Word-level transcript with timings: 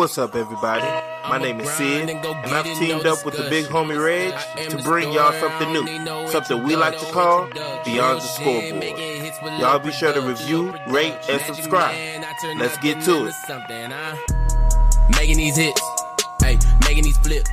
What's 0.00 0.16
up, 0.16 0.34
everybody? 0.34 0.86
My 1.28 1.36
name 1.36 1.60
is 1.60 1.68
Sid, 1.72 2.08
and 2.08 2.24
I've 2.24 2.64
teamed 2.78 3.04
up 3.04 3.22
with 3.22 3.36
the 3.36 3.50
big 3.50 3.66
homie 3.66 4.02
Reg 4.02 4.32
to 4.70 4.78
bring 4.82 5.12
y'all 5.12 5.38
something 5.38 5.70
new, 5.74 6.26
something 6.28 6.62
we 6.64 6.74
like 6.74 6.98
to 6.98 7.04
call 7.12 7.46
Beyond 7.84 8.16
the 8.16 8.20
Scoreboard. 8.20 9.60
Y'all 9.60 9.78
be 9.78 9.92
sure 9.92 10.14
to 10.14 10.22
review, 10.22 10.72
rate, 10.88 11.18
and 11.28 11.42
subscribe. 11.42 11.94
Let's 12.56 12.78
get 12.78 13.02
to 13.02 13.26
it. 13.26 13.34
Making 15.18 15.36
these 15.36 15.56
hits, 15.58 15.82
hey, 16.40 16.58
making 16.86 17.04
these 17.04 17.18
flips. 17.18 17.50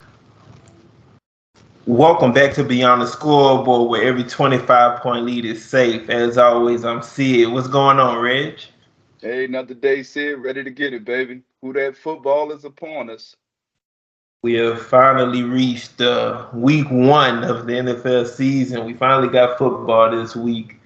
Welcome 1.85 2.31
back 2.31 2.53
to 2.53 2.63
Beyond 2.63 3.01
the 3.01 3.07
Scoreboard, 3.07 3.89
where 3.89 4.03
every 4.03 4.23
25 4.23 5.01
point 5.01 5.25
lead 5.25 5.43
is 5.43 5.65
safe. 5.65 6.09
As 6.09 6.37
always, 6.37 6.85
I'm 6.85 7.03
Sid. 7.03 7.51
What's 7.51 7.67
going 7.67 7.99
on, 7.99 8.19
Reg? 8.19 8.57
Hey, 9.19 9.43
another 9.43 9.73
day, 9.73 10.01
Sid. 10.01 10.39
Ready 10.39 10.63
to 10.63 10.71
get 10.71 10.93
it, 10.93 11.03
baby. 11.03 11.41
Who 11.61 11.73
that 11.73 11.97
football 11.97 12.51
is 12.51 12.65
upon 12.65 13.09
us. 13.09 13.35
We 14.43 14.53
have 14.53 14.79
finally 14.85 15.41
reached 15.41 15.99
uh, 15.99 16.47
week 16.53 16.89
one 16.91 17.43
of 17.43 17.65
the 17.65 17.73
NFL 17.73 18.27
season. 18.27 18.85
We 18.85 18.93
finally 18.93 19.29
got 19.29 19.57
football 19.57 20.11
this 20.11 20.35
week. 20.35 20.79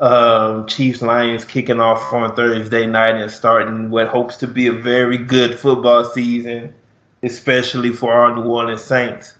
Um, 0.00 0.66
Chiefs 0.66 1.00
Lions 1.00 1.44
kicking 1.44 1.80
off 1.80 2.12
on 2.12 2.34
Thursday 2.34 2.86
night 2.86 3.14
and 3.14 3.30
starting 3.30 3.88
what 3.90 4.08
hopes 4.08 4.36
to 4.38 4.48
be 4.48 4.66
a 4.66 4.72
very 4.72 5.16
good 5.16 5.58
football 5.58 6.04
season, 6.04 6.74
especially 7.22 7.92
for 7.92 8.12
our 8.12 8.34
New 8.34 8.42
Orleans 8.42 8.82
Saints. 8.82 9.34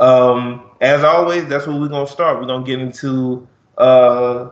Um, 0.00 0.70
as 0.80 1.04
always, 1.04 1.46
that's 1.46 1.66
where 1.66 1.78
we're 1.78 1.88
gonna 1.88 2.08
start. 2.08 2.40
We're 2.40 2.46
gonna 2.46 2.64
get 2.64 2.80
into 2.80 3.46
uh, 3.76 4.48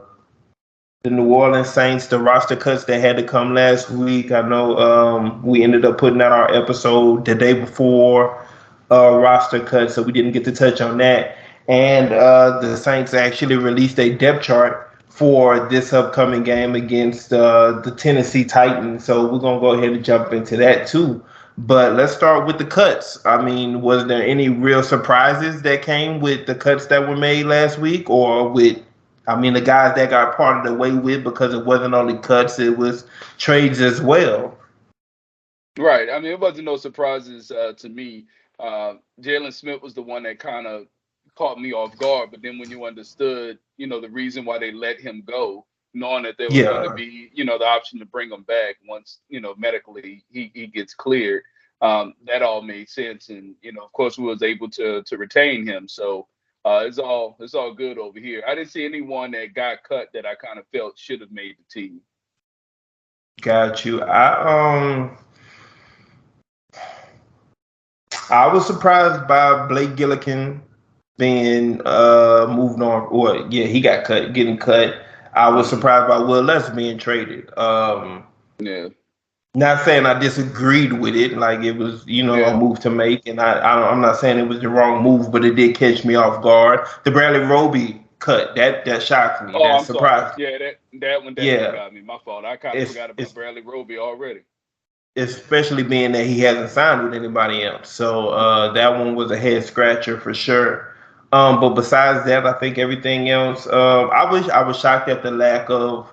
the 1.03 1.09
New 1.11 1.33
Orleans 1.33 1.71
Saints, 1.71 2.09
the 2.09 2.19
roster 2.19 2.57
cuts 2.57 2.85
that 2.85 3.01
had 3.01 3.17
to 3.17 3.23
come 3.23 3.55
last 3.55 3.91
week. 3.91 4.31
I 4.31 4.47
know 4.47 4.77
um, 4.77 5.43
we 5.43 5.63
ended 5.63 5.87
up 5.87 5.97
putting 5.97 6.21
out 6.21 6.31
our 6.31 6.53
episode 6.53 7.25
the 7.25 7.35
day 7.35 7.55
before 7.55 8.47
uh, 8.91 9.17
roster 9.17 9.61
cuts, 9.61 9.95
so 9.95 10.03
we 10.03 10.13
didn't 10.13 10.33
get 10.33 10.45
to 10.45 10.53
touch 10.53 10.83
on 10.83 10.99
that. 10.99 11.39
And 11.69 12.13
uh, 12.13 12.61
the 12.61 12.77
Saints 12.77 13.15
actually 13.15 13.57
released 13.57 13.99
a 13.99 14.15
depth 14.15 14.45
chart 14.45 14.93
for 15.09 15.67
this 15.71 15.95
upcoming 15.95 16.45
game 16.45 16.75
against 16.75 17.33
uh, 17.33 17.81
the 17.81 17.93
Tennessee 17.93 18.45
Titans. 18.45 19.03
So 19.03 19.25
we're 19.27 19.39
gonna 19.39 19.59
go 19.61 19.73
ahead 19.73 19.93
and 19.93 20.05
jump 20.05 20.35
into 20.35 20.59
that 20.59 20.87
too. 20.87 21.25
But 21.57 21.95
let's 21.95 22.13
start 22.13 22.47
with 22.47 22.59
the 22.59 22.67
cuts. 22.67 23.19
I 23.25 23.43
mean, 23.43 23.81
was 23.81 24.07
there 24.07 24.23
any 24.23 24.51
real 24.51 24.83
surprises 24.83 25.63
that 25.63 25.81
came 25.81 26.21
with 26.21 26.47
the 26.47 26.55
cuts 26.55 26.87
that 26.87 27.09
were 27.09 27.17
made 27.17 27.47
last 27.47 27.79
week, 27.79 28.11
or 28.11 28.49
with 28.51 28.79
I 29.31 29.41
mean, 29.41 29.53
the 29.53 29.61
guys 29.61 29.95
that 29.95 30.11
got 30.11 30.37
parted 30.37 30.69
away 30.69 30.93
with 30.93 31.23
because 31.23 31.55
it 31.55 31.65
wasn't 31.65 31.95
only 31.95 32.19
cuts, 32.19 32.59
it 32.59 32.77
was 32.77 33.07
trades 33.39 33.81
as 33.81 34.03
well. 34.03 34.59
Right. 35.79 36.11
I 36.11 36.19
mean, 36.19 36.33
it 36.33 36.41
wasn't 36.41 36.65
no 36.65 36.77
surprises 36.77 37.53
uh, 37.53 37.75
to 37.79 37.89
me. 37.89 38.27
Uh, 38.59 38.95
Jaylon 39.21 39.53
Smith 39.53 39.83
was 39.83 39.95
the 39.95 40.03
one 40.03 40.25
that 40.25 40.41
kind 40.41 40.67
of 40.67 40.87
caught 41.37 41.61
me 41.61 41.73
off 41.73 41.97
guard. 41.97 42.33
But 42.33 42.43
then 42.43 42.59
when 42.59 42.71
you 42.71 42.85
understood, 42.85 43.59
you 43.77 43.87
know, 43.87 44.01
the 44.01 44.11
reason 44.11 44.45
why 44.45 44.59
they 44.59 44.73
let 44.73 44.99
him 44.99 45.23
go, 45.25 45.65
knowing 45.95 46.25
that 46.25 46.37
there 46.37 46.49
was 46.49 46.57
yeah. 46.57 46.65
going 46.65 46.89
to 46.89 46.95
be, 46.95 47.31
you 47.33 47.45
know, 47.45 47.57
the 47.57 47.67
option 47.67 48.01
to 48.01 48.05
bring 48.05 48.31
him 48.31 48.43
back 48.43 48.77
once, 48.89 49.21
you 49.29 49.41
know, 49.41 49.55
medically 49.57 50.25
he, 50.29 50.51
he 50.55 50.67
gets 50.67 50.93
cleared, 50.93 51.45
um, 51.83 52.15
that 52.27 52.43
all 52.43 52.63
made 52.63 52.89
sense. 52.89 53.29
And, 53.29 53.55
you 53.63 53.73
know, 53.73 53.83
of 53.83 53.93
course, 53.93 54.19
we 54.19 54.25
was 54.25 54.43
able 54.43 54.69
to 54.71 55.05
to 55.05 55.17
retain 55.17 55.65
him. 55.65 55.87
So, 55.87 56.27
uh, 56.65 56.85
it's 56.87 56.99
all 56.99 57.37
it's 57.41 57.55
all 57.55 57.73
good 57.73 57.99
over 57.99 58.19
here. 58.19 58.43
I 58.47 58.55
didn't 58.55 58.71
see 58.71 58.85
anyone 58.85 59.31
that 59.33 59.55
got 59.55 59.83
cut 59.83 60.09
that 60.13 60.27
I 60.27 60.35
kind 60.35 60.59
of 60.59 60.67
felt 60.73 60.99
should 60.99 61.21
have 61.21 61.33
made 61.33 61.57
the 61.59 61.81
team. 61.81 62.01
Got 63.41 63.85
you. 63.85 64.03
I 64.03 64.85
um 64.85 65.19
I 68.31 68.53
was 68.53 68.67
surprised 68.67 69.27
by 69.27 69.67
Blake 69.67 69.91
Gillikin 69.91 70.61
being 71.17 71.81
uh 71.87 72.47
moved 72.51 72.83
on 72.83 73.07
or 73.11 73.47
yeah, 73.51 73.65
he 73.65 73.81
got 73.81 74.05
cut, 74.05 74.35
getting 74.35 74.59
cut. 74.59 75.03
I 75.33 75.49
was 75.49 75.69
surprised 75.69 76.09
by 76.09 76.19
Wil 76.19 76.43
Lutz 76.43 76.69
being 76.71 76.99
traded. 76.99 77.57
Um 77.57 78.25
yeah. 78.59 78.89
Not 79.55 79.85
saying 79.85 80.07
I 80.07 80.17
disagreed 80.19 80.93
with 80.93 81.17
it, 81.17 81.37
like 81.37 81.65
it 81.65 81.73
was, 81.73 82.07
you 82.07 82.23
know, 82.23 82.37
yeah. 82.37 82.55
a 82.55 82.57
move 82.57 82.79
to 82.81 82.91
make, 82.91 83.27
and 83.27 83.41
I, 83.41 83.55
I, 83.55 83.93
am 83.93 84.01
not 84.01 84.17
saying 84.17 84.39
it 84.39 84.49
was 84.49 84.61
the 84.61 84.69
wrong 84.69 85.03
move, 85.03 85.33
but 85.33 85.45
it 85.45 85.57
did 85.57 85.75
catch 85.77 86.05
me 86.05 86.15
off 86.15 86.41
guard. 86.41 86.87
The 87.05 87.11
Bradley 87.11 87.41
Roby 87.41 88.01
cut 88.21 88.55
that 88.55 88.85
that 88.85 89.03
shocked 89.03 89.45
me. 89.45 89.53
Oh, 89.55 89.59
that 89.59 89.71
I'm 89.73 89.85
surprised. 89.85 90.35
Sorry. 90.35 90.53
Yeah, 90.53 90.59
that 90.59 90.79
that 91.01 91.25
one 91.25 91.35
definitely 91.35 91.65
yeah. 91.65 91.73
got 91.73 91.93
me. 91.93 92.01
My 92.01 92.19
fault. 92.25 92.45
I 92.45 92.57
kind 92.57 92.79
of 92.79 92.89
forgot 92.89 93.11
about 93.11 93.35
Bradley 93.35 93.63
Roby 93.63 93.99
already. 93.99 94.43
Especially 95.17 95.83
being 95.83 96.13
that 96.13 96.27
he 96.27 96.39
hasn't 96.39 96.71
signed 96.71 97.03
with 97.03 97.15
anybody 97.15 97.65
else, 97.65 97.91
so 97.91 98.29
uh, 98.29 98.73
that 98.73 98.93
one 98.93 99.17
was 99.17 99.33
a 99.33 99.37
head 99.37 99.65
scratcher 99.65 100.21
for 100.21 100.33
sure. 100.33 100.95
Um, 101.33 101.61
but 101.61 101.71
besides 101.71 102.25
that, 102.27 102.47
I 102.47 102.53
think 102.55 102.79
everything 102.79 103.31
else. 103.31 103.67
Uh, 103.67 104.07
I 104.07 104.31
wish 104.31 104.49
I 104.49 104.63
was 104.63 104.79
shocked 104.79 105.09
at 105.09 105.25
the 105.25 105.33
lack 105.33 105.69
of 105.71 106.13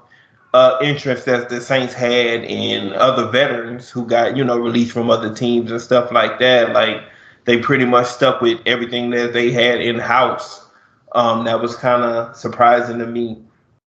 uh, 0.57 0.79
interest 0.81 1.25
that 1.25 1.49
the 1.49 1.61
Saints 1.61 1.93
had 1.93 2.43
in 2.43 2.91
other 2.93 3.27
veterans 3.29 3.91
who 3.91 4.07
got 4.07 4.35
you 4.35 4.43
know 4.43 4.57
released 4.57 4.91
from 4.91 5.11
other 5.11 5.31
teams 5.31 5.69
and 5.69 5.79
stuff 5.79 6.11
like 6.11 6.39
that. 6.39 6.73
Like 6.73 7.03
they 7.45 7.59
pretty 7.59 7.85
much 7.85 8.07
stuck 8.07 8.41
with 8.41 8.59
everything 8.65 9.11
that 9.11 9.33
they 9.33 9.51
had 9.51 9.81
in 9.81 9.99
house. 9.99 10.65
Um, 11.11 11.45
that 11.45 11.61
was 11.61 11.75
kind 11.75 12.01
of 12.01 12.35
surprising 12.35 12.97
to 12.97 13.05
me. 13.05 13.37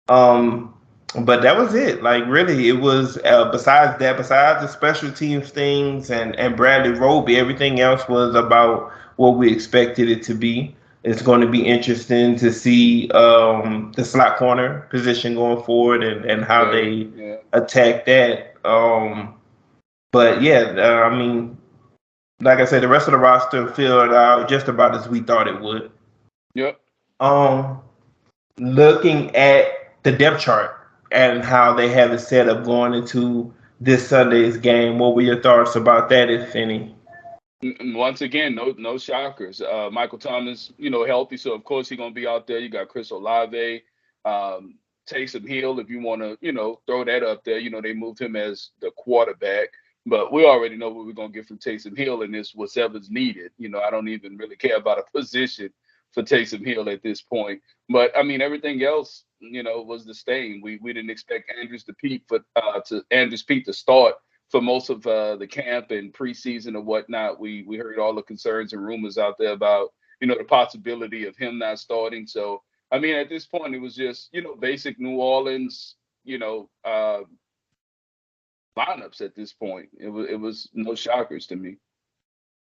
Um, 0.09 0.73
but 1.19 1.43
that 1.43 1.55
was 1.55 1.75
it. 1.75 2.01
Like 2.01 2.25
really, 2.25 2.67
it 2.67 2.79
was. 2.79 3.19
Uh, 3.23 3.51
besides 3.51 3.99
that, 3.99 4.17
besides 4.17 4.61
the 4.61 4.67
special 4.67 5.11
teams 5.11 5.51
things 5.51 6.09
and 6.09 6.35
and 6.35 6.57
Bradley 6.57 6.93
Roby, 6.93 7.37
everything 7.37 7.79
else 7.79 8.09
was 8.09 8.33
about 8.33 8.91
what 9.17 9.37
we 9.37 9.53
expected 9.53 10.09
it 10.09 10.23
to 10.23 10.33
be. 10.33 10.75
It's 11.05 11.21
going 11.21 11.41
to 11.41 11.47
be 11.47 11.63
interesting 11.63 12.35
to 12.37 12.51
see 12.51 13.11
um, 13.11 13.91
the 13.95 14.03
slot 14.03 14.37
corner 14.37 14.87
position 14.89 15.35
going 15.35 15.63
forward 15.63 16.03
and, 16.03 16.25
and 16.25 16.43
how 16.43 16.65
yeah, 16.65 16.71
they 16.71 16.89
yeah. 17.15 17.35
attack 17.53 18.05
that. 18.05 18.55
Um, 18.65 19.35
but 20.11 20.41
yeah, 20.41 20.73
uh, 20.75 21.03
I 21.03 21.15
mean, 21.15 21.57
like 22.41 22.57
I 22.57 22.65
said, 22.65 22.81
the 22.81 22.87
rest 22.87 23.07
of 23.07 23.11
the 23.11 23.19
roster 23.19 23.67
filled 23.67 24.13
out 24.13 24.49
just 24.49 24.67
about 24.67 24.95
as 24.95 25.07
we 25.07 25.19
thought 25.19 25.47
it 25.47 25.61
would. 25.61 25.91
Yep. 26.55 26.79
Um, 27.19 27.81
looking 28.57 29.35
at 29.35 29.67
the 30.01 30.11
depth 30.11 30.41
chart 30.41 30.89
and 31.11 31.43
how 31.43 31.73
they 31.73 31.87
have 31.89 32.13
it 32.13 32.19
set 32.19 32.49
up 32.49 32.65
going 32.65 32.95
into 32.95 33.53
this 33.79 34.07
Sunday's 34.07 34.57
game, 34.57 34.97
what 34.97 35.13
were 35.13 35.21
your 35.21 35.39
thoughts 35.39 35.75
about 35.75 36.09
that, 36.09 36.31
if 36.31 36.55
any? 36.55 36.94
Once 37.61 38.21
again, 38.21 38.55
no 38.55 38.73
no 38.77 38.97
shockers. 38.97 39.61
Uh, 39.61 39.89
Michael 39.91 40.19
Thomas, 40.19 40.71
you 40.77 40.89
know, 40.89 41.05
healthy, 41.05 41.37
so 41.37 41.53
of 41.53 41.63
course 41.63 41.89
he's 41.89 41.97
gonna 41.97 42.13
be 42.13 42.27
out 42.27 42.47
there. 42.47 42.59
You 42.59 42.69
got 42.69 42.89
Chris 42.89 43.11
Olave, 43.11 43.83
um, 44.25 44.77
Taysom 45.09 45.47
Hill, 45.47 45.79
if 45.79 45.89
you 45.89 46.01
want 46.01 46.21
to, 46.21 46.37
you 46.41 46.51
know, 46.51 46.81
throw 46.85 47.03
that 47.05 47.23
up 47.23 47.43
there. 47.43 47.59
You 47.59 47.69
know, 47.69 47.81
they 47.81 47.93
moved 47.93 48.19
him 48.21 48.35
as 48.35 48.71
the 48.81 48.91
quarterback, 48.97 49.69
but 50.05 50.31
we 50.33 50.45
already 50.45 50.75
know 50.75 50.89
what 50.89 51.05
we're 51.05 51.13
gonna 51.13 51.29
get 51.29 51.47
from 51.47 51.57
Taysom 51.57 51.97
Hill, 51.97 52.23
and 52.23 52.35
it's 52.35 52.55
whatever's 52.55 53.09
needed. 53.09 53.51
You 53.57 53.69
know, 53.69 53.79
I 53.79 53.89
don't 53.89 54.09
even 54.09 54.37
really 54.37 54.57
care 54.57 54.77
about 54.77 54.99
a 54.99 55.03
position 55.17 55.71
for 56.11 56.23
Taysom 56.23 56.65
Hill 56.65 56.89
at 56.89 57.03
this 57.03 57.21
point. 57.21 57.61
But 57.89 58.11
I 58.17 58.23
mean, 58.23 58.41
everything 58.41 58.83
else, 58.83 59.23
you 59.39 59.63
know, 59.63 59.81
was 59.81 60.05
the 60.05 60.13
same. 60.13 60.61
We 60.61 60.77
we 60.81 60.93
didn't 60.93 61.09
expect 61.09 61.51
Andrews 61.57 61.83
to 61.85 61.93
Peat 61.93 62.23
for 62.27 62.39
uh, 62.55 62.81
to 62.87 63.03
Andrus 63.11 63.43
Peat 63.43 63.65
to 63.65 63.73
start 63.73 64.15
for 64.55 64.61
most 64.61 64.89
of 64.89 65.05
uh, 65.05 65.35
the 65.35 65.45
camp 65.45 65.91
and 65.91 66.13
preseason 66.13 66.77
and 66.77 66.85
whatnot, 66.85 67.41
we 67.41 67.63
we 67.63 67.75
heard 67.75 67.99
all 67.99 68.15
the 68.15 68.21
concerns 68.21 68.71
and 68.71 68.81
rumors 68.81 69.17
out 69.17 69.35
there 69.37 69.51
about 69.51 69.89
you 70.21 70.27
know 70.27 70.37
the 70.37 70.45
possibility 70.45 71.25
of 71.25 71.35
him 71.35 71.59
not 71.59 71.77
starting. 71.77 72.25
So 72.25 72.63
I 72.89 72.99
mean, 72.99 73.15
at 73.15 73.27
this 73.27 73.45
point, 73.45 73.75
it 73.75 73.79
was 73.79 73.95
just 73.95 74.29
you 74.31 74.41
know 74.41 74.55
basic 74.55 74.97
New 74.97 75.17
Orleans 75.17 75.95
you 76.23 76.37
know 76.37 76.69
uh, 76.85 77.23
lineups. 78.79 79.19
At 79.19 79.35
this 79.35 79.51
point, 79.51 79.89
it 79.99 80.07
was 80.07 80.29
it 80.29 80.39
was 80.39 80.69
no 80.73 80.95
shockers 80.95 81.47
to 81.47 81.57
me. 81.57 81.75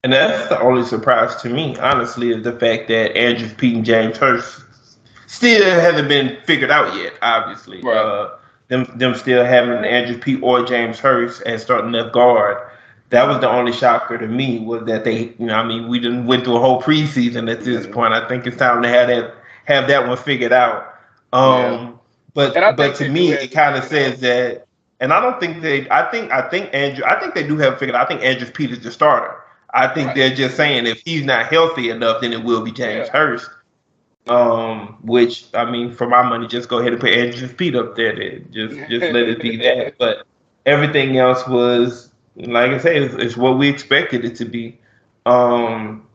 And 0.03 0.11
that's 0.11 0.49
the 0.49 0.59
only 0.59 0.83
surprise 0.83 1.41
to 1.41 1.49
me, 1.49 1.77
honestly, 1.77 2.31
is 2.31 2.43
the 2.43 2.59
fact 2.59 2.89
that 2.89 3.15
Andrus 3.15 3.53
Peat 3.53 3.77
and 3.77 3.85
James 3.85 4.17
Hurst 4.17 4.61
still 5.27 5.79
haven't 5.79 6.09
been 6.09 6.37
figured 6.43 6.69
out 6.69 6.97
yet. 6.97 7.13
Obviously, 7.21 7.81
right. 7.81 7.95
Uh, 7.95 8.36
them 8.67 8.91
them 8.95 9.15
still 9.15 9.45
having 9.45 9.85
Andrus 9.85 10.23
Peat 10.23 10.41
or 10.41 10.63
James 10.65 10.99
Hurst 10.99 11.41
as 11.43 11.63
starting 11.63 11.91
left 11.91 12.13
guard. 12.13 12.57
That 13.09 13.27
was 13.27 13.39
the 13.39 13.49
only 13.49 13.71
shocker 13.71 14.17
to 14.17 14.27
me 14.27 14.59
was 14.59 14.83
that 14.85 15.05
they, 15.05 15.33
you 15.39 15.45
know, 15.45 15.55
I 15.55 15.63
mean, 15.63 15.87
we 15.87 15.99
didn't 15.99 16.25
went 16.25 16.43
through 16.43 16.57
a 16.57 16.59
whole 16.59 16.81
preseason 16.81 17.49
at 17.49 17.61
this 17.61 17.87
point. 17.87 18.13
I 18.13 18.27
think 18.27 18.45
it's 18.45 18.57
time 18.57 18.81
to 18.81 18.89
have 18.89 19.07
that 19.07 19.33
have 19.65 19.87
that 19.87 20.07
one 20.07 20.17
figured 20.17 20.51
out. 20.51 20.95
Um, 21.31 21.61
yeah. 21.61 21.91
But 22.33 22.75
but 22.75 22.95
to 22.97 23.09
me, 23.09 23.31
it 23.31 23.51
kind 23.51 23.77
of 23.77 23.83
says 23.85 24.19
that, 24.19 24.67
and 24.99 25.13
I 25.13 25.21
don't 25.21 25.39
think 25.39 25.61
they. 25.61 25.89
I 25.89 26.09
think 26.11 26.31
I 26.31 26.47
think 26.49 26.69
Andrew. 26.73 27.03
I 27.05 27.19
think 27.19 27.33
they 27.33 27.47
do 27.47 27.57
have 27.57 27.79
figured. 27.79 27.95
I 27.95 28.05
think 28.05 28.21
Andrus 28.21 28.51
Peat 28.53 28.71
is 28.71 28.81
the 28.81 28.91
starter. 28.91 29.35
I 29.73 29.87
think 29.87 30.07
right. 30.07 30.15
they're 30.15 30.35
just 30.35 30.55
saying 30.55 30.85
if 30.85 31.01
he's 31.03 31.23
not 31.23 31.47
healthy 31.47 31.89
enough, 31.89 32.21
then 32.21 32.33
it 32.33 32.43
will 32.43 32.61
be 32.61 32.71
James 32.71 33.07
yeah. 33.07 33.17
Hurst. 33.17 33.49
Um, 34.29 34.97
which 35.01 35.45
I 35.53 35.69
mean, 35.69 35.93
for 35.93 36.07
my 36.07 36.27
money, 36.27 36.47
just 36.47 36.69
go 36.69 36.79
ahead 36.79 36.91
and 36.93 37.01
put 37.01 37.11
Andrus 37.11 37.53
Peat 37.53 37.75
up 37.75 37.95
there. 37.95 38.15
Then 38.15 38.47
just 38.51 38.75
just 38.89 39.13
let 39.13 39.29
it 39.29 39.41
be 39.41 39.57
that. 39.57 39.95
But 39.99 40.25
everything 40.65 41.17
else 41.17 41.47
was 41.47 42.07
like 42.35 42.71
I 42.71 42.77
say, 42.77 42.97
it's, 42.97 43.15
it's 43.15 43.37
what 43.37 43.57
we 43.57 43.67
expected 43.67 44.23
it 44.23 44.35
to 44.37 44.45
be. 44.45 44.79
Um, 45.25 46.07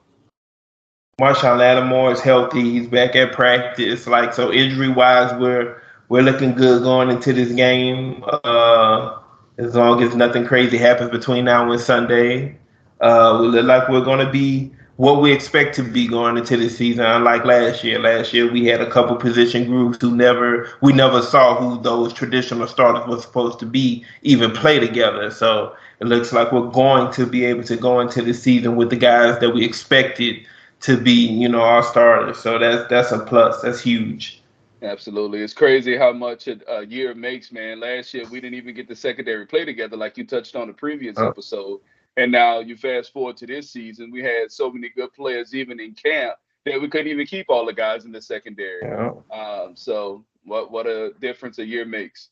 Marshon 1.20 1.58
Lattimore 1.58 2.12
is 2.12 2.20
healthy. 2.20 2.62
He's 2.62 2.86
back 2.86 3.16
at 3.16 3.32
practice. 3.32 4.06
Like 4.06 4.32
so, 4.32 4.52
injury 4.52 4.88
wise, 4.88 5.32
we're 5.40 5.82
we're 6.08 6.22
looking 6.22 6.54
good 6.54 6.82
going 6.82 7.10
into 7.10 7.32
this 7.32 7.52
game. 7.52 8.24
Uh, 8.44 9.18
as 9.58 9.74
long 9.74 10.02
as 10.02 10.14
nothing 10.14 10.46
crazy 10.46 10.78
happens 10.78 11.10
between 11.10 11.44
now 11.44 11.70
and 11.70 11.80
Sunday, 11.80 12.58
uh, 13.00 13.38
we 13.40 13.48
look 13.48 13.66
like 13.66 13.88
we're 13.88 14.04
going 14.04 14.24
to 14.24 14.32
be 14.32 14.72
what 14.96 15.20
we 15.20 15.32
expect 15.32 15.74
to 15.76 15.82
be 15.82 16.06
going 16.06 16.36
into 16.36 16.56
the 16.56 16.68
season. 16.68 17.04
Unlike 17.04 17.44
last 17.44 17.84
year, 17.84 17.98
last 17.98 18.32
year 18.32 18.50
we 18.50 18.66
had 18.66 18.80
a 18.80 18.90
couple 18.90 19.16
position 19.16 19.66
groups 19.66 19.98
who 20.00 20.14
never 20.14 20.68
we 20.80 20.92
never 20.92 21.22
saw 21.22 21.56
who 21.56 21.82
those 21.82 22.12
traditional 22.12 22.66
starters 22.66 23.08
were 23.08 23.20
supposed 23.20 23.58
to 23.60 23.66
be 23.66 24.04
even 24.22 24.50
play 24.50 24.78
together. 24.78 25.30
So 25.30 25.74
it 26.00 26.06
looks 26.06 26.32
like 26.32 26.52
we're 26.52 26.68
going 26.68 27.12
to 27.12 27.26
be 27.26 27.44
able 27.44 27.64
to 27.64 27.76
go 27.76 28.00
into 28.00 28.22
the 28.22 28.34
season 28.34 28.76
with 28.76 28.90
the 28.90 28.96
guys 28.96 29.38
that 29.40 29.50
we 29.50 29.64
expected 29.64 30.46
to 30.80 31.00
be, 31.00 31.12
you 31.12 31.48
know, 31.48 31.60
our 31.60 31.82
starters. 31.82 32.38
So 32.38 32.58
that's 32.58 32.88
that's 32.88 33.12
a 33.12 33.20
plus. 33.20 33.62
That's 33.62 33.80
huge. 33.80 34.42
Absolutely, 34.82 35.40
it's 35.42 35.54
crazy 35.54 35.96
how 35.96 36.12
much 36.12 36.48
a, 36.48 36.58
a, 36.68 36.84
year 36.84 37.14
makes, 37.14 37.52
man. 37.52 37.78
Last 37.78 38.12
year 38.12 38.26
we 38.28 38.40
didn't 38.40 38.56
even 38.56 38.74
get 38.74 38.88
the 38.88 38.96
secondary 38.96 39.46
play 39.46 39.64
together, 39.64 39.96
like 39.96 40.18
you 40.18 40.26
touched 40.26 40.56
on 40.56 40.66
the 40.66 40.72
previous 40.72 41.16
oh. 41.18 41.28
episode. 41.28 41.80
And 42.16 42.30
now 42.30 42.60
you 42.60 42.76
fast 42.76 43.12
forward 43.12 43.36
to 43.38 43.46
this 43.46 43.70
season, 43.70 44.10
we 44.10 44.22
had 44.22 44.50
so 44.50 44.70
many 44.70 44.90
good 44.90 45.12
players 45.14 45.54
even 45.54 45.80
in 45.80 45.94
camp 45.94 46.34
that 46.64 46.80
we 46.80 46.88
couldn't 46.88 47.08
even 47.08 47.26
keep 47.26 47.46
all 47.48 47.64
the 47.64 47.72
guys 47.72 48.04
in 48.04 48.12
the 48.12 48.20
secondary. 48.20 48.82
Yeah. 48.82 49.12
Um, 49.30 49.74
so 49.74 50.24
what 50.44 50.70
what 50.70 50.86
a 50.86 51.12
difference 51.20 51.58
a 51.58 51.64
year 51.64 51.84
makes. 51.84 52.28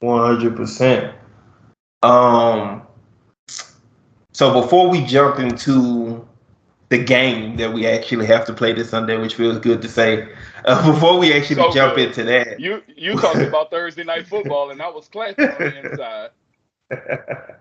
One 0.00 0.20
hundred 0.20 0.56
percent. 0.56 1.14
Um. 2.02 2.82
So 4.32 4.62
before 4.62 4.88
we 4.88 5.04
jump 5.04 5.38
into 5.38 6.26
the 6.88 7.02
game 7.02 7.56
that 7.56 7.72
we 7.72 7.86
actually 7.86 8.26
have 8.26 8.44
to 8.46 8.52
play 8.52 8.72
this 8.72 8.90
Sunday, 8.90 9.16
which 9.16 9.34
feels 9.34 9.58
good 9.58 9.82
to 9.82 9.88
say. 9.88 10.28
Uh, 10.64 10.92
before 10.92 11.18
we 11.18 11.32
actually 11.32 11.56
so 11.56 11.72
jump 11.72 11.96
good. 11.96 12.06
into 12.06 12.22
that, 12.22 12.60
you 12.60 12.80
you 12.86 13.18
talked 13.18 13.34
about 13.48 13.68
Thursday 13.68 14.04
night 14.04 14.28
football, 14.28 14.70
and 14.70 14.80
I 14.80 14.88
was 14.88 15.08
clapping 15.08 15.48
on 15.48 15.58
the 15.58 15.90
inside. 15.90 16.30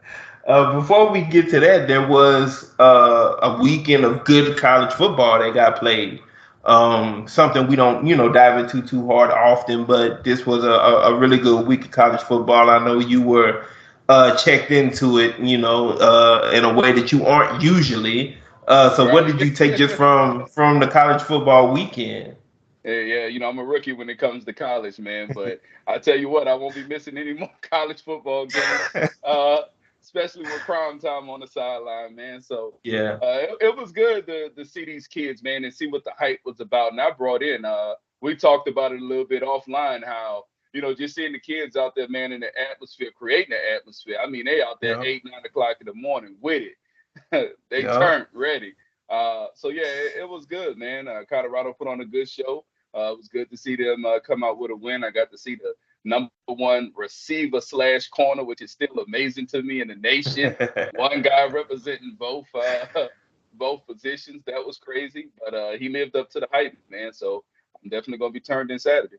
uh, 0.47 0.79
before 0.79 1.11
we 1.11 1.21
get 1.21 1.49
to 1.49 1.59
that, 1.59 1.87
there 1.87 2.07
was 2.07 2.73
uh, 2.79 3.37
a 3.41 3.61
weekend 3.61 4.05
of 4.05 4.23
good 4.25 4.57
college 4.57 4.93
football 4.93 5.39
that 5.39 5.53
got 5.53 5.77
played. 5.77 6.19
Um, 6.63 7.27
something 7.27 7.67
we 7.67 7.75
don't, 7.75 8.05
you 8.05 8.15
know, 8.15 8.31
dive 8.31 8.59
into 8.59 8.81
too 8.81 9.07
hard 9.07 9.31
often, 9.31 9.85
but 9.85 10.23
this 10.23 10.45
was 10.45 10.63
a, 10.63 10.69
a 10.69 11.17
really 11.17 11.37
good 11.37 11.65
week 11.65 11.85
of 11.85 11.91
college 11.91 12.21
football. 12.21 12.69
I 12.69 12.83
know 12.83 12.99
you 12.99 13.21
were 13.21 13.65
uh, 14.09 14.35
checked 14.35 14.71
into 14.71 15.17
it, 15.17 15.39
you 15.39 15.57
know, 15.57 15.91
uh, 15.91 16.51
in 16.53 16.63
a 16.63 16.73
way 16.73 16.91
that 16.91 17.11
you 17.11 17.25
aren't 17.25 17.63
usually. 17.63 18.37
Uh, 18.67 18.95
so 18.95 19.05
right. 19.05 19.13
what 19.13 19.25
did 19.25 19.39
you 19.41 19.51
take 19.51 19.75
just 19.75 19.95
from 19.95 20.45
from 20.47 20.79
the 20.79 20.87
college 20.87 21.21
football 21.21 21.73
weekend? 21.73 22.35
Yeah, 22.83 22.99
yeah, 22.99 23.25
you 23.27 23.39
know, 23.39 23.47
I'm 23.47 23.59
a 23.59 23.63
rookie 23.63 23.93
when 23.93 24.09
it 24.09 24.17
comes 24.17 24.43
to 24.45 24.53
college, 24.53 24.97
man. 24.99 25.31
But 25.33 25.61
I 25.87 25.99
tell 25.99 26.17
you 26.17 26.29
what, 26.29 26.47
I 26.47 26.55
won't 26.55 26.73
be 26.73 26.83
missing 26.83 27.17
any 27.17 27.33
more 27.33 27.51
college 27.61 28.03
football 28.03 28.47
games, 28.47 29.09
uh, 29.23 29.57
especially 30.01 30.43
with 30.43 30.59
prime 30.61 30.99
time 30.99 31.29
on 31.29 31.39
the 31.39 31.47
sideline, 31.47 32.15
man. 32.15 32.41
So 32.41 32.79
yeah, 32.83 33.17
uh, 33.21 33.39
it, 33.41 33.57
it, 33.61 33.77
was 33.77 33.91
good 33.91 34.25
to, 34.27 34.49
to 34.49 34.65
see 34.65 34.85
these 34.85 35.07
kids, 35.07 35.43
man, 35.43 35.63
and 35.63 35.73
see 35.73 35.87
what 35.87 36.03
the 36.03 36.13
hype 36.17 36.39
was 36.45 36.59
about. 36.59 36.91
And 36.91 37.01
I 37.01 37.11
brought 37.11 37.43
in, 37.43 37.65
uh, 37.65 37.93
we 38.21 38.35
talked 38.35 38.67
about 38.67 38.91
it 38.91 39.01
a 39.01 39.05
little 39.05 39.25
bit 39.25 39.43
offline, 39.43 40.03
how 40.05 40.45
you 40.73 40.81
know, 40.81 40.93
just 40.93 41.15
seeing 41.15 41.33
the 41.33 41.39
kids 41.39 41.75
out 41.75 41.95
there, 41.95 42.07
man, 42.07 42.31
in 42.31 42.39
the 42.39 42.51
atmosphere, 42.71 43.11
creating 43.15 43.51
the 43.51 43.75
atmosphere. 43.75 44.17
I 44.23 44.27
mean, 44.27 44.45
they 44.45 44.61
out 44.61 44.79
there 44.81 45.03
yeah. 45.03 45.09
eight, 45.09 45.25
nine 45.25 45.45
o'clock 45.45 45.77
in 45.81 45.87
the 45.87 45.93
morning 45.93 46.35
with 46.39 46.63
it. 46.63 47.57
they 47.69 47.83
yeah. 47.83 47.99
turned 47.99 48.27
ready. 48.33 48.73
Uh, 49.09 49.47
so 49.53 49.69
yeah, 49.69 49.83
it, 49.83 50.21
it, 50.21 50.29
was 50.29 50.45
good, 50.45 50.77
man. 50.77 51.07
Uh, 51.07 51.21
Colorado 51.29 51.73
put 51.73 51.87
on 51.87 51.99
a 51.99 52.05
good 52.05 52.29
show. 52.29 52.63
Uh, 52.95 53.11
it 53.11 53.17
was 53.17 53.27
good 53.27 53.49
to 53.49 53.57
see 53.57 53.75
them 53.75 54.05
uh, 54.05 54.19
come 54.19 54.43
out 54.43 54.57
with 54.57 54.71
a 54.71 54.75
win. 54.75 55.03
I 55.03 55.11
got 55.11 55.29
to 55.31 55.37
see 55.37 55.55
the 55.55 55.73
number 56.03 56.31
one 56.47 56.91
receiver 56.95 57.61
slash 57.61 58.07
corner, 58.09 58.43
which 58.43 58.61
is 58.61 58.71
still 58.71 58.99
amazing 59.05 59.47
to 59.47 59.61
me 59.61 59.81
in 59.81 59.87
the 59.87 59.95
nation. 59.95 60.55
one 60.95 61.21
guy 61.21 61.47
representing 61.47 62.15
both 62.17 62.47
uh, 62.55 62.85
both 63.53 63.85
positions. 63.85 64.43
That 64.45 64.65
was 64.65 64.77
crazy, 64.77 65.29
but 65.43 65.53
uh, 65.53 65.71
he 65.73 65.89
lived 65.89 66.15
up 66.15 66.29
to 66.31 66.39
the 66.39 66.47
hype, 66.51 66.77
man. 66.89 67.13
So 67.13 67.43
I'm 67.81 67.89
definitely 67.89 68.17
gonna 68.17 68.31
be 68.31 68.39
turned 68.39 68.71
in 68.71 68.79
Saturday. 68.79 69.17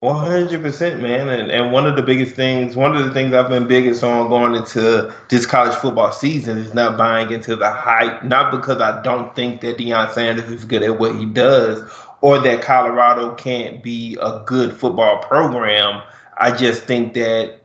One 0.00 0.24
hundred 0.24 0.62
percent, 0.62 1.02
man, 1.02 1.28
and 1.28 1.50
and 1.50 1.72
one 1.72 1.84
of 1.84 1.96
the 1.96 2.02
biggest 2.02 2.36
things, 2.36 2.76
one 2.76 2.96
of 2.96 3.04
the 3.04 3.12
things 3.12 3.34
I've 3.34 3.48
been 3.48 3.66
biggest 3.66 4.04
on 4.04 4.28
going 4.28 4.54
into 4.54 5.12
this 5.28 5.44
college 5.44 5.74
football 5.74 6.12
season 6.12 6.56
is 6.56 6.72
not 6.72 6.96
buying 6.96 7.32
into 7.32 7.56
the 7.56 7.68
hype. 7.68 8.22
Not 8.22 8.52
because 8.52 8.80
I 8.80 9.02
don't 9.02 9.34
think 9.34 9.60
that 9.62 9.76
Deion 9.76 10.12
Sanders 10.12 10.48
is 10.52 10.64
good 10.64 10.84
at 10.84 11.00
what 11.00 11.16
he 11.16 11.26
does, 11.26 11.82
or 12.20 12.38
that 12.40 12.62
Colorado 12.62 13.34
can't 13.34 13.82
be 13.82 14.16
a 14.20 14.42
good 14.46 14.76
football 14.76 15.18
program. 15.22 16.02
I 16.38 16.50
just 16.56 16.84
think 16.84 17.14
that, 17.14 17.60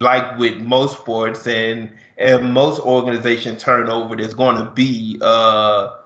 like 0.00 0.38
with 0.38 0.58
most 0.58 0.98
sports 0.98 1.46
and 1.46 1.94
and 2.18 2.52
most 2.52 2.80
organization 2.80 3.56
turnover, 3.56 4.16
there's 4.16 4.34
going 4.34 4.56
to 4.56 4.70
be 4.70 5.18
uh 5.22 5.96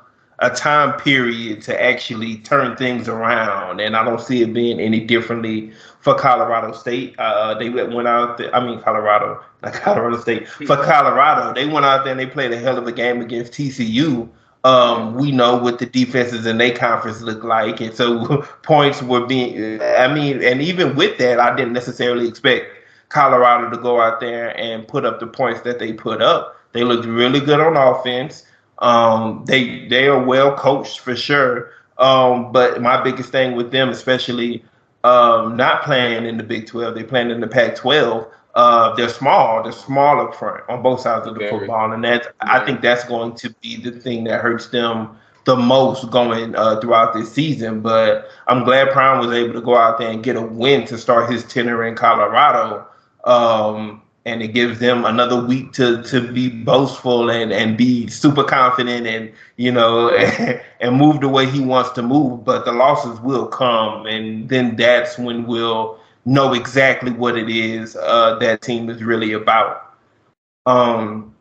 a 0.41 0.51
time 0.51 0.99
period 1.01 1.63
to 1.63 1.83
actually 1.83 2.37
turn 2.39 2.77
things 2.77 3.09
around, 3.09 3.81
and 3.81 3.97
I 3.97 4.05
don't 4.05 4.21
see 4.21 4.43
it 4.43 4.53
being 4.53 4.81
any 4.81 5.01
differently 5.01 5.73
for 6.01 6.15
Colorado 6.15 6.73
State. 6.73 7.15
Uh, 7.19 7.55
they 7.55 7.71
went 7.71 8.07
out. 8.07 8.39
There, 8.39 8.55
I 8.55 8.65
mean, 8.65 8.81
Colorado, 8.81 9.43
not 9.63 9.73
Colorado 9.73 10.21
State. 10.21 10.47
For 10.47 10.77
Colorado, 10.77 11.55
they 11.55 11.67
went 11.67 11.87
out 11.87 12.05
there 12.05 12.13
and 12.13 12.21
they 12.21 12.27
played 12.27 12.53
a 12.53 12.59
hell 12.59 12.77
of 12.77 12.87
a 12.87 12.93
game 12.93 13.23
against 13.23 13.53
TCU. 13.53 14.29
Um, 14.67 15.15
we 15.15 15.31
know 15.31 15.57
what 15.57 15.79
the 15.79 15.87
defenses 15.87 16.45
in 16.45 16.59
their 16.59 16.75
conference 16.77 17.21
look 17.21 17.45
like, 17.45 17.81
and 17.81 17.95
so 17.95 18.43
points 18.63 19.01
were 19.01 19.25
being. 19.25 19.81
I 19.81 20.13
mean, 20.13 20.43
and 20.43 20.61
even 20.61 20.97
with 20.97 21.19
that, 21.19 21.39
I 21.39 21.55
didn't 21.55 21.73
necessarily 21.73 22.27
expect 22.27 22.67
Colorado 23.09 23.71
to 23.71 23.77
go 23.77 24.01
out 24.01 24.19
there 24.19 24.59
and 24.59 24.89
put 24.89 25.05
up 25.05 25.21
the 25.21 25.29
points 25.29 25.61
that 25.61 25.79
they 25.79 25.93
put 25.93 26.21
up. 26.21 26.57
They 26.73 26.83
looked 26.83 27.07
really 27.07 27.39
good 27.39 27.61
on 27.61 27.77
offense. 27.77 28.45
Um, 28.79 29.45
they 29.47 29.87
they 29.87 30.09
are 30.09 30.21
well 30.25 30.57
coached 30.57 30.99
for 30.99 31.15
sure. 31.15 31.71
Um, 31.99 32.51
but 32.51 32.83
my 32.83 33.01
biggest 33.01 33.31
thing 33.31 33.55
with 33.55 33.71
them, 33.71 33.91
especially 33.91 34.65
um, 35.05 35.57
not 35.57 35.85
playing 35.85 36.27
in 36.27 36.39
the 36.39 36.43
Big 36.43 36.67
Twelve, 36.67 36.97
they 36.97 37.05
playing 37.05 37.31
in 37.31 37.41
the 37.41 37.47
Pac 37.47 37.77
twelve. 37.77 38.27
Uh, 38.57 38.95
they're 38.95 39.11
small. 39.11 39.63
They're 39.63 39.71
small 39.71 40.19
up 40.19 40.35
front 40.35 40.65
on 40.71 40.83
both 40.83 41.01
sides 41.01 41.27
of 41.27 41.35
the 41.35 41.41
Very. 41.41 41.51
football, 41.51 41.93
and 41.93 42.03
that's 42.03 42.27
I 42.41 42.65
think 42.65 42.81
that's 42.81 43.05
going 43.05 43.35
to 43.35 43.51
be 43.61 43.77
the 43.77 43.93
thing 43.93 44.25
that 44.25 44.41
hurts 44.41 44.69
them 44.69 45.17
the 45.45 45.57
most 45.57 46.11
going 46.11 46.57
uh, 46.57 46.81
throughout 46.81 47.13
this 47.13 47.31
season. 47.31 47.83
But 47.83 48.31
I'm 48.47 48.65
glad 48.65 48.91
Prime 48.91 49.21
was 49.21 49.37
able 49.37 49.53
to 49.53 49.61
go 49.61 49.77
out 49.77 49.99
there 49.99 50.11
and 50.11 50.25
get 50.25 50.37
a 50.37 50.41
win 50.41 50.87
to 50.87 50.97
start 50.97 51.31
his 51.31 51.45
tenure 51.45 51.85
in 51.85 51.97
Colorado. 51.97 52.87
Um, 53.25 54.01
and 54.25 54.43
it 54.43 54.49
gives 54.49 54.79
them 54.79 55.05
another 55.05 55.41
week 55.41 55.73
to 55.75 56.03
to 56.05 56.33
be 56.33 56.49
boastful 56.49 57.31
and 57.31 57.53
and 57.53 57.77
be 57.77 58.09
super 58.09 58.43
confident 58.43 59.07
and 59.07 59.33
you 59.57 59.71
know 59.71 60.11
and, 60.81 60.97
move 60.97 61.21
the 61.21 61.29
way 61.29 61.47
he 61.47 61.61
wants 61.61 61.91
to 61.91 62.03
move 62.03 62.45
but 62.45 62.65
the 62.65 62.73
losses 62.73 63.21
will 63.21 63.47
come 63.47 64.05
and 64.07 64.49
then 64.49 64.75
that's 64.77 65.17
when 65.17 65.47
we'll 65.47 65.99
know 66.27 66.53
exactly 66.53 67.13
what 67.13 67.39
it 67.39 67.49
is 67.49 67.97
uh, 67.97 68.37
that 68.39 68.61
team 68.61 68.91
is 68.91 69.03
really 69.03 69.33
about 69.33 69.95
um 70.67 71.35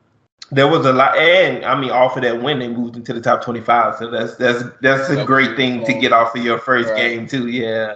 there 0.51 0.68
was 0.68 0.86
a 0.86 0.94
lot 0.94 1.18
and 1.18 1.65
i 1.65 1.80
mean 1.80 1.89
off 1.89 2.15
of 2.15 2.22
that 2.22 2.42
win 2.42 2.60
they 2.60 2.68
moved 2.68 2.96
into 2.96 3.12
the 3.12 3.20
top 3.20 3.44
25 3.44 3.98
so 3.98 4.10
that's 4.10 4.36
that's 4.36 4.63
that's 4.82 5.10
a 5.10 5.25
great 5.25 5.56
thing 5.58 5.84
to 5.84 5.94
get 5.94 6.13
off 6.13 6.36
of 6.36 6.44
your 6.44 6.60
first 6.60 6.89
right. 6.89 6.98
game 6.98 7.27
too 7.27 7.48
yeah 7.48 7.96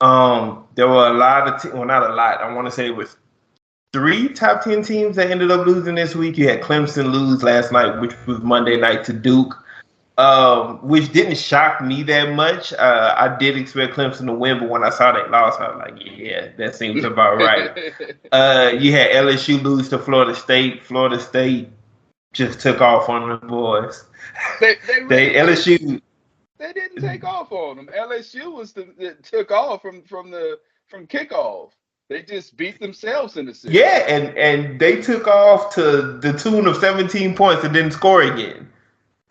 um 0.00 0.64
there 0.76 0.86
were 0.86 1.08
a 1.08 1.14
lot 1.14 1.48
of 1.48 1.60
te- 1.60 1.70
well 1.70 1.84
not 1.84 2.08
a 2.08 2.14
lot 2.14 2.40
i 2.40 2.54
want 2.54 2.66
to 2.66 2.70
say 2.70 2.86
it 2.86 2.94
was 2.94 3.16
three 3.96 4.28
top 4.28 4.62
10 4.62 4.82
teams 4.82 5.16
that 5.16 5.30
ended 5.30 5.50
up 5.50 5.66
losing 5.66 5.94
this 5.94 6.14
week. 6.14 6.36
You 6.36 6.46
had 6.50 6.60
Clemson 6.60 7.12
lose 7.12 7.42
last 7.42 7.72
night, 7.72 7.98
which 7.98 8.12
was 8.26 8.40
Monday 8.40 8.76
night 8.76 9.04
to 9.04 9.14
Duke, 9.14 9.54
um, 10.18 10.78
which 10.78 11.12
didn't 11.12 11.36
shock 11.36 11.82
me 11.82 12.02
that 12.04 12.34
much. 12.34 12.72
Uh, 12.72 13.14
I 13.16 13.36
did 13.36 13.56
expect 13.56 13.94
Clemson 13.94 14.26
to 14.26 14.32
win, 14.32 14.58
but 14.58 14.68
when 14.68 14.82
I 14.82 14.90
saw 14.90 15.12
that 15.12 15.30
loss, 15.30 15.56
I 15.58 15.68
was 15.68 15.78
like, 15.78 16.02
yeah, 16.02 16.48
that 16.56 16.74
seems 16.74 17.04
about 17.04 17.36
right. 17.36 17.92
uh, 18.32 18.72
you 18.78 18.92
had 18.92 19.10
LSU 19.10 19.62
lose 19.62 19.88
to 19.90 19.98
Florida 19.98 20.34
State. 20.34 20.82
Florida 20.82 21.20
State 21.20 21.68
just 22.32 22.60
took 22.60 22.80
off 22.80 23.08
on 23.08 23.28
the 23.28 23.36
boys. 23.46 24.04
They, 24.60 24.76
they, 24.86 24.94
really 25.04 25.06
they 25.08 25.34
LSU. 25.34 26.00
They 26.58 26.72
didn't 26.72 27.02
take 27.02 27.24
off 27.24 27.52
on 27.52 27.76
them. 27.76 27.88
LSU 27.94 28.50
was 28.50 28.72
the 28.72 28.88
that 28.98 29.22
took 29.22 29.50
off 29.50 29.82
from 29.82 30.02
from 30.02 30.30
the 30.30 30.58
from 30.88 31.06
kickoff. 31.06 31.72
They 32.08 32.22
just 32.22 32.56
beat 32.56 32.78
themselves 32.78 33.36
in 33.36 33.46
the 33.46 33.54
series. 33.54 33.76
Yeah, 33.76 34.04
and 34.08 34.36
and 34.38 34.80
they 34.80 35.02
took 35.02 35.26
off 35.26 35.74
to 35.74 36.18
the 36.18 36.32
tune 36.32 36.66
of 36.66 36.76
17 36.76 37.34
points 37.34 37.64
and 37.64 37.74
didn't 37.74 37.92
score 37.92 38.22
again. 38.22 38.70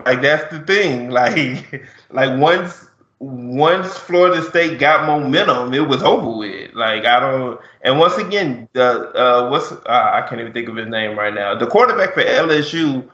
Like 0.03 0.21
that's 0.21 0.51
the 0.51 0.59
thing. 0.61 1.09
Like 1.15 1.87
like 2.11 2.39
once 2.39 2.85
once 3.19 3.97
Florida 3.97 4.43
State 4.43 4.79
got 4.79 5.05
momentum, 5.05 5.73
it 5.73 5.87
was 5.87 6.03
over 6.03 6.37
with. 6.37 6.73
Like 6.73 7.05
I 7.05 7.19
don't. 7.19 7.59
And 7.81 7.99
once 7.99 8.17
again, 8.17 8.67
the 8.73 9.11
uh, 9.15 9.49
what's 9.49 9.71
uh, 9.71 9.79
I 9.87 10.25
can't 10.27 10.41
even 10.41 10.53
think 10.53 10.69
of 10.69 10.75
his 10.75 10.87
name 10.87 11.17
right 11.17 11.33
now. 11.33 11.55
The 11.55 11.67
quarterback 11.67 12.13
for 12.13 12.23
LSU. 12.23 13.09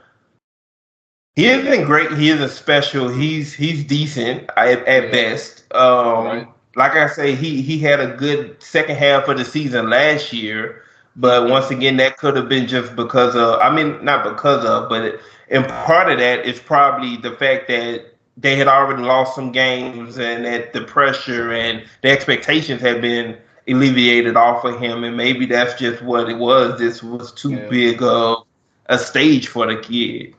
He 1.36 1.46
isn't 1.46 1.86
great. 1.86 2.12
He 2.18 2.30
isn't 2.30 2.50
special. 2.50 3.08
He's 3.08 3.54
he's 3.54 3.86
decent 3.86 4.50
at, 4.58 4.86
at 4.86 5.12
best. 5.12 5.64
Um, 5.74 6.26
right. 6.26 6.48
Like 6.76 6.94
I 6.94 7.08
say, 7.08 7.36
he 7.36 7.62
he 7.62 7.80
had 7.80 8.00
a 8.00 8.16
good 8.16 8.62
second 8.62 8.98
half 8.98 9.28
of 9.28 9.38
the 9.38 9.46
season 9.46 9.90
last 9.90 10.34
year. 10.34 10.84
But 11.16 11.50
once 11.50 11.70
again, 11.72 11.98
that 11.98 12.18
could 12.18 12.36
have 12.36 12.48
been 12.48 12.68
just 12.68 12.96
because 12.96 13.36
of, 13.36 13.60
I 13.60 13.74
mean, 13.74 14.04
not 14.04 14.24
because 14.24 14.66
of, 14.66 14.90
but 14.90 15.20
and 15.50 15.68
part 15.68 16.10
of 16.10 16.20
that 16.20 16.46
is 16.46 16.60
probably 16.60 17.18
the 17.18 17.32
fact 17.32 17.68
that 17.68 18.06
they 18.38 18.56
had 18.56 18.68
already 18.68 19.04
lost 19.04 19.36
some 19.36 19.52
games 19.52 20.18
and 20.18 20.46
that 20.46 20.72
the 20.72 20.82
pressure 20.82 21.52
and 21.52 21.86
the 22.02 22.10
expectations 22.10 22.82
had 22.82 23.02
been 23.02 23.38
alleviated 23.68 24.38
off 24.38 24.64
of 24.64 24.80
him. 24.80 25.04
And 25.04 25.18
maybe 25.18 25.46
that's 25.46 25.80
just 25.80 26.02
what 26.02 26.30
it 26.30 26.38
was. 26.38 26.80
This 26.80 27.04
was 27.04 27.34
too 27.34 27.52
yeah. 27.52 27.68
big 27.68 28.02
of 28.02 28.46
a 28.86 28.98
stage 28.98 29.48
for 29.48 29.68
the 29.68 29.82
kid. 29.82 30.36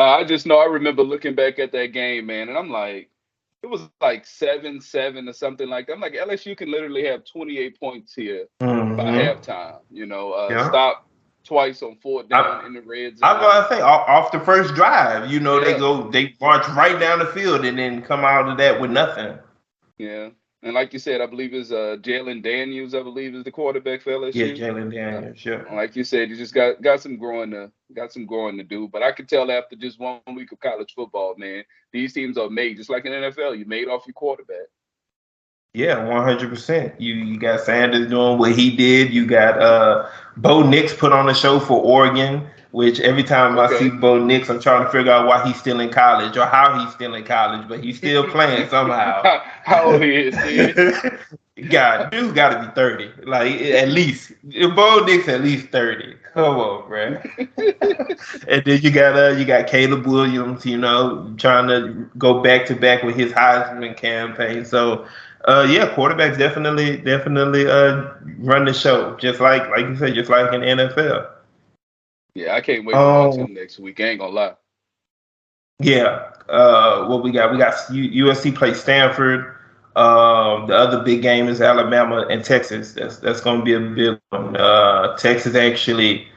Uh, 0.00 0.16
I 0.16 0.24
just 0.24 0.46
know 0.46 0.58
I 0.58 0.64
remember 0.64 1.02
looking 1.02 1.34
back 1.34 1.58
at 1.58 1.72
that 1.72 1.88
game, 1.88 2.26
man, 2.26 2.48
and 2.48 2.56
I'm 2.56 2.70
like, 2.70 3.10
it 3.62 3.66
was 3.66 3.82
like 4.00 4.24
seven 4.24 4.80
seven 4.80 5.28
or 5.28 5.34
something 5.34 5.68
like 5.68 5.86
that. 5.86 5.92
I'm 5.92 6.00
like 6.00 6.14
LSU 6.14 6.56
can 6.56 6.70
literally 6.70 7.04
have 7.06 7.24
28 7.26 7.78
points 7.78 8.14
here 8.14 8.46
mm-hmm. 8.62 8.79
By 9.04 9.10
halftime. 9.10 9.80
You 9.90 10.06
know, 10.06 10.32
uh, 10.32 10.48
yeah. 10.50 10.68
stop 10.68 11.06
twice 11.44 11.82
on 11.82 11.96
fourth 11.96 12.28
down 12.28 12.46
I, 12.46 12.66
in 12.66 12.74
the 12.74 12.82
red 12.82 13.18
zone. 13.18 13.28
I 13.28 13.40
gotta 13.40 13.74
say 13.74 13.80
off, 13.80 14.08
off, 14.08 14.32
the 14.32 14.40
first 14.40 14.74
drive, 14.74 15.30
you 15.30 15.40
know, 15.40 15.58
yeah. 15.58 15.72
they 15.72 15.78
go 15.78 16.10
they 16.10 16.34
march 16.40 16.66
right 16.70 16.98
down 16.98 17.18
the 17.18 17.26
field 17.26 17.64
and 17.64 17.78
then 17.78 18.02
come 18.02 18.24
out 18.24 18.48
of 18.48 18.58
that 18.58 18.80
with 18.80 18.90
nothing. 18.90 19.38
Yeah. 19.98 20.30
And 20.62 20.74
like 20.74 20.92
you 20.92 20.98
said, 20.98 21.22
I 21.22 21.26
believe 21.26 21.54
is 21.54 21.72
uh, 21.72 21.96
Jalon 22.02 22.42
Daniels. 22.42 22.94
I 22.94 23.02
believe 23.02 23.34
is 23.34 23.44
the 23.44 23.50
quarterback 23.50 24.02
for 24.02 24.12
LSU. 24.12 24.34
Yeah, 24.34 24.68
Jalon 24.68 24.92
Daniels. 24.92 25.38
Sure. 25.38 25.66
Like 25.72 25.96
you 25.96 26.04
said, 26.04 26.28
you 26.28 26.36
just 26.36 26.52
got 26.52 26.82
got 26.82 27.00
some 27.00 27.16
growing 27.16 27.50
to 27.52 27.72
got 27.94 28.12
some 28.12 28.26
growing 28.26 28.58
to 28.58 28.62
do. 28.62 28.86
But 28.86 29.02
I 29.02 29.12
could 29.12 29.26
tell 29.26 29.50
after 29.50 29.74
just 29.74 29.98
one 29.98 30.20
week 30.34 30.52
of 30.52 30.60
college 30.60 30.92
football, 30.94 31.34
man, 31.38 31.64
these 31.92 32.12
teams 32.12 32.36
are 32.36 32.50
made 32.50 32.76
just 32.76 32.90
like 32.90 33.06
in 33.06 33.12
NFL. 33.12 33.58
You 33.58 33.64
made 33.64 33.88
off 33.88 34.06
your 34.06 34.12
quarterback. 34.12 34.66
Yeah, 35.72 36.04
one 36.04 36.24
hundred 36.24 36.50
percent. 36.50 37.00
You 37.00 37.14
you 37.14 37.38
got 37.38 37.60
Sanders 37.60 38.08
doing 38.08 38.38
what 38.38 38.52
he 38.52 38.74
did. 38.74 39.12
You 39.12 39.26
got 39.26 39.60
uh 39.60 40.08
Bo 40.36 40.62
Nix 40.62 40.94
put 40.94 41.12
on 41.12 41.28
a 41.28 41.34
show 41.34 41.60
for 41.60 41.80
Oregon 41.80 42.46
which 42.72 43.00
every 43.00 43.24
time 43.24 43.58
okay. 43.58 43.74
I 43.74 43.78
see 43.78 43.90
Bo 43.90 44.24
Nix, 44.24 44.48
I'm 44.48 44.60
trying 44.60 44.84
to 44.84 44.90
figure 44.90 45.12
out 45.12 45.26
why 45.26 45.44
he's 45.46 45.58
still 45.58 45.80
in 45.80 45.90
college 45.90 46.36
or 46.36 46.46
how 46.46 46.78
he's 46.78 46.94
still 46.94 47.14
in 47.14 47.24
college, 47.24 47.66
but 47.68 47.82
he's 47.82 47.98
still 47.98 48.26
playing 48.28 48.68
somehow. 48.68 49.22
how 49.64 49.92
old 49.92 50.02
he 50.02 50.30
is, 50.30 50.94
God, 51.70 52.10
dude's 52.10 52.32
got 52.32 52.50
to 52.50 52.68
be 52.68 52.74
30. 52.74 53.26
Like, 53.26 53.60
at 53.60 53.88
least. 53.88 54.32
Bo 54.74 55.04
Nix 55.04 55.28
at 55.28 55.42
least 55.42 55.68
30. 55.68 56.14
Come 56.32 56.58
on, 56.58 56.88
bro. 56.88 57.20
and 58.48 58.64
then 58.64 58.80
you 58.80 58.90
got 58.92 59.16
uh, 59.18 59.36
you 59.36 59.44
got 59.44 59.66
Caleb 59.66 60.06
Williams, 60.06 60.64
you 60.64 60.78
know, 60.78 61.34
trying 61.38 61.66
to 61.66 62.08
go 62.16 62.40
back 62.40 62.66
to 62.66 62.76
back 62.76 63.02
with 63.02 63.16
his 63.16 63.32
Heisman 63.32 63.96
campaign. 63.96 64.64
So, 64.64 65.06
uh, 65.46 65.66
yeah, 65.68 65.94
quarterbacks 65.94 66.36
definitely, 66.36 66.98
definitely 66.98 67.66
uh, 67.66 68.12
run 68.38 68.64
the 68.64 68.74
show, 68.74 69.16
just 69.16 69.40
like 69.40 69.68
like 69.70 69.86
you 69.86 69.96
said, 69.96 70.14
just 70.14 70.30
like 70.30 70.52
in 70.52 70.60
NFL. 70.60 71.30
Yeah, 72.34 72.54
I 72.54 72.60
can't 72.60 72.84
wait 72.84 72.92
to 72.92 72.98
watch 72.98 73.36
him 73.36 73.44
um, 73.44 73.54
next 73.54 73.78
week. 73.78 74.00
I 74.00 74.04
ain't 74.04 74.20
gonna 74.20 74.32
lie. 74.32 74.54
Yeah. 75.80 76.32
Uh, 76.48 77.06
what 77.06 77.22
we 77.22 77.32
got? 77.32 77.52
We 77.52 77.58
got 77.58 77.74
USC 77.74 78.54
play 78.54 78.74
Stanford. 78.74 79.56
Um, 79.96 80.66
the 80.66 80.76
other 80.76 81.02
big 81.02 81.22
game 81.22 81.48
is 81.48 81.60
Alabama 81.60 82.26
and 82.30 82.44
Texas. 82.44 82.92
That's 82.92 83.16
that's 83.16 83.40
going 83.40 83.58
to 83.60 83.64
be 83.64 83.74
a 83.74 83.80
big 83.80 84.20
one. 84.30 84.56
Uh, 84.56 85.16
Texas 85.16 85.54
actually, 85.54 86.28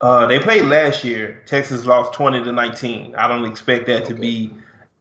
uh, 0.00 0.26
they 0.26 0.38
played 0.38 0.64
last 0.64 1.04
year. 1.04 1.42
Texas 1.46 1.84
lost 1.84 2.14
twenty 2.14 2.42
to 2.42 2.52
nineteen. 2.52 3.14
I 3.16 3.26
don't 3.26 3.44
expect 3.44 3.86
that 3.86 4.04
okay. 4.04 4.14
to 4.14 4.20
be 4.20 4.54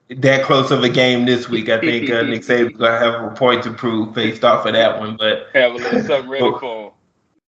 that 0.09 0.43
close 0.45 0.71
of 0.71 0.83
a 0.83 0.89
game 0.89 1.25
this 1.25 1.49
week. 1.49 1.69
I 1.69 1.79
think 1.79 2.09
uh, 2.09 2.21
Nick 2.23 2.41
Saban's 2.41 2.77
going 2.77 2.91
to 2.91 2.99
have 2.99 3.23
a 3.23 3.35
point 3.35 3.63
to 3.63 3.73
prove 3.73 4.13
based 4.13 4.43
off 4.43 4.65
of 4.65 4.73
that 4.73 4.99
one. 4.99 5.17
But 5.17 5.47
have 5.53 5.73
a 5.73 5.75
little 5.75 6.03
something 6.03 6.29
ready 6.29 6.51
for 6.59 6.85
him. 6.85 6.91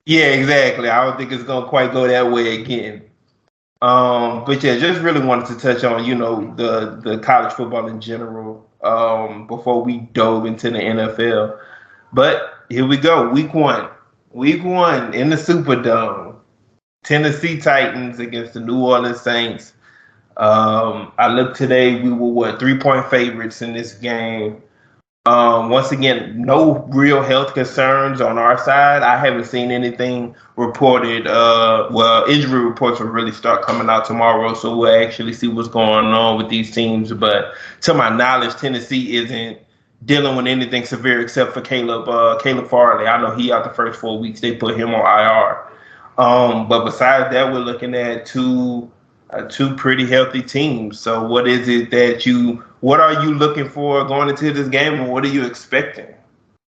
Yeah, 0.05 0.31
exactly. 0.31 0.89
I 0.89 1.05
don't 1.05 1.17
think 1.17 1.31
it's 1.31 1.43
gonna 1.43 1.67
quite 1.67 1.93
go 1.93 2.07
that 2.07 2.31
way 2.31 2.59
again. 2.59 3.03
Um, 3.83 4.43
but 4.43 4.63
yeah, 4.63 4.77
just 4.79 5.01
really 5.01 5.23
wanted 5.23 5.47
to 5.49 5.59
touch 5.59 5.83
on 5.83 6.03
you 6.03 6.15
know 6.15 6.51
the 6.55 6.99
the 7.03 7.19
college 7.19 7.53
football 7.53 7.85
in 7.85 8.01
general 8.01 8.67
um, 8.81 9.45
before 9.45 9.83
we 9.83 9.99
dove 9.99 10.47
into 10.47 10.71
the 10.71 10.79
NFL. 10.79 11.59
But 12.11 12.53
here 12.69 12.87
we 12.87 12.97
go, 12.97 13.29
week 13.29 13.53
one, 13.53 13.87
week 14.31 14.63
one 14.63 15.13
in 15.13 15.29
the 15.29 15.35
Superdome, 15.35 16.37
Tennessee 17.03 17.61
Titans 17.61 18.19
against 18.19 18.53
the 18.53 18.61
New 18.61 18.83
Orleans 18.83 19.21
Saints. 19.21 19.73
Um, 20.39 21.11
I 21.17 21.27
looked 21.27 21.57
today, 21.57 22.01
we 22.01 22.11
were 22.11 22.29
what 22.29 22.59
three 22.59 22.77
point 22.77 23.05
favorites 23.09 23.61
in 23.61 23.73
this 23.73 23.93
game. 23.93 24.63
Um, 25.25 25.69
once 25.69 25.91
again, 25.91 26.41
no 26.41 26.79
real 26.89 27.21
health 27.21 27.53
concerns 27.53 28.21
on 28.21 28.37
our 28.37 28.57
side. 28.57 29.03
I 29.03 29.17
haven't 29.17 29.43
seen 29.43 29.69
anything 29.69 30.33
reported. 30.55 31.27
Uh, 31.27 31.89
well, 31.91 32.25
injury 32.25 32.61
reports 32.61 33.01
will 33.01 33.07
really 33.07 33.33
start 33.33 33.63
coming 33.63 33.89
out 33.89 34.05
tomorrow, 34.05 34.53
so 34.53 34.75
we'll 34.77 35.03
actually 35.03 35.33
see 35.33 35.49
what's 35.49 35.67
going 35.67 36.05
on 36.05 36.37
with 36.37 36.49
these 36.49 36.71
teams. 36.71 37.11
But 37.11 37.53
to 37.81 37.93
my 37.93 38.09
knowledge, 38.09 38.55
Tennessee 38.55 39.17
isn't 39.17 39.59
dealing 40.05 40.37
with 40.37 40.47
anything 40.47 40.85
severe 40.85 41.19
except 41.19 41.53
for 41.53 41.59
Caleb 41.59 42.07
uh, 42.07 42.39
Caleb 42.39 42.69
Farley. 42.69 43.07
I 43.07 43.21
know 43.21 43.35
he 43.35 43.51
out 43.51 43.65
the 43.65 43.71
first 43.71 43.99
four 43.99 44.17
weeks. 44.17 44.39
They 44.39 44.55
put 44.55 44.79
him 44.79 44.95
on 44.95 45.01
IR. 45.01 45.65
Um, 46.17 46.69
but 46.69 46.85
besides 46.85 47.33
that, 47.33 47.51
we're 47.51 47.59
looking 47.59 47.93
at 47.93 48.25
two 48.25 48.89
uh, 49.31 49.43
two 49.43 49.75
pretty 49.75 50.05
healthy 50.05 50.41
teams. 50.41 50.99
So, 50.99 51.25
what 51.27 51.47
is 51.47 51.67
it 51.67 51.91
that 51.91 52.25
you 52.25 52.63
what 52.81 52.99
are 52.99 53.23
you 53.23 53.33
looking 53.33 53.69
for 53.69 54.03
going 54.05 54.29
into 54.29 54.51
this 54.51 54.69
game, 54.69 54.95
and 54.95 55.11
what 55.11 55.23
are 55.25 55.29
you 55.29 55.45
expecting? 55.45 56.13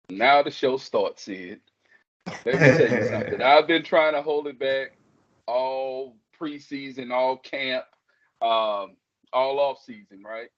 Now 0.09 0.43
the 0.43 0.51
show 0.51 0.77
starts, 0.77 1.23
Sid. 1.23 1.59
Let 2.27 2.45
me 2.45 2.51
tell 2.51 2.99
you 2.99 3.07
something. 3.09 3.41
I've 3.41 3.67
been 3.67 3.83
trying 3.83 4.13
to 4.13 4.21
hold 4.21 4.47
it 4.47 4.59
back 4.59 4.97
all 5.47 6.15
preseason, 6.39 7.11
all 7.11 7.37
camp, 7.37 7.85
um, 8.41 8.95
all 9.31 9.59
off 9.59 9.81
season, 9.83 10.23
right? 10.23 10.49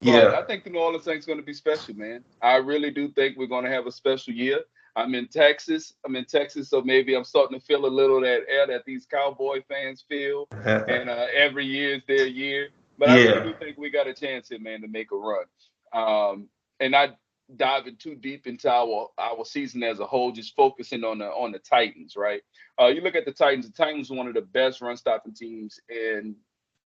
But 0.00 0.08
yeah. 0.08 0.38
I 0.38 0.42
think 0.42 0.64
the 0.64 0.70
New 0.70 0.80
Orleans 0.80 1.04
Saints 1.04 1.26
going 1.26 1.38
to 1.38 1.44
be 1.44 1.54
special, 1.54 1.94
man. 1.94 2.24
I 2.40 2.56
really 2.56 2.90
do 2.90 3.08
think 3.08 3.36
we're 3.36 3.46
going 3.46 3.64
to 3.64 3.70
have 3.70 3.86
a 3.86 3.92
special 3.92 4.32
year. 4.32 4.60
I'm 4.94 5.14
in 5.14 5.28
Texas. 5.28 5.94
I'm 6.04 6.16
in 6.16 6.24
Texas, 6.24 6.68
so 6.68 6.82
maybe 6.82 7.14
I'm 7.14 7.24
starting 7.24 7.58
to 7.58 7.64
feel 7.64 7.86
a 7.86 7.88
little 7.88 8.20
that 8.20 8.42
air 8.48 8.66
that 8.66 8.84
these 8.84 9.06
Cowboy 9.06 9.62
fans 9.68 10.04
feel, 10.08 10.48
and 10.64 11.08
uh, 11.08 11.26
every 11.34 11.66
year 11.66 11.96
is 11.96 12.02
their 12.06 12.26
year. 12.26 12.68
But 12.98 13.08
yeah. 13.08 13.14
I 13.14 13.18
really 13.18 13.52
do 13.52 13.58
think 13.58 13.78
we 13.78 13.90
got 13.90 14.06
a 14.06 14.14
chance 14.14 14.48
here, 14.50 14.60
man, 14.60 14.82
to 14.82 14.88
make 14.88 15.12
a 15.12 15.16
run. 15.16 15.44
Um, 15.92 16.48
and 16.80 16.94
I 16.94 17.10
diving 17.56 17.96
too 17.96 18.14
deep 18.14 18.46
into 18.46 18.70
our 18.70 19.08
our 19.18 19.44
season 19.44 19.82
as 19.82 20.00
a 20.00 20.06
whole, 20.06 20.32
just 20.32 20.54
focusing 20.54 21.04
on 21.04 21.18
the 21.18 21.26
on 21.26 21.52
the 21.52 21.58
Titans, 21.58 22.14
right? 22.16 22.42
Uh, 22.80 22.86
you 22.86 23.00
look 23.00 23.14
at 23.14 23.24
the 23.24 23.32
Titans. 23.32 23.66
The 23.66 23.72
Titans 23.72 24.10
were 24.10 24.16
one 24.16 24.28
of 24.28 24.34
the 24.34 24.42
best 24.42 24.80
run 24.80 24.96
stopping 24.96 25.34
teams 25.34 25.80
in 25.88 26.36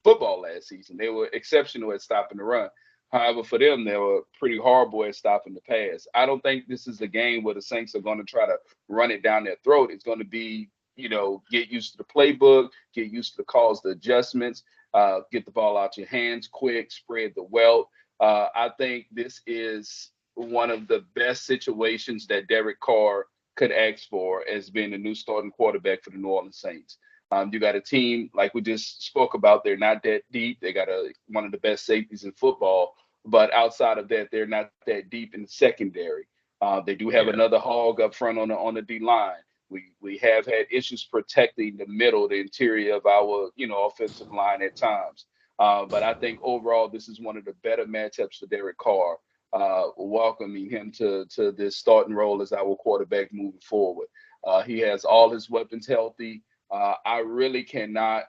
football 0.04 0.42
last 0.42 0.68
season. 0.68 0.98
They 0.98 1.10
were 1.10 1.30
exceptional 1.34 1.94
at 1.94 2.02
stopping 2.02 2.38
the 2.38 2.44
run. 2.44 2.70
However, 3.12 3.44
for 3.44 3.58
them, 3.58 3.86
they 3.86 3.96
were 3.96 4.22
pretty 4.38 4.58
horrible 4.58 5.04
at 5.06 5.16
stopping 5.16 5.54
the 5.54 5.62
pass. 5.62 6.08
I 6.14 6.26
don't 6.26 6.42
think 6.42 6.68
this 6.68 6.88
is 6.88 7.00
a 7.02 7.08
game 7.08 7.44
where 7.44 7.56
the 7.56 7.62
Saints 7.62 7.96
are 7.96 8.02
going 8.02 8.18
to 8.18 8.26
try 8.26 8.46
to 8.46 8.58
run 8.90 9.12
it 9.12 9.24
down 9.24 9.46
their 9.46 9.56
throat. 9.64 9.92
It's 9.92 10.04
going 10.04 10.20
to 10.20 10.26
be, 10.26 10.70
you 10.96 11.08
know, 11.08 11.42
get 11.50 11.70
used 11.70 11.94
to 11.94 11.98
the 11.98 12.04
playbook, 12.04 12.70
get 12.94 13.08
used 13.08 13.32
to 13.32 13.38
the 13.38 13.46
calls, 13.46 13.82
the 13.82 13.92
adjustments, 13.92 14.64
uh, 14.94 15.20
get 15.32 15.46
the 15.46 15.52
ball 15.52 15.78
out 15.78 15.98
your 15.98 16.08
hands 16.08 16.50
quick, 16.52 16.92
spread 16.92 17.34
the 17.36 17.44
wealth. 17.44 17.88
Uh, 18.20 18.48
I 18.54 18.72
think 18.78 19.06
this 19.12 19.42
is 19.48 20.12
one 20.34 20.70
of 20.70 20.88
the 20.88 21.06
best 21.16 21.46
situations 21.46 22.28
that 22.28 22.48
Derek 22.48 22.80
Carr 22.80 23.28
could 23.56 23.72
ask 23.72 24.08
for 24.10 24.48
as 24.48 24.70
being 24.70 24.92
the 24.92 24.98
new 24.98 25.16
starting 25.16 25.52
quarterback 25.52 26.04
for 26.04 26.12
the 26.12 26.18
New 26.18 26.30
Orleans 26.30 26.60
Saints. 26.60 26.98
Um, 27.32 27.50
you 27.52 27.60
got 27.60 27.76
a 27.76 27.82
team 27.82 28.30
like 28.34 28.54
we 28.54 28.62
just 28.62 29.06
spoke 29.06 29.34
about. 29.34 29.64
They're 29.64 29.78
not 29.78 30.04
that 30.04 30.22
deep. 30.32 30.60
They 30.62 30.72
got 30.72 30.90
a 30.90 31.14
one 31.28 31.46
of 31.46 31.52
the 31.52 31.58
best 31.58 31.86
safeties 31.86 32.24
in 32.24 32.32
football, 32.34 32.96
but 33.26 33.54
outside 33.54 33.98
of 33.98 34.08
that, 34.10 34.30
they're 34.32 34.48
not 34.48 34.70
that 34.86 35.10
deep 35.10 35.36
in 35.36 35.42
the 35.42 35.48
secondary. 35.48 36.28
Uh, 36.62 36.82
they 36.82 36.96
do 36.96 37.10
have 37.10 37.28
yeah. 37.28 37.34
another 37.34 37.60
hog 37.60 38.02
up 38.02 38.16
front 38.16 38.40
on 38.40 38.48
the 38.48 38.56
on 38.56 38.74
the 38.74 38.82
D 38.82 39.00
line. 39.00 39.36
We 39.70 39.92
we 40.02 40.18
have 40.20 40.46
had 40.46 40.66
issues 40.72 41.04
protecting 41.04 41.78
the 41.78 41.88
middle, 41.88 42.28
the 42.28 42.40
interior 42.40 42.96
of 42.96 43.06
our 43.06 43.50
you 43.56 43.68
know 43.68 43.86
offensive 43.86 44.32
line 44.32 44.62
at 44.62 44.76
times. 44.76 45.26
Uh, 45.60 45.86
but 45.86 46.04
I 46.04 46.14
think 46.14 46.40
overall 46.42 46.88
this 46.88 47.10
is 47.10 47.20
one 47.20 47.36
of 47.36 47.46
the 47.46 47.54
better 47.64 47.86
matchups 47.86 48.38
for 48.40 48.48
Derek 48.48 48.78
Carr. 48.78 49.18
Uh, 49.54 49.88
welcoming 49.98 50.70
him 50.70 50.92
to 50.92 51.26
to 51.34 51.52
this 51.52 51.78
starting 51.78 52.14
role 52.14 52.42
as 52.42 52.52
our 52.52 52.76
quarterback 52.76 53.34
moving 53.34 53.60
forward. 53.62 54.08
Uh, 54.46 54.62
he 54.62 54.80
has 54.80 55.04
all 55.04 55.30
his 55.30 55.50
weapons 55.50 55.88
healthy. 55.88 56.42
Uh, 56.72 56.96
I 57.06 57.20
really 57.20 57.64
cannot 57.64 58.26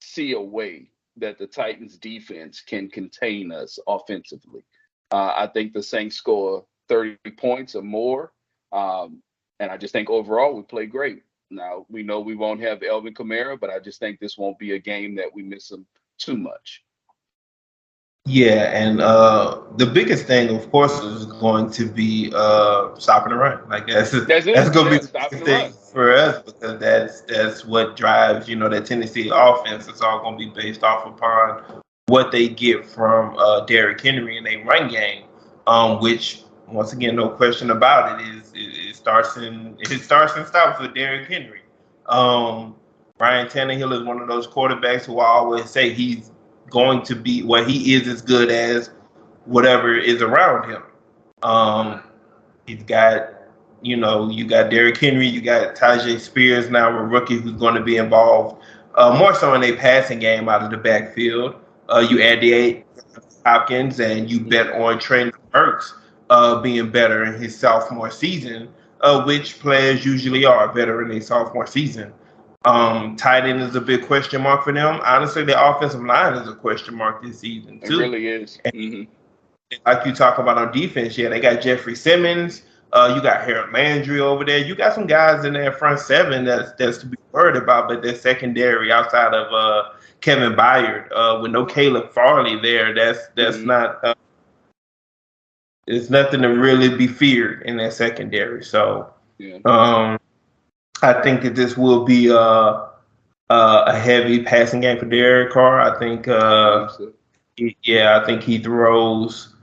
see 0.00 0.32
a 0.32 0.40
way 0.40 0.90
that 1.16 1.38
the 1.38 1.46
Titans 1.46 1.96
defense 1.96 2.60
can 2.60 2.88
contain 2.88 3.52
us 3.52 3.78
offensively. 3.86 4.64
Uh, 5.10 5.32
I 5.36 5.46
think 5.46 5.72
the 5.72 5.82
Saints 5.82 6.16
score 6.16 6.64
30 6.88 7.16
points 7.36 7.74
or 7.74 7.82
more. 7.82 8.32
Um, 8.72 9.22
and 9.60 9.70
I 9.70 9.76
just 9.76 9.92
think 9.92 10.10
overall 10.10 10.54
we 10.54 10.62
play 10.62 10.86
great. 10.86 11.22
Now 11.50 11.86
we 11.88 12.02
know 12.02 12.20
we 12.20 12.34
won't 12.34 12.60
have 12.60 12.82
Alvin 12.82 13.14
Kamara, 13.14 13.58
but 13.58 13.70
I 13.70 13.78
just 13.78 14.00
think 14.00 14.18
this 14.18 14.36
won't 14.36 14.58
be 14.58 14.72
a 14.72 14.78
game 14.78 15.14
that 15.16 15.32
we 15.32 15.42
miss 15.42 15.70
him 15.70 15.86
too 16.18 16.36
much. 16.36 16.82
Yeah, 18.28 18.76
and 18.76 19.00
uh, 19.00 19.62
the 19.76 19.86
biggest 19.86 20.26
thing, 20.26 20.54
of 20.54 20.68
course, 20.72 21.00
is 21.00 21.26
going 21.26 21.70
to 21.70 21.84
be 21.84 22.32
uh, 22.34 22.96
stopping 22.98 23.30
the 23.30 23.38
run. 23.38 23.68
Like 23.68 23.86
that's 23.86 24.10
that's, 24.10 24.44
that's 24.44 24.70
going 24.70 24.98
to 24.98 24.98
be 24.98 25.06
the 25.06 25.44
thing 25.44 25.72
for 25.92 26.12
us 26.12 26.42
because 26.42 26.78
that's 26.78 27.22
that's 27.22 27.64
what 27.64 27.96
drives 27.96 28.48
you 28.48 28.56
know 28.56 28.68
that 28.68 28.86
Tennessee 28.86 29.30
offense. 29.32 29.88
It's 29.88 30.00
all 30.00 30.20
going 30.20 30.38
to 30.38 30.44
be 30.44 30.62
based 30.62 30.82
off 30.82 31.06
upon 31.06 31.82
what 32.06 32.32
they 32.32 32.48
get 32.48 32.84
from 32.84 33.36
uh, 33.38 33.60
Derrick 33.66 34.00
Henry 34.00 34.38
in 34.38 34.46
a 34.46 34.62
run 34.64 34.88
game, 34.88 35.24
um, 35.66 36.00
which 36.00 36.42
once 36.68 36.92
again, 36.92 37.16
no 37.16 37.28
question 37.28 37.70
about 37.70 38.20
it, 38.20 38.28
is 38.28 38.52
it, 38.54 38.90
it 38.90 38.96
starts 38.96 39.36
in 39.36 39.76
it 39.80 40.00
starts 40.00 40.34
and 40.36 40.46
stops 40.46 40.80
with 40.80 40.94
Derrick 40.94 41.28
Henry. 41.28 41.60
Um, 42.06 42.76
Ryan 43.18 43.46
Tannehill 43.46 43.98
is 43.98 44.02
one 44.02 44.20
of 44.20 44.28
those 44.28 44.46
quarterbacks 44.46 45.04
who 45.04 45.20
I 45.20 45.26
always 45.26 45.70
say 45.70 45.92
he's 45.92 46.30
going 46.70 47.02
to 47.02 47.14
be 47.14 47.42
what 47.42 47.68
he 47.68 47.94
is 47.94 48.06
as 48.08 48.20
good 48.20 48.50
as 48.50 48.90
whatever 49.44 49.96
is 49.96 50.22
around 50.22 50.70
him. 50.70 50.82
Um, 51.42 52.02
he's 52.66 52.82
got, 52.82 53.34
you 53.86 53.96
know, 53.96 54.28
you 54.28 54.44
got 54.44 54.70
Derrick 54.70 54.98
Henry, 54.98 55.26
you 55.26 55.40
got 55.40 55.76
Tyjae 55.76 56.18
Spears 56.18 56.68
now, 56.68 56.88
a 56.88 57.02
rookie 57.02 57.38
who's 57.38 57.52
going 57.52 57.74
to 57.74 57.82
be 57.82 57.96
involved 57.96 58.62
uh, 58.96 59.16
more 59.16 59.34
so 59.34 59.54
in 59.54 59.62
a 59.62 59.76
passing 59.76 60.18
game 60.18 60.48
out 60.48 60.62
of 60.62 60.70
the 60.70 60.76
backfield. 60.76 61.54
Uh, 61.88 62.04
you 62.10 62.20
add 62.20 62.40
the 62.40 62.52
eight 62.52 62.86
Hopkins 63.44 64.00
and 64.00 64.30
you 64.30 64.40
bet 64.40 64.72
on 64.72 64.98
Trent 64.98 65.34
Burks 65.52 65.94
uh, 66.30 66.60
being 66.60 66.90
better 66.90 67.24
in 67.24 67.40
his 67.40 67.56
sophomore 67.56 68.10
season, 68.10 68.68
uh, 69.02 69.22
which 69.22 69.60
players 69.60 70.04
usually 70.04 70.44
are 70.44 70.72
better 70.74 71.02
in 71.02 71.16
a 71.16 71.20
sophomore 71.20 71.66
season. 71.66 72.12
Um, 72.64 73.14
tight 73.14 73.44
end 73.44 73.62
is 73.62 73.76
a 73.76 73.80
big 73.80 74.06
question 74.06 74.42
mark 74.42 74.64
for 74.64 74.72
them. 74.72 75.00
Honestly, 75.04 75.44
the 75.44 75.70
offensive 75.70 76.02
line 76.02 76.34
is 76.34 76.48
a 76.48 76.54
question 76.54 76.96
mark 76.96 77.22
this 77.22 77.38
season 77.38 77.80
too. 77.80 78.00
It 78.00 78.02
really 78.02 78.26
is. 78.26 78.58
Mm-hmm. 78.64 79.12
Like 79.84 80.04
you 80.04 80.12
talk 80.12 80.38
about 80.38 80.58
on 80.58 80.72
defense, 80.72 81.16
yeah, 81.16 81.28
they 81.28 81.38
got 81.38 81.60
Jeffrey 81.60 81.94
Simmons. 81.94 82.62
Uh, 82.92 83.12
you 83.14 83.22
got 83.22 83.44
Harold 83.44 83.72
Landry 83.72 84.20
over 84.20 84.44
there. 84.44 84.58
You 84.58 84.74
got 84.74 84.94
some 84.94 85.06
guys 85.06 85.44
in 85.44 85.54
that 85.54 85.78
front 85.78 85.98
seven 86.00 86.44
that's 86.44 86.72
that's 86.72 86.98
to 86.98 87.06
be 87.06 87.16
worried 87.32 87.56
about, 87.56 87.88
but 87.88 88.02
they're 88.02 88.14
secondary 88.14 88.92
outside 88.92 89.34
of 89.34 89.52
uh, 89.52 89.90
Kevin 90.20 90.54
Byard. 90.54 91.08
Uh, 91.14 91.40
with 91.42 91.50
no 91.50 91.66
Caleb 91.66 92.12
Farley 92.12 92.58
there, 92.60 92.94
that's 92.94 93.26
that's 93.36 93.56
mm-hmm. 93.56 93.66
not. 93.66 94.04
Uh, 94.04 94.14
it's 95.86 96.10
nothing 96.10 96.42
to 96.42 96.48
really 96.48 96.96
be 96.96 97.06
feared 97.06 97.62
in 97.62 97.76
that 97.76 97.92
secondary. 97.92 98.64
So, 98.64 99.12
yeah. 99.38 99.58
um, 99.64 100.18
I 101.02 101.20
think 101.22 101.42
that 101.42 101.54
this 101.54 101.76
will 101.76 102.04
be 102.04 102.30
uh, 102.30 102.86
uh, 103.50 103.84
a 103.86 103.96
heavy 103.96 104.42
passing 104.42 104.80
game 104.80 104.98
for 104.98 105.04
Derek 105.04 105.52
Carr. 105.52 105.80
I 105.80 105.96
think, 105.98 106.26
uh, 106.26 106.88
yeah, 107.84 108.20
I 108.20 108.26
think 108.26 108.42
he 108.42 108.58
throws 108.58 109.54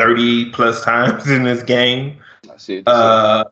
30 0.00 0.50
plus 0.52 0.82
times 0.82 1.28
in 1.36 1.42
this 1.42 1.62
game. 1.62 2.16
I 2.50 2.56
see. 2.56 2.82
Uh, 2.86 3.44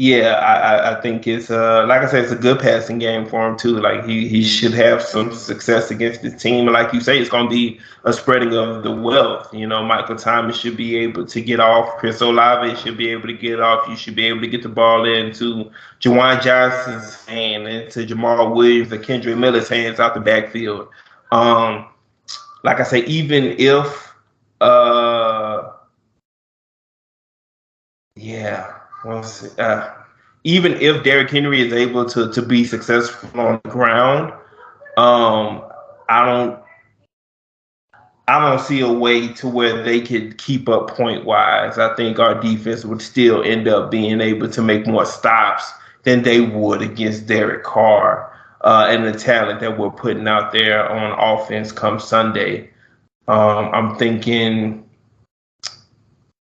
yeah, 0.00 0.34
I, 0.34 0.96
I 0.96 1.00
think 1.00 1.26
it's 1.26 1.50
uh 1.50 1.84
like 1.88 2.02
I 2.02 2.06
said, 2.08 2.22
it's 2.22 2.32
a 2.32 2.36
good 2.36 2.60
passing 2.60 3.00
game 3.00 3.26
for 3.26 3.48
him 3.48 3.58
too. 3.58 3.80
Like 3.80 4.04
he, 4.04 4.28
he 4.28 4.44
should 4.44 4.72
have 4.72 5.02
some 5.02 5.34
success 5.34 5.90
against 5.90 6.22
the 6.22 6.30
team. 6.30 6.68
And 6.68 6.72
like 6.72 6.92
you 6.92 7.00
say, 7.00 7.18
it's 7.18 7.28
gonna 7.28 7.50
be 7.50 7.80
a 8.04 8.12
spreading 8.12 8.54
of 8.54 8.84
the 8.84 8.92
wealth. 8.92 9.52
You 9.52 9.66
know, 9.66 9.84
Michael 9.84 10.14
Thomas 10.14 10.56
should 10.56 10.76
be 10.76 10.96
able 10.98 11.26
to 11.26 11.40
get 11.40 11.58
off. 11.58 11.98
Chris 11.98 12.20
Olave 12.20 12.76
should 12.76 12.96
be 12.96 13.10
able 13.10 13.26
to 13.26 13.32
get 13.32 13.58
off. 13.58 13.88
You 13.88 13.96
should 13.96 14.14
be 14.14 14.26
able 14.26 14.40
to 14.42 14.46
get 14.46 14.62
the 14.62 14.68
ball 14.68 15.04
into 15.04 15.68
Juwan 16.00 16.40
Johnson's 16.42 17.26
hand 17.26 17.66
and 17.66 17.90
to 17.90 18.06
Jamaal 18.06 18.54
Williams 18.54 18.92
or 18.92 18.98
Kendre 18.98 19.36
Miller's 19.36 19.68
hands 19.68 19.98
out 19.98 20.14
the 20.14 20.20
backfield. 20.20 20.88
Um, 21.32 21.88
like 22.62 22.78
I 22.78 22.84
say, 22.84 23.00
even 23.06 23.56
if 23.58 24.14
uh 24.60 25.17
yeah 28.48 28.78
uh, 29.58 29.94
even 30.44 30.72
if 30.74 31.02
Derrick 31.04 31.30
Henry 31.30 31.60
is 31.60 31.72
able 31.72 32.04
to 32.06 32.32
to 32.32 32.42
be 32.42 32.64
successful 32.64 33.40
on 33.40 33.60
the 33.64 33.70
ground, 33.70 34.32
um, 34.96 35.64
I 36.08 36.24
don't 36.24 36.60
I 38.26 38.38
don't 38.40 38.60
see 38.60 38.80
a 38.80 38.92
way 38.92 39.28
to 39.34 39.48
where 39.48 39.82
they 39.82 40.00
could 40.00 40.38
keep 40.38 40.68
up 40.68 40.90
point 40.90 41.24
wise. 41.24 41.78
I 41.78 41.94
think 41.96 42.18
our 42.18 42.40
defense 42.40 42.84
would 42.84 43.02
still 43.02 43.42
end 43.42 43.68
up 43.68 43.90
being 43.90 44.20
able 44.20 44.50
to 44.50 44.62
make 44.62 44.86
more 44.86 45.06
stops 45.06 45.70
than 46.02 46.22
they 46.22 46.40
would 46.40 46.82
against 46.82 47.26
Derek 47.26 47.64
Carr 47.64 48.32
uh, 48.62 48.86
and 48.88 49.04
the 49.04 49.12
talent 49.12 49.60
that 49.60 49.78
we're 49.78 49.90
putting 49.90 50.28
out 50.28 50.52
there 50.52 50.88
on 50.88 51.12
offense 51.18 51.72
come 51.72 51.98
Sunday. 51.98 52.70
Um, 53.28 53.70
I'm 53.72 53.96
thinking 53.96 54.88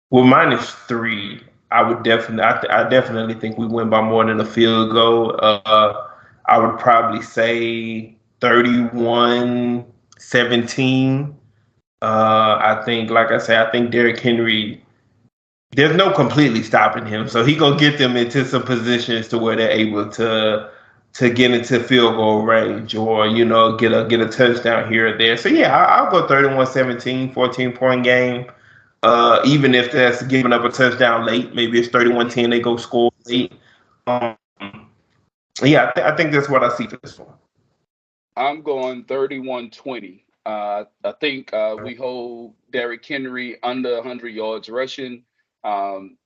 well 0.09 0.23
minus 0.23 0.71
three. 0.71 1.41
I 1.71 1.87
would 1.87 2.03
definitely, 2.03 2.43
I, 2.43 2.53
th- 2.53 2.71
I, 2.71 2.89
definitely 2.89 3.33
think 3.33 3.57
we 3.57 3.67
win 3.67 3.89
by 3.89 4.01
more 4.01 4.25
than 4.25 4.39
a 4.39 4.45
field 4.45 4.91
goal. 4.91 5.37
Uh, 5.39 6.07
I 6.45 6.57
would 6.59 6.79
probably 6.79 7.21
say 7.21 8.15
31 8.39 9.85
17. 10.17 11.35
Uh, 12.01 12.05
I 12.05 12.81
think, 12.85 13.09
like 13.09 13.31
I 13.31 13.37
said, 13.37 13.67
I 13.67 13.71
think 13.71 13.91
Derrick 13.91 14.19
Henry, 14.19 14.83
there's 15.71 15.95
no 15.95 16.11
completely 16.11 16.63
stopping 16.63 17.05
him. 17.05 17.27
So 17.27 17.43
he 17.43 17.55
going 17.55 17.77
to 17.77 17.89
get 17.89 17.97
them 17.97 18.15
into 18.15 18.45
some 18.45 18.63
positions 18.63 19.27
to 19.29 19.37
where 19.37 19.55
they're 19.55 19.71
able 19.71 20.09
to 20.11 20.71
to 21.13 21.29
get 21.31 21.49
into 21.49 21.79
field 21.79 22.15
goal 22.15 22.43
range 22.43 22.93
or, 22.93 23.25
you 23.25 23.43
know, 23.43 23.75
get 23.75 23.91
a 23.91 24.05
get 24.05 24.19
a 24.19 24.27
touchdown 24.27 24.91
here 24.91 25.07
or 25.07 25.17
there. 25.17 25.35
So, 25.35 25.49
yeah, 25.49 25.75
I, 25.75 25.99
I'll 25.99 26.11
go 26.11 26.27
31 26.27 26.67
17, 26.67 27.33
14 27.33 27.71
point 27.73 28.03
game. 28.03 28.45
Uh, 29.03 29.41
even 29.45 29.75
if 29.75 29.91
that's 29.91 30.23
giving 30.23 30.53
up 30.53 30.63
a 30.63 30.69
touchdown 30.69 31.25
late, 31.25 31.53
maybe 31.53 31.79
it's 31.79 31.89
31-10, 31.89 32.49
they 32.49 32.59
go 32.59 32.77
score 32.77 33.11
late. 33.25 33.53
Um, 34.07 34.35
yeah, 35.63 35.89
I, 35.89 35.91
th- 35.91 36.05
I, 36.05 36.15
think 36.15 36.31
that's 36.31 36.49
what 36.49 36.63
I 36.63 36.75
see 36.75 36.87
for 36.87 36.97
this 37.03 37.19
one. 37.19 37.33
I'm 38.35 38.61
going 38.61 39.05
31-20. 39.05 40.21
Uh, 40.45 40.85
I 41.03 41.11
think 41.19 41.53
uh, 41.53 41.75
we 41.83 41.93
hold 41.93 42.55
Derrick 42.71 43.05
Henry 43.05 43.61
under 43.63 43.95
100 43.95 44.29
yards 44.29 44.69
rushing. 44.69 45.23
Um, 45.63 46.17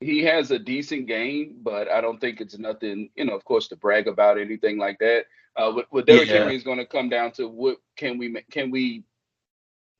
he 0.00 0.22
has 0.22 0.50
a 0.50 0.58
decent 0.58 1.08
game, 1.08 1.56
but 1.62 1.90
I 1.90 2.00
don't 2.00 2.20
think 2.20 2.40
it's 2.40 2.56
nothing, 2.56 3.10
you 3.16 3.24
know, 3.24 3.34
of 3.34 3.44
course, 3.44 3.68
to 3.68 3.76
brag 3.76 4.06
about 4.06 4.38
anything 4.38 4.78
like 4.78 4.98
that. 5.00 5.24
Uh, 5.56 5.72
with, 5.74 5.86
with 5.90 6.06
Derrick 6.06 6.28
yeah. 6.28 6.38
Henry 6.38 6.54
is 6.54 6.62
going 6.62 6.78
to 6.78 6.86
come 6.86 7.08
down 7.08 7.32
to 7.32 7.48
what 7.48 7.78
can 7.96 8.16
we 8.16 8.42
can 8.52 8.70
we 8.70 9.02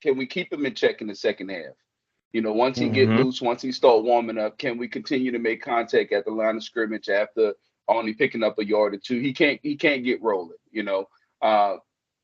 can 0.01 0.17
we 0.17 0.27
keep 0.27 0.53
him 0.53 0.65
in 0.65 0.75
check 0.75 1.01
in 1.01 1.09
the 1.09 1.15
second 1.15 1.49
half? 1.49 1.75
You 2.33 2.43
know, 2.43 2.53
once 2.53 2.79
he 2.79 2.87
mm-hmm. 2.87 2.95
get 2.95 3.09
loose, 3.09 3.41
once 3.41 3.63
he 3.63 3.73
start 3.73 4.05
warming 4.05 4.39
up, 4.39 4.59
can 4.59 4.77
we 4.77 4.87
continue 4.87 5.33
to 5.33 5.39
make 5.39 5.63
contact 5.63 6.13
at 6.13 6.25
the 6.25 6.31
line 6.31 6.57
of 6.57 6.65
scrimmage 6.65 7.09
after 7.09 7.55
only 7.89 8.13
picking 8.13 8.43
up 8.43 8.59
a 8.59 8.65
yard 8.65 8.95
or 8.95 8.99
two? 8.99 9.19
He 9.19 9.33
can't 9.33 9.59
he 9.63 9.77
can't 9.77 10.05
get 10.05 10.23
rolling. 10.23 10.59
You 10.71 10.83
know, 10.83 11.09
uh, 11.41 11.77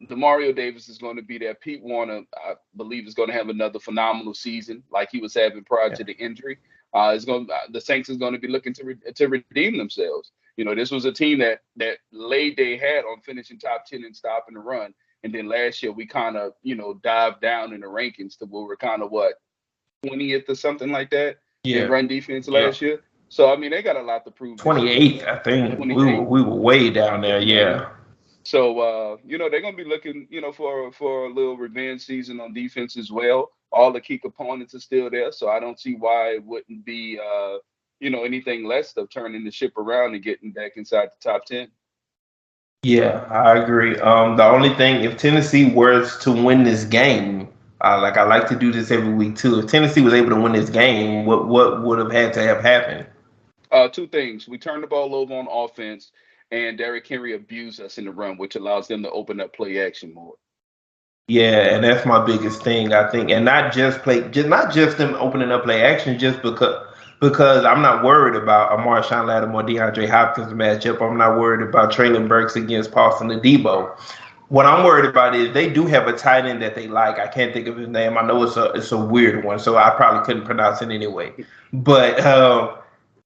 Demario 0.03 0.55
Davis 0.55 0.89
is 0.89 0.99
going 0.99 1.17
to 1.17 1.23
be 1.23 1.39
there. 1.39 1.55
Pete 1.55 1.83
Werner, 1.83 2.23
I 2.37 2.55
believe, 2.77 3.07
is 3.07 3.15
going 3.15 3.29
to 3.29 3.35
have 3.35 3.49
another 3.49 3.79
phenomenal 3.79 4.35
season 4.35 4.83
like 4.91 5.09
he 5.11 5.21
was 5.21 5.35
having 5.35 5.65
prior 5.65 5.89
yeah. 5.89 5.95
to 5.95 6.05
the 6.05 6.17
injury. 6.17 6.59
Uh, 6.95 7.13
is 7.13 7.25
going 7.25 7.49
uh, 7.51 7.57
the 7.73 7.81
Saints 7.81 8.09
is 8.09 8.19
going 8.19 8.35
to 8.35 8.39
be 8.39 8.47
looking 8.47 8.75
to 8.75 8.85
re- 8.85 9.13
to 9.15 9.27
redeem 9.27 9.79
themselves. 9.79 10.31
You 10.57 10.65
know, 10.65 10.75
this 10.75 10.91
was 10.91 11.07
a 11.07 11.13
team 11.13 11.39
that 11.39 11.61
that 11.77 11.99
laid 12.13 12.57
they 12.57 12.77
had 12.77 13.05
on 13.05 13.21
finishing 13.23 13.59
top 13.59 13.87
ten 13.87 14.05
and 14.05 14.15
stopping 14.15 14.55
the 14.55 14.61
run. 14.61 14.95
And 15.25 15.35
then 15.35 15.49
last 15.49 15.83
year 15.83 15.91
we 15.91 16.07
kind 16.07 16.37
of 16.37 16.53
you 16.63 16.75
know 16.75 16.95
dived 17.03 17.41
down 17.41 17.73
in 17.73 17.81
the 17.81 17.87
rankings 17.87 18.39
to 18.39 18.45
where 18.45 18.65
we're 18.65 18.77
kind 18.77 19.03
of 19.03 19.11
what 19.11 19.35
20th 20.05 20.49
or 20.49 20.55
something 20.55 20.91
like 20.91 21.11
that 21.11 21.39
yeah. 21.65 21.83
run 21.85 22.07
defense 22.07 22.47
last 22.49 22.81
yeah. 22.81 22.89
year. 22.89 23.01
So 23.29 23.53
I 23.53 23.57
mean, 23.57 23.71
they 23.71 23.83
got 23.83 23.97
a 23.97 24.03
lot 24.03 24.25
to 24.27 24.31
prove. 24.31 24.59
28th, 24.59 25.27
I 25.27 25.39
think. 25.39 25.79
We 25.79 25.95
were, 25.95 26.23
we 26.23 26.43
were 26.43 26.55
way 26.55 26.91
down 26.91 27.23
there. 27.23 27.41
Yeah. 27.41 27.91
So 28.45 28.79
uh, 28.79 29.17
you 29.25 29.39
know 29.39 29.49
they're 29.49 29.63
gonna 29.63 29.77
be 29.77 29.85
looking, 29.85 30.29
you 30.31 30.41
know, 30.41 30.53
for 30.53 30.93
for 30.93 31.27
a 31.27 31.29
little 31.33 31.57
revenge 31.57 32.03
season 32.03 32.41
on 32.41 32.53
defense 32.53 32.97
as 32.97 33.11
well. 33.11 33.51
All 33.73 33.93
the 33.93 34.01
key 34.01 34.19
components 34.19 34.75
are 34.75 34.81
still 34.81 35.11
there, 35.11 35.33
so 35.33 35.49
I 35.49 35.59
don't 35.59 35.81
see 35.81 35.95
why 35.95 36.35
it 36.35 36.45
wouldn't 36.45 36.85
be, 36.85 37.19
uh, 37.19 37.57
you 37.99 38.11
know, 38.11 38.23
anything 38.23 38.65
less 38.65 38.97
of 38.97 39.11
turning 39.11 39.45
the 39.45 39.51
ship 39.51 39.77
around 39.77 40.15
and 40.15 40.23
getting 40.23 40.53
back 40.53 40.73
inside 40.77 41.09
the 41.09 41.31
top 41.31 41.47
ten. 41.47 41.69
Yeah, 42.83 43.27
I 43.31 43.57
agree. 43.57 43.99
Um, 43.99 44.37
the 44.37 44.45
only 44.45 44.75
thing, 44.75 45.03
if 45.03 45.17
Tennessee 45.17 45.71
were 45.71 46.07
to 46.21 46.31
win 46.31 46.65
this 46.65 46.85
game, 46.85 47.49
uh, 47.85 48.01
like 48.01 48.17
I 48.17 48.25
like 48.25 48.49
to 48.49 48.57
do 48.57 48.73
this 48.73 48.91
every 48.91 49.13
week 49.13 49.37
too. 49.37 49.59
If 49.59 49.67
Tennessee 49.67 50.01
was 50.01 50.15
able 50.15 50.31
to 50.31 50.41
win 50.41 50.53
this 50.53 50.71
game, 50.71 51.27
what 51.27 51.47
what 51.47 51.83
would 51.83 51.99
have 51.99 52.11
had 52.11 52.33
to 52.35 52.43
have 52.43 52.63
happened? 52.63 53.07
Uh, 53.71 53.89
two 53.89 54.07
things. 54.07 54.49
We 54.49 54.57
turned 54.57 54.83
the 54.83 54.87
ball 54.87 55.15
over 55.15 55.35
on 55.35 55.49
offense, 55.51 56.11
and 56.51 56.79
Derrick 56.79 57.07
Henry 57.07 57.35
abused 57.35 57.81
us 57.81 57.99
in 57.99 58.05
the 58.07 58.13
run, 58.13 58.39
which 58.39 58.57
allows 58.57 58.89
them 58.89 59.03
to 59.03 59.11
open 59.11 59.41
up 59.41 59.55
play 59.55 59.85
action 59.85 60.15
more. 60.15 60.35
Yeah, 61.27 61.75
and 61.75 61.83
that's 61.83 62.05
my 62.05 62.25
biggest 62.25 62.63
thing, 62.63 62.93
I 62.93 63.11
think, 63.11 63.31
and 63.31 63.45
not 63.45 63.73
just 63.73 64.01
play, 64.03 64.29
just 64.29 64.49
not 64.49 64.73
just 64.73 64.99
them 64.99 65.15
opening 65.15 65.51
up 65.51 65.65
play 65.65 65.83
action, 65.83 66.19
just 66.19 66.43
because 66.43 66.87
because 67.21 67.65
I'm 67.65 67.81
not 67.81 68.05
worried 68.05 68.37
about 68.41 68.79
a 68.79 68.83
Marshon 68.83 69.27
Lattimore, 69.27 69.63
DeAndre 69.63 70.09
Hopkins 70.09 70.53
matchup. 70.53 71.01
I'm 71.01 71.17
not 71.17 71.39
worried 71.39 71.67
about 71.67 71.93
Treylon 71.93 72.29
Burks 72.29 72.57
against 72.57 72.93
Paulson 72.93 73.29
Adebo. 73.29 73.99
What 74.55 74.67
I'm 74.67 74.85
worried 74.85 75.05
about 75.05 75.35
is 75.35 75.53
they 75.53 75.69
do 75.69 75.85
have 75.87 76.07
a 76.07 76.13
tight 76.13 76.47
end 76.47 76.63
that 76.63 76.77
they 76.77 76.87
like. 76.87 77.19
I 77.19 77.27
can't 77.27 77.53
think 77.53 77.67
of 77.67 77.77
his 77.77 77.89
name. 77.89 78.17
I 78.17 78.23
know 78.23 78.41
it's 78.45 78.57
a 78.57 78.67
it's 78.67 78.93
a 78.93 78.97
weird 78.97 79.45
one, 79.45 79.59
so 79.59 79.77
I 79.77 79.91
probably 79.91 80.25
couldn't 80.25 80.45
pronounce 80.45 80.81
it 80.81 80.93
anyway. 80.93 81.33
But 81.73 82.21
uh, 82.21 82.77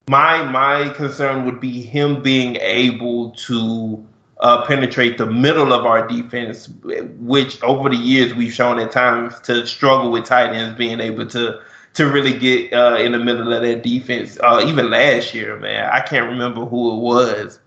my 0.09 0.43
my 0.45 0.89
concern 0.95 1.45
would 1.45 1.61
be 1.61 1.83
him 1.83 2.23
being 2.23 2.57
able 2.57 3.33
to 3.33 4.03
uh, 4.41 4.65
penetrate 4.65 5.19
the 5.19 5.27
middle 5.27 5.75
of 5.75 5.85
our 5.85 6.09
defense, 6.09 6.71
which 7.19 7.63
over 7.63 7.91
the 7.91 7.97
years 7.97 8.33
we've 8.33 8.55
shown 8.55 8.79
at 8.79 8.91
times 8.91 9.39
to 9.41 9.67
struggle 9.67 10.11
with 10.11 10.25
tight 10.25 10.55
ends 10.55 10.79
being 10.79 10.99
able 10.99 11.27
to 11.27 11.61
to 11.93 12.11
really 12.11 12.39
get 12.39 12.73
uh, 12.73 12.97
in 12.97 13.13
the 13.13 13.19
middle 13.19 13.53
of 13.53 13.61
that 13.61 13.83
defense. 13.83 14.39
Uh, 14.43 14.65
even 14.67 14.89
last 14.89 15.35
year, 15.35 15.59
man, 15.59 15.91
I 15.93 16.01
can't 16.01 16.31
remember 16.31 16.65
who 16.65 16.97
it 16.97 17.01
was, 17.03 17.61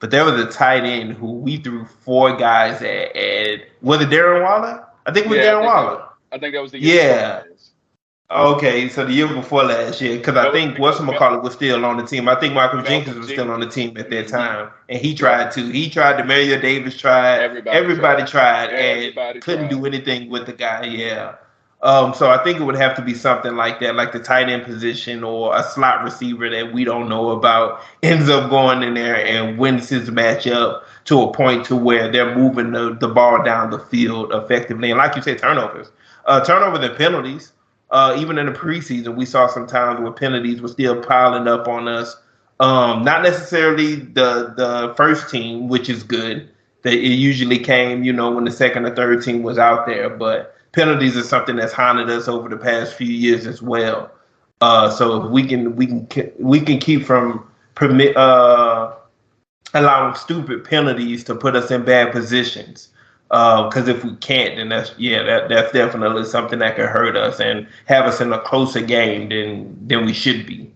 but 0.00 0.10
there 0.10 0.24
was 0.24 0.40
a 0.40 0.46
tight 0.50 0.84
end 0.84 1.12
who 1.12 1.32
we 1.32 1.58
threw 1.58 1.84
four 1.84 2.34
guys 2.36 2.82
at. 2.82 3.14
at 3.16 3.60
was 3.82 4.00
it 4.00 4.08
Darren 4.08 4.42
Waller? 4.42 4.86
I 5.06 5.12
think 5.12 5.26
it 5.26 5.28
was 5.28 5.38
yeah, 5.38 5.52
Darren 5.52 5.62
I 5.62 5.66
Waller. 5.66 5.96
That, 5.98 6.08
I 6.32 6.38
think 6.38 6.54
that 6.54 6.62
was 6.62 6.72
the 6.72 6.80
year. 6.80 6.94
yeah. 7.04 7.42
Okay, 8.30 8.88
so 8.88 9.04
the 9.04 9.12
year 9.12 9.26
before 9.26 9.64
last 9.64 10.00
year, 10.00 10.16
because 10.16 10.36
I 10.36 10.52
think 10.52 10.78
what's 10.78 10.98
McCall 10.98 11.42
was 11.42 11.52
still 11.52 11.84
on 11.84 11.96
the 11.96 12.06
team. 12.06 12.28
I 12.28 12.38
think 12.38 12.54
Malcolm 12.54 12.84
Jenkins 12.84 13.16
was 13.16 13.28
still 13.28 13.50
on 13.50 13.58
the 13.58 13.66
team 13.68 13.96
at 13.96 14.08
that 14.08 14.26
mm-hmm. 14.26 14.36
time, 14.36 14.70
and 14.88 15.00
he 15.00 15.16
tried 15.16 15.50
to. 15.52 15.66
He 15.68 15.90
tried 15.90 16.16
to. 16.18 16.24
Mario 16.24 16.60
Davis 16.60 16.96
tried. 16.96 17.40
Everybody, 17.40 17.76
everybody 17.76 18.22
tried, 18.22 18.68
tried 18.68 18.72
everybody 18.72 19.30
and 19.32 19.42
couldn't 19.42 19.68
do 19.68 19.84
anything 19.84 20.30
with 20.30 20.46
the 20.46 20.52
guy. 20.52 20.84
Yeah. 20.84 21.34
Um, 21.82 22.12
so 22.12 22.30
I 22.30 22.42
think 22.44 22.60
it 22.60 22.64
would 22.64 22.76
have 22.76 22.94
to 22.96 23.02
be 23.02 23.14
something 23.14 23.56
like 23.56 23.80
that, 23.80 23.94
like 23.94 24.12
the 24.12 24.18
tight 24.18 24.50
end 24.50 24.64
position 24.64 25.24
or 25.24 25.56
a 25.56 25.62
slot 25.62 26.04
receiver 26.04 26.50
that 26.50 26.74
we 26.74 26.84
don't 26.84 27.08
know 27.08 27.30
about 27.30 27.80
ends 28.02 28.28
up 28.28 28.50
going 28.50 28.82
in 28.82 28.94
there 28.94 29.24
and 29.24 29.58
wins 29.58 29.88
his 29.88 30.10
matchup 30.10 30.82
to 31.06 31.22
a 31.22 31.32
point 31.32 31.64
to 31.66 31.76
where 31.76 32.12
they're 32.12 32.36
moving 32.36 32.72
the, 32.72 32.96
the 33.00 33.08
ball 33.08 33.42
down 33.42 33.70
the 33.70 33.78
field 33.78 34.30
effectively. 34.32 34.90
And 34.90 34.98
like 34.98 35.16
you 35.16 35.22
said, 35.22 35.38
turnovers, 35.38 35.90
uh, 36.26 36.44
turnovers 36.44 36.84
and 36.86 36.96
penalties 36.98 37.52
uh, 37.90 38.16
even 38.18 38.38
in 38.38 38.46
the 38.46 38.52
preseason, 38.52 39.16
we 39.16 39.26
saw 39.26 39.48
some 39.48 39.66
times 39.66 40.00
where 40.00 40.12
penalties 40.12 40.60
were 40.60 40.68
still 40.68 41.02
piling 41.02 41.48
up 41.48 41.66
on 41.66 41.88
us. 41.88 42.16
Um, 42.60 43.04
not 43.04 43.22
necessarily 43.22 43.96
the 43.96 44.54
the 44.56 44.94
first 44.96 45.30
team, 45.30 45.68
which 45.68 45.88
is 45.88 46.02
good. 46.02 46.48
That 46.82 46.94
it 46.94 47.14
usually 47.14 47.58
came, 47.58 48.04
you 48.04 48.12
know, 48.12 48.30
when 48.30 48.44
the 48.44 48.50
second 48.50 48.86
or 48.86 48.94
third 48.94 49.22
team 49.22 49.42
was 49.42 49.58
out 49.58 49.86
there. 49.86 50.08
But 50.08 50.54
penalties 50.72 51.16
is 51.16 51.28
something 51.28 51.56
that's 51.56 51.72
haunted 51.72 52.10
us 52.10 52.28
over 52.28 52.48
the 52.48 52.56
past 52.56 52.94
few 52.94 53.08
years 53.08 53.46
as 53.46 53.62
well. 53.62 54.10
Uh, 54.60 54.90
so 54.90 55.24
if 55.24 55.30
we 55.30 55.46
can 55.46 55.74
we 55.76 55.86
can 56.04 56.30
we 56.38 56.60
can 56.60 56.78
keep 56.78 57.04
from 57.04 57.48
permit 57.74 58.16
uh, 58.16 58.94
allowing 59.74 60.14
stupid 60.14 60.64
penalties 60.64 61.24
to 61.24 61.34
put 61.34 61.56
us 61.56 61.70
in 61.70 61.84
bad 61.84 62.12
positions 62.12 62.88
because 63.28 63.88
uh, 63.88 63.94
if 63.94 64.04
we 64.04 64.16
can't, 64.16 64.56
then 64.56 64.68
that's 64.70 64.92
yeah, 64.98 65.22
that 65.22 65.48
that's 65.48 65.72
definitely 65.72 66.24
something 66.24 66.58
that 66.58 66.74
could 66.74 66.88
hurt 66.88 67.16
us 67.16 67.40
and 67.40 67.66
have 67.86 68.04
us 68.04 68.20
in 68.20 68.32
a 68.32 68.40
closer 68.40 68.80
game 68.80 69.28
than 69.28 69.86
than 69.86 70.04
we 70.04 70.12
should 70.12 70.46
be. 70.46 70.70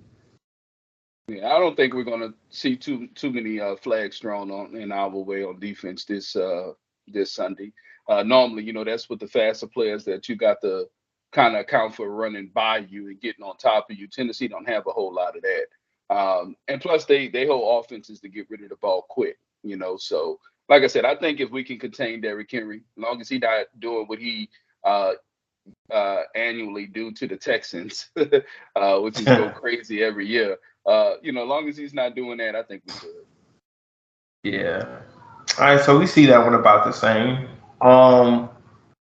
Yeah, 1.27 1.49
I 1.49 1.59
don't 1.59 1.75
think 1.75 1.95
we're 1.95 2.05
to 2.05 2.33
see 2.51 2.77
too 2.77 3.09
too 3.15 3.33
many 3.33 3.59
uh, 3.61 3.75
flags 3.77 4.19
thrown 4.19 4.51
on 4.51 4.77
in 4.77 4.93
our 4.93 5.09
way 5.11 5.43
on 5.43 5.59
defense 5.59 6.05
this 6.05 6.37
uh, 6.37 6.73
this 7.09 7.33
Sunday. 7.33 7.73
Uh, 8.09 8.23
normally, 8.23 8.63
you 8.63 8.73
know, 8.73 8.85
that's 8.85 9.09
with 9.09 9.21
the 9.21 9.27
faster 9.27 9.67
players 9.67 10.05
that 10.05 10.29
you 10.29 10.37
got 10.37 10.61
to 10.61 10.87
kind 11.33 11.55
of 11.55 11.63
account 11.63 11.95
for 11.95 12.11
running 12.11 12.51
by 12.55 12.79
you 12.79 13.09
and 13.09 13.21
getting 13.21 13.45
on 13.45 13.57
top 13.57 13.91
of 13.91 13.97
you. 13.97 14.07
Tennessee 14.07 14.49
don't 14.49 14.69
have 14.69 14.87
a 14.87 14.93
whole 14.93 15.13
lot 15.13 15.37
of 15.37 15.43
that, 15.43 16.15
um, 16.15 16.57
and 16.69 16.81
plus 16.81 17.05
they 17.07 17.29
they 17.29 17.47
hold 17.47 17.85
offenses 17.85 18.21
to 18.21 18.29
get 18.29 18.49
rid 18.51 18.63
of 18.63 18.69
the 18.69 18.77
ball 18.77 19.07
quick. 19.09 19.39
You 19.63 19.77
know, 19.77 19.97
so 19.97 20.39
like 20.69 20.83
I 20.83 20.87
said, 20.87 21.05
I 21.05 21.15
think 21.17 21.41
if 21.41 21.51
we 21.51 21.65
can 21.65 21.79
contain 21.79 22.21
Derrick 22.21 22.51
Henry, 22.51 22.79
as 22.79 23.03
long 23.03 23.21
as 23.21 23.29
he 23.29 23.39
not 23.39 23.67
doing 23.81 24.07
what 24.07 24.19
he 24.19 24.49
uh, 24.85 25.13
uh, 25.91 26.23
annually 26.35 26.87
do 26.87 27.13
to 27.13 27.27
the 27.27 27.37
Texans, 27.37 28.09
uh, 28.77 28.99
which 29.01 29.19
is 29.19 29.25
go 29.25 29.51
crazy 29.55 30.03
every 30.03 30.27
year. 30.27 30.57
Uh, 30.87 31.15
you 31.23 31.33
know, 31.33 31.43
as 31.43 31.49
long 31.49 31.69
as 31.69 31.77
he's 31.77 31.95
not 31.95 32.15
doing 32.15 32.39
that, 32.39 32.55
I 32.55 32.63
think 32.63 32.83
we 32.87 32.93
should. 32.93 33.11
Yeah. 34.43 35.01
All 35.59 35.65
right, 35.65 35.81
so 35.81 35.99
we 35.99 36.07
see 36.07 36.27
that 36.27 36.45
one 36.45 36.55
about 36.55 36.85
the 36.85 36.93
same. 36.93 37.49
Um, 37.81 38.49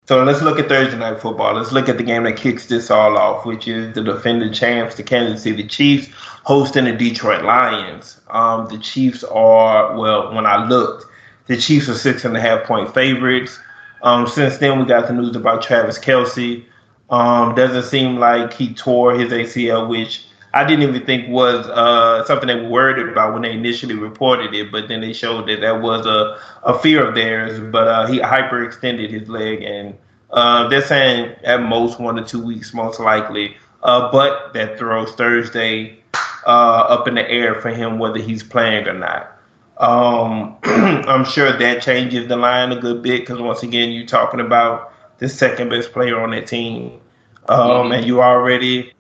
so 0.08 0.24
let's 0.24 0.42
look 0.42 0.60
at 0.60 0.68
Thursday 0.68 0.98
night 0.98 1.22
football. 1.22 1.54
Let's 1.54 1.72
look 1.72 1.88
at 1.88 1.98
the 1.98 2.04
game 2.04 2.24
that 2.24 2.36
kicks 2.36 2.66
this 2.66 2.92
all 2.92 3.18
off, 3.18 3.46
which 3.46 3.68
is 3.68 3.94
the 3.94 4.04
defending 4.04 4.52
champs, 4.52 4.96
the 4.96 5.04
Kansas 5.04 5.44
City 5.44 5.66
Chiefs, 5.66 6.10
hosting 6.44 6.86
the 6.86 6.94
Detroit 6.94 7.44
Lions. 7.44 8.20
Um, 8.30 8.68
the 8.68 8.80
Chiefs 8.80 9.24
are 9.24 9.98
well. 9.98 10.34
When 10.34 10.46
I 10.46 10.68
looked, 10.68 11.06
the 11.48 11.56
Chiefs 11.56 11.88
are 11.88 11.96
six 11.96 12.26
and 12.26 12.36
a 12.36 12.42
half 12.42 12.66
point 12.66 12.94
favorites. 12.94 13.60
Um, 14.02 14.28
since 14.28 14.58
then, 14.58 14.80
we 14.80 14.86
got 14.86 15.08
the 15.08 15.14
news 15.14 15.36
about 15.36 15.62
Travis 15.62 16.00
Kelce. 16.00 16.66
Um, 17.10 17.56
doesn't 17.56 17.84
seem 17.84 18.18
like 18.18 18.54
he 18.54 18.74
tore 18.74 19.14
his 19.14 19.32
ACL, 19.32 19.88
which 19.88 20.26
I 20.54 20.66
didn't 20.66 20.88
even 20.88 21.06
think 21.06 21.30
was 21.30 21.66
uh, 21.68 22.26
something 22.26 22.48
they 22.48 22.56
were 22.56 22.70
worried 22.70 23.08
about 23.08 23.34
when 23.34 23.44
they 23.44 23.54
initially 23.54 23.96
reported 23.96 24.54
it. 24.54 24.72
But 24.72 24.88
then 24.88 25.02
they 25.02 25.14
showed 25.14 25.48
that 25.48 25.62
that 25.62 25.82
was 25.82 26.06
a, 26.06 26.40
a 26.64 26.78
fear 26.80 27.08
of 27.08 27.16
theirs. 27.16 27.60
But 27.72 27.88
uh, 27.88 28.08
he 28.08 28.20
hyperextended 28.20 29.10
his 29.10 29.30
leg, 29.30 29.62
and 29.62 29.98
uh, 30.32 30.68
they're 30.68 30.86
saying 30.86 31.36
at 31.44 31.62
most 31.62 32.00
one 32.00 32.16
to 32.16 32.24
two 32.24 32.44
weeks, 32.44 32.74
most 32.74 33.00
likely. 33.00 33.56
Uh, 33.84 34.12
but 34.12 34.54
that 34.54 34.78
throws 34.78 35.12
Thursday 35.14 36.02
uh, 36.46 36.86
up 36.90 37.08
in 37.08 37.16
the 37.16 37.30
air 37.30 37.56
for 37.62 37.70
him 37.70 37.98
whether 37.98 38.20
he's 38.20 38.44
playing 38.44 38.88
or 38.88 38.94
not. 38.94 39.38
Um, 39.78 40.58
I'm 40.64 41.26
sure 41.26 41.58
that 41.58 41.82
changes 41.82 42.28
the 42.28 42.36
line 42.36 42.72
a 42.72 42.80
good 42.80 43.02
bit 43.02 43.22
because 43.22 43.40
once 43.40 43.64
again, 43.64 43.92
you're 43.92 44.06
talking 44.06 44.40
about 44.40 44.94
the 45.18 45.30
second 45.30 45.70
best 45.70 45.92
player 45.92 46.20
on 46.20 46.32
that 46.32 46.46
team, 46.46 47.00
um, 47.48 47.60
mm-hmm. 47.60 47.92
and 47.94 48.06
you 48.06 48.22
already 48.22 48.94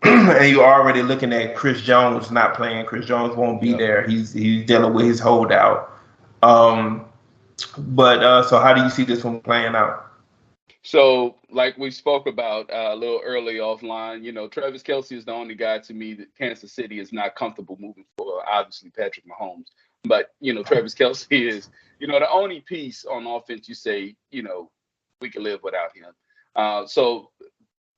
and 0.02 0.50
you're 0.50 0.64
already 0.64 1.02
looking 1.02 1.32
at 1.32 1.56
Chris 1.56 1.80
Jones 1.82 2.30
not 2.30 2.54
playing. 2.54 2.86
Chris 2.86 3.06
Jones 3.06 3.36
won't 3.36 3.60
be 3.60 3.70
yep. 3.70 3.78
there. 3.78 4.06
He's 4.06 4.32
he's 4.32 4.64
dealing 4.66 4.94
with 4.94 5.06
his 5.06 5.20
holdout. 5.20 5.92
Um, 6.42 7.06
but 7.76 8.22
uh, 8.22 8.42
so 8.44 8.60
how 8.60 8.74
do 8.74 8.82
you 8.82 8.90
see 8.90 9.04
this 9.04 9.24
one 9.24 9.40
playing 9.40 9.74
out? 9.74 10.08
So, 10.82 11.34
like 11.50 11.76
we 11.76 11.90
spoke 11.90 12.26
about 12.26 12.70
uh, 12.70 12.90
a 12.92 12.96
little 12.96 13.20
early 13.24 13.56
offline, 13.56 14.22
you 14.22 14.32
know, 14.32 14.48
Travis 14.48 14.82
Kelce 14.82 15.12
is 15.12 15.24
the 15.24 15.32
only 15.32 15.54
guy 15.54 15.80
to 15.80 15.92
me 15.92 16.14
that 16.14 16.34
Kansas 16.36 16.72
City 16.72 17.00
is 17.00 17.12
not 17.12 17.34
comfortable 17.34 17.76
moving 17.80 18.04
for. 18.16 18.42
Obviously, 18.48 18.90
Patrick 18.90 19.26
Mahomes. 19.26 19.66
But 20.04 20.32
you 20.40 20.54
know, 20.54 20.62
Travis 20.62 20.94
Kelce 20.98 21.26
is 21.30 21.68
you 21.98 22.06
know 22.06 22.18
the 22.18 22.30
only 22.30 22.60
piece 22.60 23.04
on 23.04 23.26
offense 23.26 23.68
you 23.68 23.74
say 23.74 24.14
you 24.30 24.42
know 24.42 24.70
we 25.20 25.28
can 25.28 25.42
live 25.42 25.60
without 25.62 25.94
him. 25.94 26.12
Uh, 26.54 26.86
so 26.86 27.30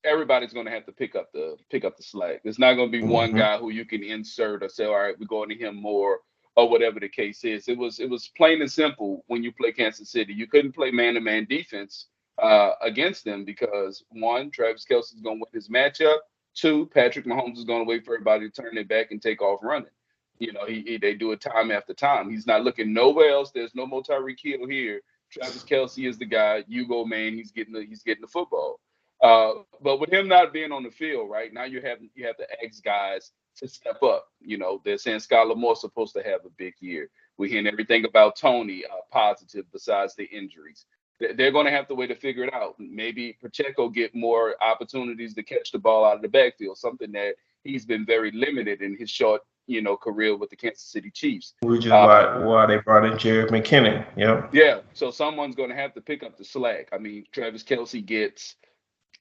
everybody's 0.04 0.52
going 0.52 0.66
to 0.66 0.72
have 0.72 0.86
to 0.86 0.92
pick 0.92 1.14
up 1.14 1.30
the 1.32 1.56
pick 1.70 1.84
up 1.84 1.96
the 1.96 2.02
slack. 2.02 2.40
There's 2.42 2.58
not 2.58 2.74
going 2.74 2.90
to 2.90 2.98
be 2.98 3.02
mm-hmm. 3.02 3.12
one 3.12 3.34
guy 3.34 3.58
who 3.58 3.70
you 3.70 3.84
can 3.84 4.02
insert 4.02 4.62
or 4.62 4.68
say, 4.68 4.84
all 4.84 4.98
right, 4.98 5.18
we're 5.18 5.26
going 5.26 5.48
to 5.50 5.54
him 5.54 5.76
more 5.76 6.20
or 6.56 6.68
whatever 6.68 7.00
the 7.00 7.08
case 7.08 7.44
is. 7.44 7.68
It 7.68 7.78
was 7.78 8.00
it 8.00 8.08
was 8.08 8.30
plain 8.36 8.60
and 8.60 8.70
simple 8.70 9.24
when 9.26 9.42
you 9.42 9.52
play 9.52 9.72
Kansas 9.72 10.10
City. 10.10 10.32
You 10.32 10.46
couldn't 10.46 10.72
play 10.72 10.90
man 10.90 11.14
to 11.14 11.20
man 11.20 11.46
defense 11.48 12.06
uh, 12.40 12.72
against 12.80 13.24
them 13.24 13.44
because 13.44 14.04
one, 14.10 14.50
Travis 14.50 14.86
Kelce 14.90 15.14
is 15.14 15.20
going 15.22 15.38
to 15.38 15.44
win 15.44 15.52
his 15.52 15.68
matchup. 15.68 16.18
Two, 16.54 16.86
Patrick 16.92 17.26
Mahomes 17.26 17.58
is 17.58 17.64
going 17.64 17.84
to 17.84 17.88
wait 17.88 18.04
for 18.04 18.14
everybody 18.14 18.50
to 18.50 18.62
turn 18.62 18.76
it 18.76 18.88
back 18.88 19.12
and 19.12 19.22
take 19.22 19.40
off 19.40 19.60
running. 19.62 19.90
You 20.38 20.52
know, 20.52 20.66
he, 20.66 20.82
he, 20.86 20.96
they 20.96 21.14
do 21.14 21.32
it 21.32 21.40
time 21.40 21.70
after 21.70 21.92
time. 21.92 22.30
He's 22.30 22.46
not 22.46 22.64
looking 22.64 22.92
nowhere 22.92 23.30
else. 23.30 23.50
There's 23.52 23.74
no 23.74 23.86
more 23.86 24.02
Tyreek 24.02 24.38
Hill 24.42 24.66
here. 24.66 25.00
Travis 25.30 25.62
Kelce 25.62 26.08
is 26.08 26.18
the 26.18 26.24
guy. 26.24 26.64
You 26.66 26.88
go, 26.88 27.04
man. 27.04 27.34
He's 27.34 27.52
getting 27.52 27.74
the 27.74 27.84
he's 27.84 28.02
getting 28.02 28.22
the 28.22 28.26
football. 28.26 28.80
Uh, 29.22 29.52
but 29.82 30.00
with 30.00 30.12
him 30.12 30.28
not 30.28 30.52
being 30.52 30.72
on 30.72 30.82
the 30.82 30.90
field, 30.90 31.30
right 31.30 31.52
now 31.52 31.64
you 31.64 31.80
have 31.82 31.98
you 32.14 32.26
have 32.26 32.36
the 32.38 32.46
ex 32.62 32.80
guys 32.80 33.32
to 33.56 33.68
step 33.68 34.02
up. 34.02 34.28
You 34.40 34.58
know, 34.58 34.80
they're 34.84 34.98
saying 34.98 35.18
Skylar 35.20 35.56
Moore's 35.56 35.80
supposed 35.80 36.14
to 36.14 36.22
have 36.22 36.44
a 36.46 36.50
big 36.56 36.74
year. 36.80 37.10
We're 37.36 37.50
hearing 37.50 37.66
everything 37.66 38.04
about 38.04 38.36
Toney 38.36 38.84
uh, 38.84 38.96
positive 39.10 39.66
besides 39.72 40.14
the 40.14 40.24
injuries. 40.24 40.86
They're 41.18 41.52
going 41.52 41.66
to 41.66 41.72
have 41.72 41.86
to 41.88 41.94
wait 41.94 42.06
to 42.06 42.14
figure 42.14 42.44
it 42.44 42.54
out. 42.54 42.76
Maybe 42.78 43.36
Pacheco 43.42 43.90
get 43.90 44.14
more 44.14 44.54
opportunities 44.62 45.34
to 45.34 45.42
catch 45.42 45.70
the 45.70 45.78
ball 45.78 46.06
out 46.06 46.16
of 46.16 46.22
the 46.22 46.28
backfield, 46.28 46.78
something 46.78 47.12
that 47.12 47.34
he's 47.62 47.84
been 47.84 48.06
very 48.06 48.30
limited 48.30 48.80
in 48.80 48.96
his 48.96 49.10
short 49.10 49.42
you 49.70 49.80
know, 49.80 49.96
career 49.96 50.36
with 50.36 50.50
the 50.50 50.56
Kansas 50.56 50.82
City 50.82 51.10
Chiefs. 51.10 51.54
Which 51.60 51.86
is 51.86 51.92
uh, 51.92 52.04
why, 52.04 52.44
why 52.44 52.66
they 52.66 52.78
brought 52.78 53.04
in 53.04 53.12
Jerick 53.12 53.50
McKinnon. 53.50 54.04
Yeah. 54.16 54.48
Yeah. 54.52 54.80
So 54.94 55.10
someone's 55.12 55.54
going 55.54 55.70
to 55.70 55.76
have 55.76 55.94
to 55.94 56.00
pick 56.00 56.24
up 56.24 56.36
the 56.36 56.44
slack. 56.44 56.88
I 56.92 56.98
mean, 56.98 57.24
Travis 57.32 57.62
Kelce 57.62 58.04
gets 58.04 58.56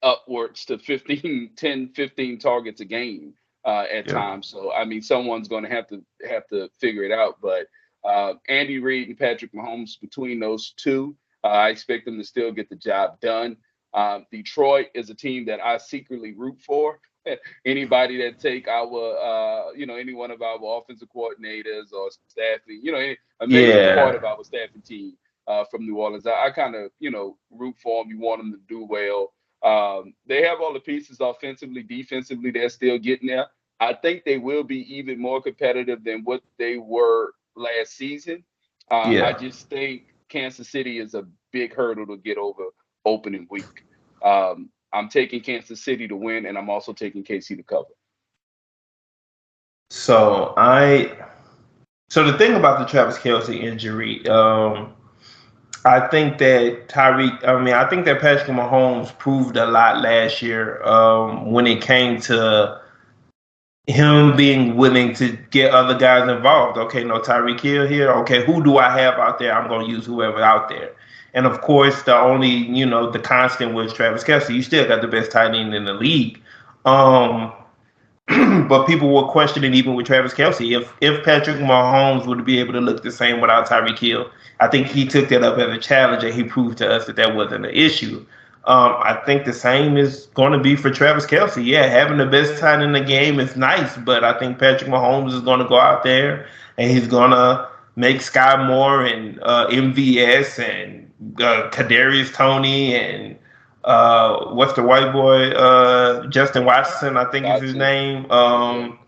upwards 0.01 0.65
to 0.65 0.77
15, 0.77 1.51
10, 1.57 1.89
15 1.89 2.39
targets 2.39 2.81
a 2.81 2.85
game 2.85 3.33
uh, 3.65 3.85
at 3.91 4.07
yeah. 4.07 4.13
times. 4.13 4.47
So 4.47 4.71
I 4.73 4.85
mean, 4.85 5.01
someone's 5.01 5.47
going 5.47 5.63
to 5.63 5.69
have 5.69 5.87
to 5.87 6.03
have 6.29 6.47
to 6.47 6.69
figure 6.79 7.03
it 7.03 7.11
out. 7.11 7.37
But 7.41 7.67
Uh, 8.03 8.33
Andy 8.47 8.79
Reid 8.79 9.09
and 9.09 9.17
Patrick 9.17 9.51
Mahomes, 9.53 9.99
between 9.99 10.39
those 10.39 10.73
two, 10.77 11.15
uh, 11.43 11.47
I 11.47 11.69
expect 11.69 12.05
them 12.05 12.17
to 12.17 12.23
still 12.23 12.51
get 12.53 12.69
the 12.69 12.77
job 12.77 13.19
done. 13.19 13.57
Um, 13.93 14.25
Detroit 14.31 14.87
is 14.93 15.09
a 15.09 15.15
team 15.15 15.45
that 15.47 15.59
I 15.59 15.77
secretly 15.79 16.33
root 16.33 16.59
for. 16.61 16.99
Anybody 17.65 18.17
that 18.23 18.39
take 18.39 18.67
our, 18.69 19.17
uh, 19.17 19.71
you 19.73 19.85
know, 19.85 19.95
any 19.97 20.13
one 20.13 20.31
of 20.31 20.41
our 20.41 20.57
offensive 20.77 21.09
coordinators 21.13 21.91
or 21.91 22.09
staffing, 22.27 22.79
you 22.81 22.91
know, 22.93 22.97
any, 22.99 23.17
a 23.41 23.47
major 23.47 23.77
Yeah. 23.77 23.95
part 23.95 24.15
of 24.15 24.23
our 24.23 24.43
staffing 24.43 24.81
team 24.81 25.17
uh, 25.47 25.65
from 25.69 25.85
New 25.85 25.97
Orleans, 25.97 26.25
I, 26.25 26.47
I 26.47 26.51
kind 26.51 26.75
of, 26.75 26.91
you 26.99 27.11
know, 27.11 27.37
root 27.51 27.75
for 27.83 28.03
them. 28.03 28.11
You 28.11 28.19
want 28.19 28.41
them 28.41 28.51
to 28.53 28.59
do 28.67 28.85
well. 28.85 29.33
Um, 29.63 30.13
they 30.25 30.43
have 30.43 30.61
all 30.61 30.73
the 30.73 30.79
pieces 30.79 31.17
offensively, 31.19 31.83
defensively. 31.83 32.51
They're 32.51 32.69
still 32.69 32.97
getting 32.97 33.27
there. 33.27 33.47
I 33.79 33.93
think 33.93 34.23
they 34.23 34.37
will 34.37 34.63
be 34.63 34.93
even 34.95 35.19
more 35.19 35.41
competitive 35.41 36.03
than 36.03 36.23
what 36.23 36.41
they 36.57 36.77
were 36.77 37.33
last 37.55 37.95
season. 37.95 38.43
Um, 38.91 39.11
Yeah. 39.11 39.27
I 39.27 39.33
just 39.33 39.69
think 39.69 40.13
Kansas 40.27 40.69
City 40.69 40.99
is 40.99 41.13
a 41.13 41.27
big 41.51 41.73
hurdle 41.73 42.07
to 42.07 42.17
get 42.17 42.37
over 42.37 42.65
opening 43.05 43.47
week. 43.49 43.85
Um, 44.23 44.69
I'm 44.91 45.09
taking 45.09 45.41
Kansas 45.41 45.81
City 45.81 46.07
to 46.07 46.15
win, 46.15 46.45
and 46.45 46.57
I'm 46.57 46.69
also 46.69 46.93
taking 46.93 47.23
KC 47.23 47.55
to 47.57 47.63
cover. 47.63 47.89
So 49.91 50.53
I, 50.57 51.17
so 52.09 52.29
the 52.29 52.37
thing 52.37 52.53
about 52.53 52.79
the 52.79 52.85
Travis 52.85 53.17
Kelce 53.17 53.59
injury, 53.61 54.27
um, 54.27 54.93
I 55.85 56.07
think 56.07 56.37
that 56.39 56.87
Tyreek. 56.89 57.47
I 57.47 57.61
mean, 57.61 57.73
I 57.73 57.87
think 57.89 58.05
that 58.05 58.19
Patrick 58.19 58.47
Mahomes 58.47 59.17
proved 59.17 59.55
a 59.55 59.65
lot 59.65 60.01
last 60.01 60.41
year 60.41 60.83
um, 60.83 61.51
when 61.51 61.67
it 61.67 61.81
came 61.81 62.19
to 62.21 62.81
him 63.87 64.35
being 64.35 64.75
willing 64.75 65.13
to 65.15 65.37
get 65.51 65.73
other 65.73 65.97
guys 65.97 66.29
involved. 66.29 66.77
Okay, 66.77 67.03
no 67.03 67.19
Tyreek 67.19 67.59
Hill 67.59 67.87
here. 67.87 68.11
Okay, 68.11 68.45
who 68.45 68.63
do 68.63 68.77
I 68.77 68.95
have 68.99 69.15
out 69.15 69.39
there? 69.39 69.53
I'm 69.53 69.67
going 69.67 69.87
to 69.87 69.91
use 69.91 70.05
whoever 70.05 70.41
out 70.41 70.69
there. 70.69 70.91
And 71.33 71.45
of 71.45 71.61
course, 71.61 72.03
the 72.03 72.15
only 72.15 72.49
you 72.49 72.85
know 72.85 73.09
the 73.09 73.19
constant 73.19 73.73
was 73.73 73.93
Travis 73.93 74.23
Kelce. 74.23 74.53
You 74.53 74.61
still 74.61 74.87
got 74.87 75.01
the 75.01 75.07
best 75.07 75.31
tight 75.31 75.55
end 75.55 75.73
in 75.73 75.85
the 75.85 75.93
league. 75.93 76.41
Um, 76.85 77.53
but 78.67 78.85
people 78.85 79.11
were 79.11 79.27
questioning 79.27 79.73
even 79.73 79.95
with 79.95 80.05
Travis 80.05 80.33
Kelce 80.33 80.79
if 80.79 80.93
if 81.01 81.23
Patrick 81.25 81.57
Mahomes 81.57 82.27
would 82.27 82.45
be 82.45 82.59
able 82.59 82.73
to 82.73 82.79
look 82.79 83.01
the 83.01 83.11
same 83.11 83.41
without 83.41 83.67
Tyreek 83.67 83.97
Hill. 83.97 84.29
I 84.59 84.67
think 84.67 84.87
he 84.87 85.07
took 85.07 85.29
that 85.29 85.43
up 85.43 85.57
as 85.57 85.75
a 85.75 85.79
challenge 85.79 86.23
and 86.23 86.33
he 86.33 86.43
proved 86.43 86.77
to 86.79 86.87
us 86.87 87.07
that 87.07 87.15
that 87.15 87.35
wasn't 87.35 87.65
an 87.65 87.73
issue. 87.73 88.25
Um, 88.65 88.95
I 88.99 89.19
think 89.25 89.45
the 89.45 89.53
same 89.53 89.97
is 89.97 90.27
going 90.35 90.51
to 90.51 90.59
be 90.59 90.75
for 90.75 90.91
Travis 90.91 91.25
Kelce. 91.25 91.65
Yeah, 91.65 91.87
having 91.87 92.17
the 92.19 92.27
best 92.27 92.59
time 92.59 92.81
in 92.81 92.91
the 92.91 93.01
game 93.01 93.39
is 93.39 93.55
nice, 93.55 93.97
but 93.97 94.23
I 94.23 94.37
think 94.37 94.59
Patrick 94.59 94.91
Mahomes 94.91 95.33
is 95.33 95.41
going 95.41 95.59
to 95.59 95.67
go 95.67 95.79
out 95.79 96.03
there 96.03 96.47
and 96.77 96.91
he's 96.91 97.07
going 97.07 97.31
to 97.31 97.67
make 97.95 98.17
Skyy 98.17 98.67
Moore 98.67 99.03
and 99.03 99.39
uh, 99.41 99.67
MVS 99.69 100.59
and 100.59 101.11
uh, 101.41 101.69
Kadarius 101.71 102.31
Toney 102.31 102.95
and 102.95 103.38
uh, 103.89 104.53
what's 104.53 104.73
the 104.73 104.83
white 104.83 105.11
boy? 105.11 105.49
Uh, 105.49 106.27
Justin 106.27 106.63
Watson, 106.63 107.17
I 107.17 107.25
think 107.25 107.47
is 107.47 107.61
his 107.61 107.75
name. 107.75 108.29
Um, 108.31 108.99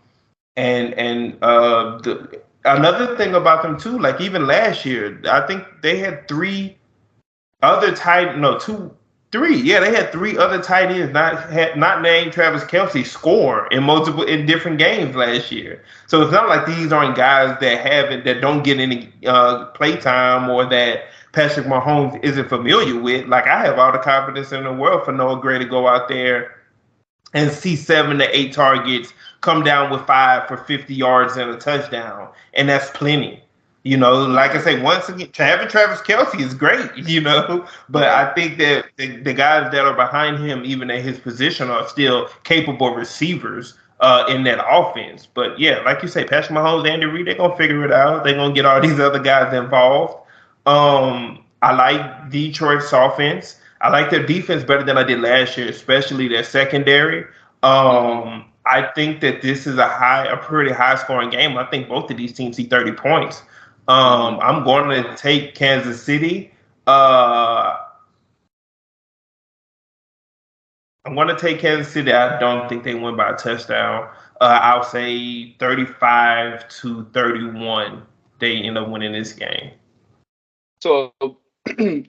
and 0.56 0.92
and 0.94 1.38
uh, 1.40 1.98
the, 1.98 2.42
another 2.64 3.16
thing 3.16 3.34
about 3.34 3.62
them 3.62 3.78
too, 3.78 3.96
like 3.98 4.20
even 4.20 4.48
last 4.48 4.84
year, 4.84 5.22
I 5.30 5.46
think 5.46 5.64
they 5.82 5.98
had 5.98 6.26
three 6.26 6.76
other 7.62 7.94
tight, 7.94 8.36
no 8.38 8.58
two, 8.58 8.92
three. 9.32 9.56
Yeah, 9.56 9.80
they 9.80 9.92
had 9.94 10.12
three 10.12 10.36
other 10.36 10.62
tight 10.62 10.90
ends 10.90 11.12
not 11.12 11.50
had 11.50 11.76
not 11.76 12.02
named 12.02 12.32
Travis 12.32 12.62
Kelce 12.64 13.04
score 13.04 13.66
in 13.68 13.82
multiple 13.82 14.22
in 14.22 14.46
different 14.46 14.78
games 14.78 15.16
last 15.16 15.50
year. 15.50 15.82
So 16.06 16.22
it's 16.22 16.32
not 16.32 16.48
like 16.48 16.66
these 16.66 16.92
aren't 16.92 17.16
guys 17.16 17.58
that 17.60 17.80
haven't 17.80 18.24
that 18.24 18.40
don't 18.40 18.62
get 18.62 18.78
any 18.78 19.12
uh, 19.26 19.66
play 19.66 19.96
time 19.96 20.48
or 20.50 20.66
that 20.66 21.04
Patrick 21.32 21.66
Mahomes 21.66 22.22
isn't 22.22 22.48
familiar 22.48 23.00
with. 23.00 23.26
Like 23.26 23.46
I 23.46 23.64
have 23.64 23.78
all 23.78 23.90
the 23.90 23.98
confidence 23.98 24.52
in 24.52 24.64
the 24.64 24.72
world 24.72 25.04
for 25.04 25.12
Noah 25.12 25.40
Gray 25.40 25.58
to 25.58 25.64
go 25.64 25.88
out 25.88 26.08
there 26.08 26.56
and 27.34 27.50
see 27.50 27.76
seven 27.76 28.18
to 28.18 28.36
eight 28.36 28.52
targets, 28.52 29.14
come 29.40 29.64
down 29.64 29.90
with 29.90 30.06
five 30.06 30.46
for 30.46 30.58
50 30.58 30.94
yards 30.94 31.36
and 31.38 31.50
a 31.50 31.56
touchdown. 31.56 32.28
And 32.52 32.68
that's 32.68 32.90
plenty. 32.90 33.41
You 33.84 33.96
know, 33.96 34.24
like 34.26 34.52
I 34.52 34.60
say, 34.60 34.80
once 34.80 35.08
again, 35.08 35.30
having 35.34 35.66
Travis 35.66 36.00
Kelce 36.00 36.40
is 36.40 36.54
great, 36.54 36.90
you 36.96 37.20
know, 37.20 37.66
but 37.88 38.04
I 38.04 38.32
think 38.34 38.58
that 38.58 38.86
the, 38.96 39.16
the 39.16 39.34
guys 39.34 39.72
that 39.72 39.84
are 39.84 39.94
behind 39.94 40.38
him, 40.38 40.64
even 40.64 40.90
at 40.90 41.02
his 41.02 41.18
position, 41.18 41.68
are 41.68 41.88
still 41.88 42.28
capable 42.44 42.94
receivers 42.94 43.74
uh, 44.00 44.26
in 44.28 44.44
that 44.44 44.64
offense. 44.68 45.26
But 45.26 45.58
yeah, 45.58 45.80
like 45.80 46.02
you 46.02 46.08
say, 46.08 46.24
Patrick 46.24 46.56
Mahomes, 46.56 46.88
Andy 46.88 47.06
Reid, 47.06 47.26
they're 47.26 47.36
going 47.36 47.52
to 47.52 47.56
figure 47.56 47.84
it 47.84 47.92
out. 47.92 48.24
They're 48.24 48.34
going 48.34 48.50
to 48.50 48.54
get 48.54 48.66
all 48.66 48.80
these 48.80 49.00
other 49.00 49.20
guys 49.20 49.52
involved. 49.54 50.14
Um, 50.66 51.44
I 51.62 51.72
like 51.72 52.30
Detroit's 52.30 52.92
offense. 52.92 53.58
I 53.80 53.88
like 53.88 54.10
their 54.10 54.24
defense 54.24 54.62
better 54.62 54.84
than 54.84 54.96
I 54.96 55.02
did 55.02 55.20
last 55.20 55.56
year, 55.56 55.68
especially 55.68 56.28
their 56.28 56.44
secondary. 56.44 57.24
Um, 57.62 58.44
I 58.66 58.90
think 58.94 59.20
that 59.22 59.42
this 59.42 59.66
is 59.66 59.78
a 59.78 59.88
high, 59.88 60.26
a 60.26 60.36
pretty 60.36 60.72
high 60.72 60.96
scoring 60.96 61.30
game. 61.30 61.56
I 61.56 61.64
think 61.64 61.88
both 61.88 62.10
of 62.10 62.16
these 62.16 62.32
teams 62.32 62.56
see 62.56 62.64
30 62.64 62.92
points. 62.92 63.42
Um, 63.92 64.38
I'm 64.40 64.64
going 64.64 64.88
to 64.88 65.14
take 65.16 65.54
Kansas 65.54 66.02
City. 66.02 66.50
Uh, 66.86 67.76
I'm 71.04 71.14
going 71.14 71.28
to 71.28 71.36
take 71.36 71.58
Kansas 71.58 71.92
City. 71.92 72.10
I 72.10 72.38
don't 72.38 72.70
think 72.70 72.84
they 72.84 72.94
win 72.94 73.16
by 73.18 73.32
a 73.32 73.36
touchdown. 73.36 74.08
Uh, 74.40 74.58
I'll 74.62 74.82
say 74.82 75.52
35 75.58 76.66
to 76.68 77.04
31. 77.12 78.06
They 78.38 78.56
end 78.62 78.78
up 78.78 78.88
winning 78.88 79.12
this 79.12 79.34
game. 79.34 79.72
So 80.80 81.12
a 81.68 82.02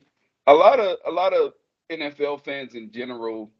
lot 0.47 0.79
of 0.79 0.97
a 1.05 1.11
lot 1.11 1.33
of 1.33 1.51
NFL 1.91 2.45
fans 2.45 2.75
in 2.75 2.93
general, 2.93 3.51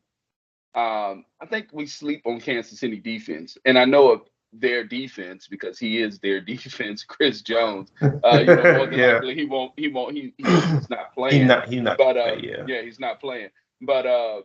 um, 0.75 1.25
I 1.41 1.45
think 1.49 1.67
we 1.73 1.88
sleep 1.88 2.21
on 2.25 2.39
Kansas 2.39 2.79
City 2.79 3.01
defense, 3.01 3.57
and 3.65 3.77
I 3.77 3.83
know 3.83 4.13
their 4.53 4.83
defense 4.83 5.47
because 5.47 5.79
he 5.79 6.01
is 6.01 6.19
their 6.19 6.39
defense, 6.53 7.03
Chris 7.03 7.41
Jones. 7.41 7.91
Uh, 8.01 8.39
you 8.39 8.45
know, 8.45 8.87
Yeah. 8.91 9.13
likely 9.13 9.35
he 9.35 9.45
won't 9.45 9.71
he 9.77 9.87
won't 9.87 10.15
he, 10.15 10.33
he's 10.37 10.89
not 10.89 11.13
playing. 11.15 11.39
He's 11.41 11.47
not. 11.47 11.67
He's 11.69 11.81
not. 11.81 11.97
but 11.97 12.17
uh, 12.17 12.35
yeah. 12.39 12.63
yeah. 12.67 12.81
he's 12.81 12.99
not 12.99 13.19
playing. 13.19 13.49
But 13.81 14.05
uh, 14.05 14.41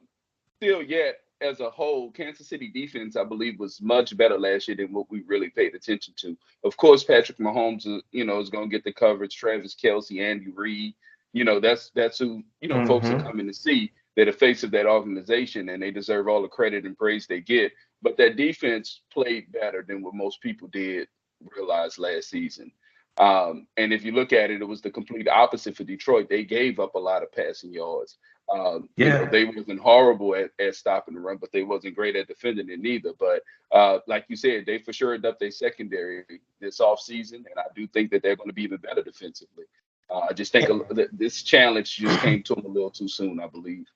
still, 0.57 0.83
yet 0.83 1.17
as 1.41 1.61
a 1.61 1.71
whole, 1.71 2.11
Kansas 2.11 2.49
City 2.49 2.69
defense, 2.69 3.15
I 3.17 3.23
believe, 3.23 3.61
was 3.61 3.81
much 3.81 4.17
better 4.17 4.37
last 4.39 4.67
year 4.67 4.77
than 4.77 4.93
what 4.93 5.09
we 5.09 5.23
really 5.23 5.51
paid 5.51 5.75
attention 5.75 6.15
to. 6.19 6.37
Of 6.65 6.77
course, 6.77 7.05
Patrick 7.05 7.39
Mahomes, 7.39 7.87
uh, 7.87 8.01
you 8.11 8.25
know, 8.25 8.41
is 8.41 8.51
going 8.51 8.69
to 8.69 8.75
get 8.77 8.83
the 8.83 8.93
coverage. 8.93 9.37
Travis 9.37 9.77
Kelce, 9.77 10.21
Andy 10.21 10.51
Reid, 10.53 10.95
you 11.33 11.45
know, 11.45 11.61
that's 11.61 11.91
that's 11.95 12.19
who 12.19 12.43
you 12.61 12.69
know 12.69 12.85
folks 12.87 13.07
are 13.09 13.15
Mhm. 13.19 13.23
coming 13.23 13.47
to 13.47 13.55
see. 13.55 13.93
They're 14.17 14.25
the 14.25 14.33
face 14.33 14.65
of 14.65 14.73
that 14.73 14.87
organization, 14.87 15.69
and 15.69 15.81
they 15.81 15.93
deserve 15.93 16.27
all 16.27 16.43
the 16.43 16.49
credit 16.49 16.85
and 16.85 16.99
praise 16.99 17.29
they 17.29 17.41
get. 17.41 17.71
But 18.03 18.17
that 18.19 18.37
defense 18.37 19.03
played 19.13 19.51
better 19.53 19.85
than 19.87 20.03
what 20.03 20.15
most 20.15 20.41
people 20.41 20.69
did 20.69 21.09
realize 21.57 21.99
last 21.99 22.31
season. 22.31 22.71
Um, 23.17 23.67
and 23.77 23.93
if 23.93 24.05
you 24.05 24.13
look 24.13 24.33
at 24.33 24.51
it, 24.51 24.61
it 24.63 24.69
was 24.69 24.81
the 24.81 24.91
complete 24.91 25.27
opposite 25.29 25.77
for 25.77 25.83
Detroit. 25.83 26.29
They 26.29 26.45
gave 26.45 26.79
up 26.79 26.95
a 26.95 26.99
lot 27.01 27.25
of 27.25 27.33
passing 27.33 27.73
yards. 27.73 28.19
Um, 28.49 28.89
you 28.97 29.07
know, 29.07 29.23
Yeah. 29.23 29.31
they 29.31 29.45
wasn't 29.45 29.81
horrible 29.81 30.35
at, 30.37 30.51
at 30.61 30.77
stopping 30.77 31.15
the 31.15 31.21
run, 31.21 31.37
but 31.39 31.51
they 31.53 31.65
wasn't 31.65 31.97
great 31.97 32.15
at 32.17 32.29
defending 32.29 32.71
it 32.71 32.79
neither. 32.81 33.13
But 33.19 33.43
uh, 33.73 33.99
like 34.07 34.25
you 34.29 34.37
said, 34.37 34.65
they 34.67 34.79
for 34.79 34.93
sure 34.93 35.15
up 35.27 35.39
their 35.41 35.51
secondary 35.51 36.25
this 36.61 36.79
offseason, 36.79 37.35
and 37.35 37.59
I 37.59 37.65
do 37.75 37.87
think 37.89 38.11
that 38.13 38.23
they're 38.23 38.37
going 38.37 38.49
to 38.49 38.55
be 38.55 38.63
even 38.63 38.79
better 38.79 39.03
defensively. 39.03 39.65
Uh, 40.09 40.21
I 40.31 40.33
just 40.33 40.53
think 40.53 40.69
a, 40.71 41.09
this 41.13 41.43
challenge 41.43 41.97
just 41.97 42.21
came 42.21 42.43
to 42.45 42.55
them 42.55 42.65
a 42.65 42.69
little 42.69 42.91
too 42.91 43.09
soon, 43.09 43.41
I 43.41 43.49
believe. 43.49 43.87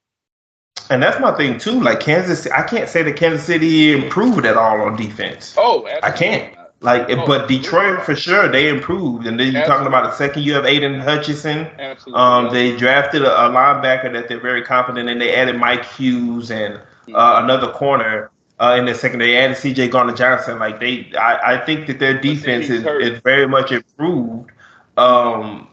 And 0.90 1.02
that's 1.02 1.18
my 1.20 1.32
thing 1.36 1.58
too. 1.58 1.80
Like 1.80 2.00
Kansas, 2.00 2.46
I 2.48 2.62
can't 2.62 2.88
say 2.88 3.02
that 3.02 3.16
Kansas 3.16 3.44
City 3.44 3.92
improved 3.92 4.44
at 4.44 4.56
all 4.56 4.82
on 4.82 4.96
defense. 4.96 5.54
Oh, 5.56 5.86
I 6.02 6.10
can't. 6.10 6.54
Like, 6.80 7.08
Oh, 7.08 7.26
but 7.26 7.46
Detroit 7.48 8.02
for 8.04 8.16
sure 8.16 8.48
they 8.48 8.68
improved. 8.68 9.26
And 9.26 9.38
then 9.38 9.52
you're 9.52 9.64
talking 9.66 9.86
about 9.86 10.04
the 10.04 10.16
second 10.16 10.42
year 10.42 10.58
of 10.58 10.66
Aidan 10.66 10.98
Hutchinson. 11.00 11.68
Absolutely. 11.78 12.20
Um, 12.20 12.52
they 12.52 12.76
drafted 12.76 13.22
a, 13.22 13.46
a 13.46 13.48
linebacker 13.50 14.12
that 14.12 14.28
they're 14.28 14.40
very 14.40 14.62
confident 14.62 15.08
in. 15.08 15.18
They 15.18 15.34
added 15.34 15.56
Mike 15.56 15.84
Hughes 15.84 16.50
and 16.50 16.74
uh, 17.14 17.40
another 17.42 17.70
corner 17.72 18.30
uh, 18.58 18.74
in 18.78 18.84
the 18.84 18.94
second. 18.94 19.20
They 19.20 19.36
added 19.38 19.56
C.J. 19.56 19.88
Gardner-Johnson. 19.88 20.58
Like 20.58 20.80
they, 20.80 21.12
I, 21.16 21.54
I 21.54 21.64
think 21.64 21.86
that 21.86 22.00
their 22.00 22.20
defense 22.20 22.68
is, 22.68 22.84
is 22.84 23.20
very 23.20 23.46
much 23.46 23.70
improved. 23.70 24.50
Um, 24.96 25.68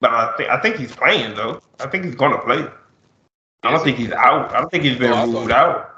but 0.00 0.10
I 0.10 0.34
think 0.36 0.50
I 0.50 0.60
think 0.60 0.76
he's 0.76 0.94
playing 0.94 1.36
though. 1.36 1.60
I 1.78 1.86
think 1.86 2.04
he's 2.04 2.16
going 2.16 2.32
to 2.32 2.38
play. 2.38 2.66
I 3.62 3.70
don't 3.70 3.84
think 3.84 3.96
he's 3.98 4.12
out. 4.12 4.52
I 4.52 4.60
don't 4.60 4.70
think 4.70 4.84
he's 4.84 4.98
been 4.98 5.12
Oh, 5.12 5.26
ruled 5.30 5.50
out. 5.52 5.88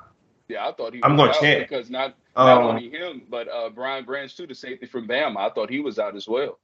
Yeah, 0.48 0.68
I 0.68 0.72
thought 0.72 0.92
he. 0.94 1.00
I'm 1.03 1.16
gonna 1.16 1.31
out 1.31 1.40
check. 1.40 1.68
because 1.68 1.88
not 1.90 2.14
not 2.37 2.59
Um, 2.59 2.64
only 2.66 2.90
him, 2.90 3.22
but 3.31 3.48
uh, 3.48 3.70
Brian 3.70 4.05
Branch 4.05 4.35
too, 4.37 4.46
the 4.46 4.55
safety 4.55 4.87
from 4.87 5.09
Bama. 5.09 5.38
I 5.38 5.50
thought 5.50 5.70
he 5.70 5.81
was 5.81 5.98
out 5.98 6.16
as 6.16 6.29
well. 6.29 6.59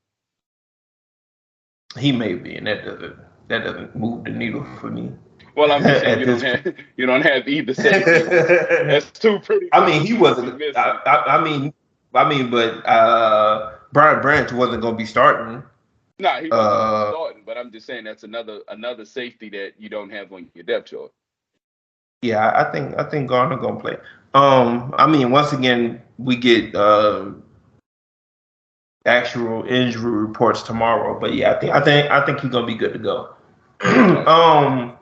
He 1.99 2.13
may 2.13 2.35
be, 2.35 2.55
and 2.57 2.67
that 2.67 2.85
doesn't 2.85 3.17
that 3.49 3.65
doesn't 3.65 3.97
move 3.97 4.25
the 4.25 4.31
needle 4.31 4.65
for 4.81 4.91
me. 4.91 5.11
Well, 5.57 5.73
I'm 5.73 5.83
just 5.83 6.01
saying 6.05 6.21
you 6.21 6.27
don't 6.27 6.43
have 6.43 6.75
you 6.97 7.07
don't 7.07 7.23
have 7.23 7.49
either 7.49 7.75
safety. 7.75 8.25
That's 8.29 9.11
too 9.13 9.39
pretty. 9.41 9.69
I 9.73 9.85
mean, 9.87 10.03
he 10.07 10.13
wasn't. 10.15 10.63
I, 10.77 10.99
I, 11.07 11.39
I 11.39 11.43
mean, 11.45 11.73
I 12.15 12.29
mean, 12.29 12.51
but 12.51 12.87
uh, 12.87 13.73
Brian 13.93 14.21
Branch 14.21 14.53
wasn't 14.53 14.83
going 14.83 14.95
to 14.95 14.99
be 14.99 15.07
starting. 15.07 15.63
No, 16.21 16.29
nah, 16.29 16.41
he 16.41 16.51
uh, 16.51 17.13
starting, 17.13 17.43
but 17.47 17.57
I'm 17.57 17.73
just 17.73 17.87
saying 17.87 18.05
that's 18.05 18.25
another 18.25 18.61
another 18.69 19.07
safety 19.07 19.49
that 19.51 19.73
you 19.79 19.89
don't 19.89 20.11
have 20.11 20.33
on 20.33 20.49
your 20.55 20.65
depth 20.65 20.91
chart. 20.91 21.11
Yeah, 22.21 22.53
I 22.55 22.71
think 22.71 22.99
I 22.99 23.05
think 23.09 23.31
Gardner 23.31 23.57
gonna 23.57 23.81
play. 23.81 23.97
Um, 24.35 24.95
I 24.99 25.07
mean, 25.07 25.31
once 25.31 25.53
again, 25.53 26.03
we 26.19 26.37
get 26.37 26.75
uh, 26.75 27.31
actual 29.07 29.65
injury 29.65 30.11
reports 30.11 30.63
tomorrow, 30.63 31.19
but 31.19 31.35
yeah, 31.35 31.55
I 31.55 31.59
think 31.59 31.73
I 31.73 31.81
think 31.81 32.11
I 32.11 32.27
think 32.27 32.41
he's 32.41 32.51
gonna 32.51 32.67
be 32.67 32.75
good 32.75 32.93
to 32.93 32.99
go. 32.99 33.35
um, 34.27 34.99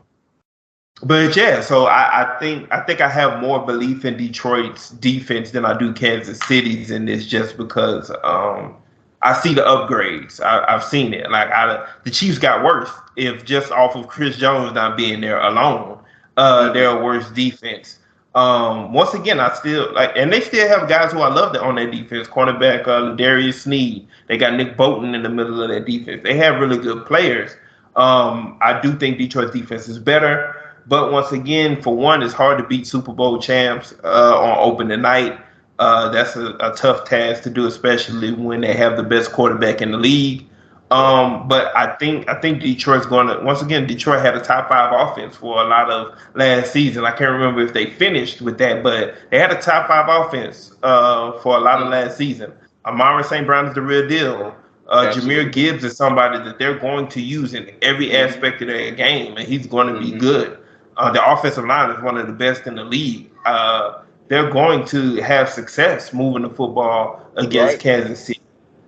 but 1.03 1.35
yeah, 1.35 1.61
so 1.61 1.87
I, 1.87 2.23
I 2.23 2.39
think 2.39 2.69
I 2.71 2.83
think 2.83 3.01
I 3.01 3.09
have 3.09 3.41
more 3.41 3.67
belief 3.67 4.05
in 4.05 4.17
Detroit's 4.17 4.91
defense 4.91 5.51
than 5.51 5.65
I 5.65 5.77
do 5.77 5.93
Kansas 5.93 6.39
City's 6.47 6.93
in 6.93 7.07
this, 7.07 7.27
just 7.27 7.57
because 7.57 8.13
um, 8.23 8.77
I 9.23 9.41
see 9.41 9.55
the 9.55 9.63
upgrades. 9.63 10.41
I, 10.41 10.71
have 10.71 10.85
seen 10.85 11.13
it. 11.13 11.31
Like 11.31 11.49
I, 11.51 11.87
the 12.05 12.11
Chiefs 12.11 12.39
got 12.39 12.65
worse 12.65 12.91
if 13.17 13.45
just 13.45 13.73
off 13.73 13.97
of 13.97 14.09
Chris 14.09 14.37
Jones 14.37 14.73
not 14.75 14.97
being 14.97 15.21
there 15.21 15.41
alone. 15.41 15.99
Uh, 16.37 16.65
mm-hmm. 16.65 16.75
they're 16.75 16.91
a 16.91 17.03
worse 17.03 17.29
defense. 17.31 17.99
Um, 18.35 18.93
once 18.93 19.15
again, 19.15 19.41
I 19.41 19.53
still 19.55 19.93
like, 19.95 20.13
and 20.15 20.33
they 20.33 20.41
still 20.41 20.69
have 20.69 20.89
guys 20.89 21.13
who 21.13 21.21
I 21.21 21.33
love 21.33 21.57
on 21.57 21.75
their 21.75 21.91
defense. 21.91 22.29
Cornerback 22.29 22.87
uh, 22.87 23.17
Darius 23.17 23.63
Sneed. 23.63 24.07
They 24.29 24.37
got 24.37 24.55
Nick 24.55 24.77
Bolton 24.77 25.15
in 25.15 25.23
the 25.23 25.29
middle 25.29 25.61
of 25.61 25.69
their 25.69 25.85
defense. 25.85 26.23
They 26.23 26.37
have 26.37 26.61
really 26.61 26.79
good 26.79 27.05
players. 27.07 27.53
Um, 27.97 28.57
I 28.61 28.81
do 28.81 28.97
think 28.97 29.19
Detroit's 29.19 29.53
defense 29.53 29.89
is 29.89 29.99
better, 29.99 30.55
but 30.87 31.11
once 31.11 31.33
again, 31.33 31.83
for 31.83 31.97
one, 31.97 32.23
it's 32.23 32.35
hard 32.35 32.59
to 32.59 32.65
beat 32.65 32.87
Super 32.87 33.13
Bowl 33.13 33.41
champs 33.41 33.93
uh, 34.05 34.39
on 34.39 34.59
opening 34.59 35.03
night. 35.03 35.41
Uh, 35.79 36.09
that's 36.09 36.35
a, 36.35 36.57
a, 36.61 36.75
tough 36.75 37.05
task 37.05 37.45
to 37.45 37.51
do, 37.51 37.67
especially 37.67 38.33
when 38.33 38.63
they 38.63 38.75
have 38.75 38.97
the 38.97 39.03
best 39.03 39.31
quarterback 39.31 39.81
in 39.81 39.93
the 39.93 39.99
league. 39.99 40.45
Um, 40.91 41.47
but 41.47 41.77
I 41.77 41.95
think 41.97 42.29
I 42.29 42.41
think 42.41 42.63
Detroit's 42.63 43.07
going 43.07 43.27
to 43.27 43.45
once 43.45 43.61
again. 43.61 43.87
Detroit 43.87 44.21
had 44.21 44.35
a 44.35 44.41
top 44.41 44.71
five 44.71 44.93
offense 44.93 45.37
for 45.37 45.61
a 45.61 45.69
lot 45.69 45.91
of 45.91 46.19
last 46.35 46.73
season. 46.73 47.05
I 47.05 47.11
can't 47.11 47.31
remember 47.31 47.61
if 47.61 47.75
they 47.75 47.91
finished 47.91 48.41
with 48.41 48.59
that, 48.59 48.83
but 48.83 49.15
they 49.31 49.39
had 49.39 49.53
a 49.53 49.61
top 49.61 49.87
five 49.87 50.09
offense 50.09 50.73
uh, 50.83 51.33
for 51.41 51.57
a 51.57 51.61
lot 51.61 51.83
of 51.83 51.89
last 51.89 52.17
season. 52.17 52.53
Amon-Ra 52.87 53.23
St. 53.23 53.47
Brown 53.47 53.67
is 53.67 53.75
the 53.75 53.83
real 53.83 54.09
deal. 54.09 54.57
Uh, 54.89 55.13
Jahmyr 55.13 55.53
Gibbs 55.53 55.85
is 55.85 55.95
somebody 55.97 56.43
that 56.43 56.59
they're 56.59 56.79
going 56.79 57.09
to 57.09 57.21
use 57.21 57.53
in 57.53 57.71
every 57.83 58.17
aspect 58.17 58.63
of 58.63 58.69
their 58.69 58.91
game, 58.93 59.37
and 59.37 59.47
he's 59.47 59.67
going 59.67 59.93
to 59.93 60.01
be 60.01 60.09
mm-hmm. 60.09 60.19
good. 60.19 60.59
Uh, 60.97 61.13
the 61.13 61.31
offensive 61.31 61.67
line 61.67 61.91
is 61.91 62.03
one 62.03 62.17
of 62.17 62.27
the 62.27 62.33
best 62.33 62.67
in 62.67 62.75
the 62.75 62.85
league. 62.85 63.31
Uh, 63.45 64.03
they're 64.29 64.51
going 64.51 64.85
to 64.87 65.17
have 65.17 65.49
success 65.49 66.13
moving 66.13 66.43
the 66.43 66.51
football 66.51 67.27
against 67.37 67.75
right. 67.75 67.81
Kansas 67.81 68.25
City. 68.25 68.41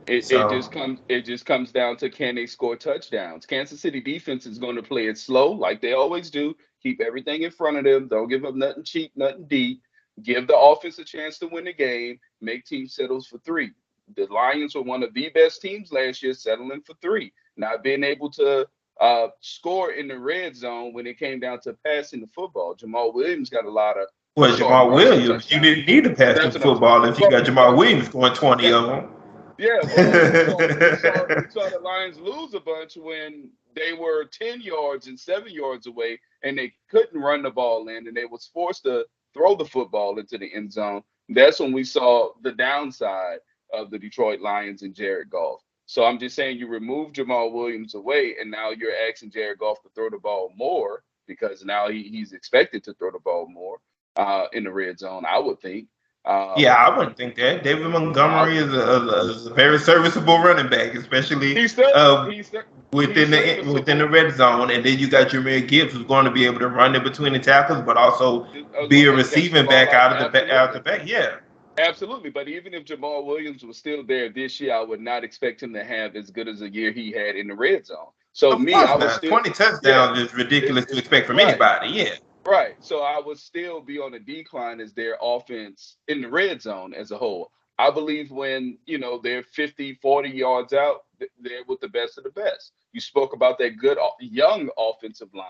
It, 0.07 0.25
so. 0.25 0.47
it, 0.47 0.51
just 0.51 0.73
comes 0.73 1.01
it 1.09 1.25
just 1.25 1.47
comes 1.47 1.71
down 1.71 1.97
to 1.99 2.11
can 2.11 2.35
they 2.35 2.47
score 2.47 2.77
touchdowns. 2.77 3.47
Kansas 3.47 3.81
City 3.81 4.01
defense 4.01 4.45
is 4.45 4.59
going 4.59 4.77
to 4.77 4.83
play 4.83 5.07
it 5.07 5.19
slow 5.19 5.53
like 5.53 5.81
they 5.81 5.93
always 5.93 6.31
do. 6.31 6.55
Keep 6.83 7.01
everything 7.01 7.43
in 7.43 7.51
front 7.51 7.77
of 7.77 7.85
them. 7.85 8.09
Don't 8.09 8.29
give 8.29 8.45
up 8.45 8.55
nothing 8.55 8.85
cheap, 8.85 9.13
nothing 9.15 9.47
deep. 9.47 9.83
Give 10.23 10.47
the 10.47 10.59
offense 10.59 10.99
a 10.99 11.05
chance 11.05 11.39
to 11.39 11.47
win 11.47 11.65
the 11.65 11.73
game. 11.73 12.19
Make 12.41 12.65
teams 12.65 12.95
settles 12.95 13.27
for 13.27 13.39
three. 13.39 13.71
The 14.17 14.27
Lions 14.27 14.75
were 14.75 14.83
one 14.83 15.03
of 15.03 15.15
the 15.15 15.29
best 15.31 15.63
teams 15.63 15.93
last 15.93 16.23
year, 16.23 16.35
settling 16.35 16.83
for 16.83 16.95
three. 17.01 17.33
Not 17.57 17.83
being 17.83 18.03
able 18.03 18.31
to 18.33 18.67
uh, 19.01 19.29
score 19.41 19.93
in 19.93 20.09
the 20.09 20.19
red 20.19 20.57
zone 20.57 20.93
when 20.93 21.07
it 21.07 21.19
came 21.19 21.41
down 21.41 21.61
to 21.61 21.77
passing 21.87 22.21
the 22.21 22.27
football. 22.27 22.75
Jamaal 22.75 23.15
Williams 23.15 23.51
got 23.51 23.65
a 23.65 23.71
lot 23.71 23.97
of. 23.99 24.09
Well, 24.37 24.57
Jamaal 24.57 24.95
Williams, 24.95 25.51
you 25.51 25.61
didn't 25.61 25.87
need 25.87 26.05
to 26.05 26.15
pass 26.15 26.53
the 26.53 26.61
football 26.61 27.05
if 27.05 27.19
you 27.19 27.29
got 27.29 27.45
Jamaal 27.45 27.77
Williams 27.77 28.07
scoring 28.07 28.33
20 28.33 28.73
of 28.73 28.87
them. 28.87 29.11
Yeah, 29.59 29.79
well, 29.97 30.57
we, 30.57 30.65
saw, 30.65 30.87
we, 30.89 30.97
saw, 30.97 31.25
we 31.27 31.51
saw 31.51 31.69
the 31.69 31.81
Lions 31.83 32.19
lose 32.19 32.55
a 32.55 32.61
bunch 32.61 32.97
when 32.97 33.51
they 33.75 33.93
were 33.93 34.25
10 34.25 34.61
yards 34.63 35.09
and 35.09 35.19
seven 35.19 35.53
yards 35.53 35.87
away 35.89 36.19
and 36.43 36.57
they 36.57 36.73
couldn't 36.89 37.21
run 37.21 37.43
the 37.43 37.51
ball 37.51 37.89
in 37.89 38.07
and 38.07 38.17
they 38.17 38.25
was 38.25 38.49
forced 38.55 38.85
to 38.85 39.05
throw 39.35 39.57
the 39.57 39.65
football 39.65 40.19
into 40.19 40.39
the 40.39 40.53
end 40.55 40.73
zone. 40.73 41.03
That's 41.29 41.61
when 41.61 41.73
we 41.73 41.85
saw 41.85 42.31
the 42.43 42.53
downside 42.53 43.41
of 43.73 43.91
the 43.91 43.99
Detroit 43.99 44.41
Lions 44.41 44.83
and 44.83 44.95
Jared 44.95 45.29
Goff. 45.29 45.61
So 45.87 46.05
I'm 46.05 46.19
just 46.21 46.37
saying 46.37 46.57
you 46.57 46.69
remove 46.69 47.13
Jamaal 47.13 47.53
Williams 47.53 47.95
away 47.95 48.37
and 48.41 48.51
now 48.51 48.71
you're 48.71 48.97
asking 49.09 49.33
Jared 49.33 49.59
Goff 49.59 49.83
to 49.83 49.89
throw 49.95 50.09
the 50.09 50.19
ball 50.19 50.53
more 50.57 51.03
because 51.27 51.65
now 51.65 51.89
he, 51.89 52.05
he's 52.05 52.33
expected 52.33 52.85
to 52.85 52.95
throw 52.95 53.11
the 53.11 53.19
ball 53.19 53.49
more 53.49 53.79
uh, 54.17 54.47
in 54.53 54.65
the 54.65 54.73
red 54.73 54.99
zone, 54.99 55.25
I 55.27 55.39
would 55.39 55.61
think. 55.61 55.89
Um, 56.27 56.53
yeah, 56.59 56.75
I 56.75 56.95
wouldn't 56.95 57.17
think 57.17 57.37
that. 57.37 57.65
David 57.65 57.89
Montgomery 57.89 58.59
is 58.59 58.71
a, 58.75 59.31
is 59.31 59.47
a 59.47 59.55
very 59.55 59.79
serviceable 59.79 60.39
running 60.39 60.69
back, 60.69 60.95
especially 60.95 61.55
he's 61.55 61.79
uh, 61.79 62.27
he's 62.27 62.49
still, 62.49 62.63
within 62.93 63.33
he's 63.33 63.65
the 63.65 63.73
within 63.73 63.97
the 63.97 64.07
red 64.07 64.35
zone. 64.35 64.71
And 64.71 64.85
then 64.85 64.99
you 64.99 65.09
got 65.09 65.29
Jahmyr 65.29 65.67
Gibbs, 65.67 65.95
who's 65.95 66.05
going 66.05 66.27
to 66.27 66.31
be 66.31 66.45
able 66.45 66.59
to 66.59 66.69
run 66.69 66.95
in 66.95 67.03
between 67.03 67.33
the 67.33 67.39
tackles, 67.39 67.81
but 67.87 67.97
also 67.97 68.47
be 68.89 69.07
a 69.07 69.13
receiving 69.13 69.65
back 69.65 69.95
out 69.95 70.15
of 70.15 70.23
the 70.23 70.29
back, 70.29 70.51
out 70.51 70.69
of 70.69 70.75
the 70.75 70.81
back. 70.81 71.09
Yeah, 71.09 71.37
absolutely. 71.79 72.29
But 72.29 72.49
even 72.49 72.75
if 72.75 72.85
Jamaal 72.85 73.25
Williams 73.25 73.65
was 73.65 73.79
still 73.79 74.05
there 74.05 74.29
this 74.29 74.61
year, 74.61 74.75
I 74.75 74.83
would 74.83 75.01
not 75.01 75.25
expect 75.25 75.63
him 75.63 75.73
to 75.73 75.83
have 75.83 76.17
as 76.17 76.31
good 76.31 76.49
as 76.49 76.61
a 76.61 76.69
year 76.69 76.93
he 76.93 77.13
had 77.13 77.35
in 77.35 77.49
the 77.49 77.55
red 77.55 77.87
zone. 77.87 78.09
So 78.35 78.53
of 78.53 78.61
me, 78.61 78.75
I 78.75 78.95
was 78.95 79.15
still, 79.15 79.31
twenty 79.31 79.51
touchdowns 79.51 80.19
yeah, 80.19 80.25
is 80.25 80.35
ridiculous 80.35 80.85
to 80.85 80.99
expect 80.99 81.27
from 81.27 81.39
right. 81.39 81.49
anybody. 81.49 81.89
Yeah. 81.89 82.17
Right. 82.45 82.77
So 82.81 83.03
I 83.03 83.21
would 83.21 83.39
still 83.39 83.81
be 83.81 83.99
on 83.99 84.15
a 84.15 84.19
decline 84.19 84.81
as 84.81 84.93
their 84.93 85.17
offense 85.21 85.97
in 86.09 86.23
the 86.23 86.29
red 86.29 86.63
zone 86.63 86.95
as 86.95 87.11
a 87.11 87.19
whole. 87.19 87.51
I 87.79 87.91
believe 87.91 88.31
when, 88.31 88.79
you 88.87 88.99
know, 88.99 89.19
they're 89.23 89.43
50, 89.43 89.95
40 90.03 90.29
yards 90.29 90.73
out, 90.73 91.05
they're 91.19 91.65
with 91.67 91.81
the 91.81 91.89
best 91.89 92.19
of 92.19 92.25
the 92.25 92.31
best. 92.31 92.73
You 92.93 93.01
spoke 93.01 93.33
about 93.33 93.59
that 93.59 93.79
good 93.79 93.99
young 94.21 94.69
offensive 94.79 95.33
line. 95.35 95.47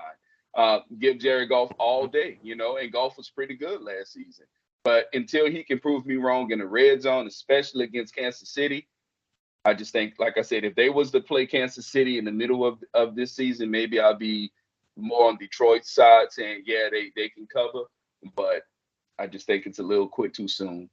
Uh, 0.54 0.80
give 0.98 1.18
Jerry 1.18 1.46
Goff 1.46 1.72
all 1.78 2.06
day, 2.06 2.38
you 2.42 2.56
know, 2.56 2.76
and 2.76 2.92
Goff 2.92 3.16
was 3.16 3.30
pretty 3.30 3.56
good 3.56 3.82
last 3.82 4.12
season. 4.12 4.46
But 4.82 5.06
until 5.12 5.50
he 5.50 5.62
can 5.62 5.78
prove 5.78 6.06
me 6.06 6.16
wrong 6.16 6.50
in 6.50 6.58
the 6.58 6.66
red 6.66 7.02
zone, 7.02 7.26
especially 7.26 7.84
against 7.84 8.14
Kansas 8.14 8.48
City, 8.48 8.88
I 9.64 9.74
just 9.74 9.92
think, 9.92 10.14
like 10.18 10.38
I 10.38 10.42
said, 10.42 10.64
if 10.64 10.74
they 10.74 10.88
was 10.88 11.10
to 11.10 11.20
play 11.20 11.46
Kansas 11.46 11.86
City 11.86 12.18
in 12.18 12.24
the 12.24 12.32
middle 12.32 12.64
of, 12.64 12.82
of 12.94 13.14
this 13.14 13.32
season, 13.32 13.70
maybe 13.70 14.00
I'll 14.00 14.16
be 14.16 14.52
more 14.96 15.28
on 15.28 15.36
Detroit's 15.36 15.94
side, 15.94 16.30
saying 16.30 16.62
yeah 16.66 16.88
they 16.90 17.10
they 17.16 17.28
can 17.28 17.46
cover, 17.46 17.84
but 18.34 18.62
I 19.18 19.26
just 19.26 19.46
think 19.46 19.66
it's 19.66 19.78
a 19.78 19.82
little 19.82 20.08
quick 20.08 20.34
too 20.34 20.48
soon. 20.48 20.88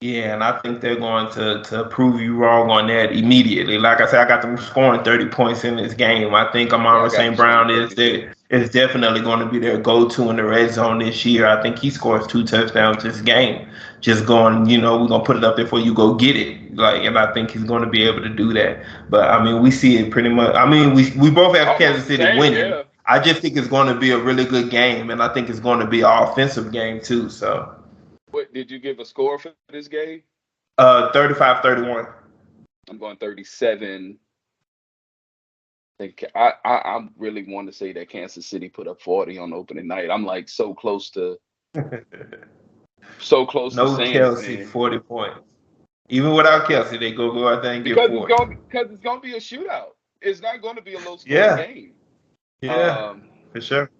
Yeah, 0.00 0.34
and 0.34 0.44
I 0.44 0.60
think 0.60 0.80
they're 0.80 0.96
going 0.98 1.32
to 1.32 1.62
to 1.62 1.84
prove 1.84 2.20
you 2.20 2.36
wrong 2.36 2.70
on 2.70 2.88
that 2.88 3.12
immediately. 3.12 3.78
Like 3.78 4.00
I 4.00 4.06
said, 4.06 4.20
I 4.20 4.28
got 4.28 4.42
them 4.42 4.58
scoring 4.58 5.02
30 5.02 5.28
points 5.28 5.64
in 5.64 5.76
this 5.76 5.94
game. 5.94 6.34
I 6.34 6.50
think 6.52 6.74
Amon-Ra 6.74 7.04
yeah, 7.04 7.08
St. 7.08 7.36
Brown 7.36 7.70
is 7.70 7.94
there 7.94 8.34
is 8.50 8.68
definitely 8.68 9.22
going 9.22 9.38
to 9.38 9.46
be 9.46 9.58
their 9.58 9.78
go 9.78 10.06
to 10.08 10.28
in 10.28 10.36
the 10.36 10.44
red 10.44 10.72
zone 10.72 10.98
this 10.98 11.24
year. 11.24 11.46
I 11.46 11.62
think 11.62 11.78
he 11.78 11.88
scores 11.88 12.26
two 12.26 12.44
touchdowns 12.44 13.02
this 13.02 13.22
game. 13.22 13.70
Just 14.04 14.26
going, 14.26 14.66
you 14.68 14.78
know, 14.78 15.00
we're 15.00 15.08
gonna 15.08 15.24
put 15.24 15.38
it 15.38 15.44
up 15.44 15.56
there 15.56 15.66
for 15.66 15.80
you, 15.80 15.94
go 15.94 16.12
get 16.12 16.36
it. 16.36 16.76
Like, 16.76 17.04
and 17.04 17.18
I 17.18 17.32
think 17.32 17.52
he's 17.52 17.64
going 17.64 17.82
to 17.82 17.88
be 17.88 18.02
able 18.02 18.20
to 18.20 18.28
do 18.28 18.52
that. 18.52 18.84
But 19.08 19.30
I 19.30 19.42
mean, 19.42 19.62
we 19.62 19.70
see 19.70 19.96
it 19.96 20.10
pretty 20.10 20.28
much. 20.28 20.54
I 20.54 20.68
mean, 20.68 20.92
we 20.92 21.10
we 21.12 21.30
both 21.30 21.56
have 21.56 21.78
Kansas 21.78 22.06
City 22.06 22.38
winning. 22.38 22.68
Yeah. 22.68 22.82
I 23.06 23.18
just 23.18 23.40
think 23.40 23.56
it's 23.56 23.66
going 23.66 23.86
to 23.86 23.98
be 23.98 24.10
a 24.10 24.18
really 24.18 24.44
good 24.44 24.68
game, 24.70 25.08
and 25.08 25.22
I 25.22 25.32
think 25.32 25.48
it's 25.48 25.58
going 25.58 25.80
to 25.80 25.86
be 25.86 26.02
an 26.02 26.10
offensive 26.10 26.70
game 26.70 27.00
too. 27.00 27.30
So, 27.30 27.74
what 28.30 28.52
did 28.52 28.70
you 28.70 28.78
give 28.78 28.98
a 28.98 29.06
score 29.06 29.38
for 29.38 29.52
this 29.70 29.88
game? 29.88 30.22
Uh, 30.76 31.10
35-31. 31.12 32.12
I'm 32.90 32.98
going 32.98 33.16
37. 33.16 34.18
I 35.98 36.02
think 36.02 36.24
I, 36.34 36.52
I, 36.64 36.74
I 36.74 37.08
really 37.16 37.44
want 37.46 37.68
to 37.68 37.72
say 37.72 37.92
that 37.94 38.10
Kansas 38.10 38.46
City 38.46 38.68
put 38.68 38.86
up 38.86 39.00
40 39.00 39.38
on 39.38 39.52
opening 39.52 39.86
night. 39.86 40.10
I'm 40.10 40.26
like 40.26 40.48
so 40.48 40.74
close 40.74 41.08
to 41.10 41.38
so 43.20 43.46
close 43.46 43.74
no 43.74 43.96
to 43.96 44.02
Kelce 44.02 44.58
man. 44.58 44.66
40 44.66 44.98
points. 45.00 45.54
Even 46.08 46.32
without 46.34 46.68
Kelce, 46.68 46.98
they 47.00 47.12
go 47.12 47.32
go 47.32 47.48
out 47.48 47.62
there 47.62 47.72
and 47.72 47.84
get 47.84 47.94
because 47.94 48.10
40. 48.10 48.32
It's 48.32 48.38
gonna, 48.38 48.56
because 48.56 48.90
it's 48.90 49.00
going 49.00 49.20
to 49.20 49.26
be 49.26 49.34
a 49.34 49.40
shootout. 49.40 49.92
It's 50.20 50.40
not 50.40 50.60
going 50.60 50.76
to 50.76 50.82
be 50.82 50.94
a 50.94 50.98
low 50.98 51.16
scoring 51.16 51.26
yeah. 51.26 51.56
game. 51.66 51.92
Yeah, 52.60 53.10
um, 53.10 53.24
for 53.52 53.60
sure. 53.60 53.90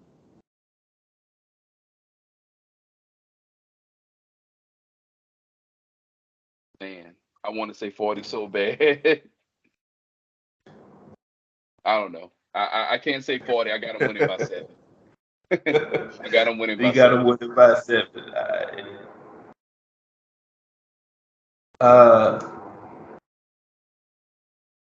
Man, 6.81 7.13
I 7.43 7.49
want 7.51 7.71
to 7.71 7.77
say 7.77 7.89
40 7.89 8.23
so 8.23 8.47
bad. 8.47 8.79
I 11.85 11.99
don't 11.99 12.11
know. 12.11 12.31
I, 12.53 12.63
I, 12.63 12.93
I 12.93 12.97
can't 12.97 13.23
say 13.23 13.39
40. 13.39 13.71
I 13.71 13.77
got 13.77 14.01
him 14.01 14.07
winning 14.07 14.27
by 14.27 14.37
seven. 14.37 14.67
I 15.51 16.29
got 16.29 16.47
him 16.47 16.57
winning 16.57 16.79
by 16.79 16.85
you 16.85 16.93
got 16.93 17.13
him 17.13 17.23
winning 17.23 17.53
by 17.53 17.79
seven. 17.79 18.07
Uh, 21.79 22.39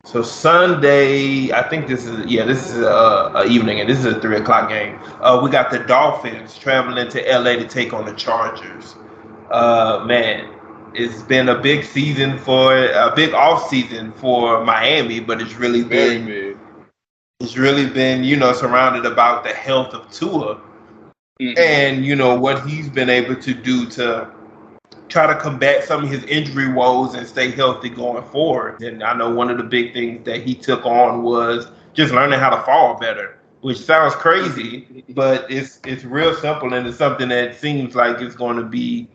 so 0.06 0.22
Sunday, 0.22 1.52
I 1.52 1.68
think 1.70 1.88
this 1.88 2.06
is 2.06 2.26
yeah, 2.26 2.44
this 2.46 2.70
is 2.70 2.80
a, 2.80 3.32
a 3.36 3.46
evening, 3.48 3.80
and 3.80 3.90
this 3.90 4.00
is 4.00 4.06
a 4.06 4.20
three 4.20 4.38
o'clock 4.38 4.70
game. 4.70 5.00
Uh, 5.22 5.40
we 5.44 5.50
got 5.50 5.72
the 5.72 5.80
Dolphins 5.80 6.58
traveling 6.58 7.10
to 7.10 7.22
LA 7.22 7.54
to 7.56 7.68
take 7.68 7.94
on 7.94 8.06
the 8.06 8.14
Chargers. 8.14 8.96
Uh, 9.52 10.04
man, 10.06 10.50
it's 10.94 11.22
been 11.24 11.50
a 11.50 11.58
big 11.58 11.86
season 11.86 12.38
for 12.38 12.76
a 12.76 13.14
big 13.16 13.34
off 13.34 13.70
season 13.70 14.12
for 14.14 14.64
Miami, 14.66 15.20
but 15.20 15.42
it's 15.42 15.56
really 15.56 15.84
been 15.84 16.58
it's 17.40 17.58
really 17.58 17.88
been 17.90 18.24
you 18.24 18.36
know 18.36 18.54
surrounded 18.54 19.06
about 19.06 19.44
the 19.44 19.54
health 19.54 19.94
of 19.94 20.12
Tua 20.12 20.60
Mhm. 21.42 21.58
and 21.58 22.06
you 22.06 22.16
know 22.16 22.36
what 22.40 22.68
he's 22.68 22.90
been 22.90 23.10
able 23.10 23.36
to 23.36 23.54
do 23.54 23.86
to 23.92 24.30
try 25.14 25.28
to 25.28 25.36
combat 25.40 25.84
some 25.84 26.04
of 26.04 26.10
his 26.10 26.24
injury 26.24 26.74
woes 26.74 27.14
and 27.14 27.28
stay 27.28 27.52
healthy 27.52 27.88
going 27.88 28.24
forward. 28.26 28.82
And 28.82 29.04
I 29.04 29.14
know 29.14 29.30
one 29.30 29.52
of 29.52 29.58
the 29.58 29.64
big 29.64 29.94
things 29.94 30.26
that 30.26 30.42
he 30.42 30.56
took 30.56 30.86
on 30.88 31.22
was 31.22 31.68
just 31.94 32.12
learning 32.12 32.40
how 32.40 32.50
to 32.50 32.62
fall 32.64 33.00
better, 33.00 33.38
which 33.62 33.78
sounds 33.78 34.16
crazy, 34.16 35.06
but 35.10 35.50
it's 35.52 35.80
it's 35.86 36.04
real 36.04 36.34
simple 36.34 36.74
and 36.74 36.88
it's 36.88 36.98
something 36.98 37.30
that 37.30 37.60
seems 37.60 37.96
like 37.96 38.22
it's 38.22 38.36
going 38.36 38.58
to 38.58 38.64
be 38.64 39.08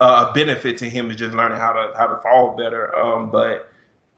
uh, 0.00 0.28
a 0.30 0.32
benefit 0.32 0.78
to 0.78 0.88
him 0.88 1.10
is 1.10 1.16
just 1.16 1.34
learning 1.34 1.58
how 1.58 1.72
to 1.72 1.92
how 1.98 2.06
to 2.06 2.16
fall 2.18 2.56
better. 2.56 2.96
Um, 2.96 3.30
but 3.32 3.72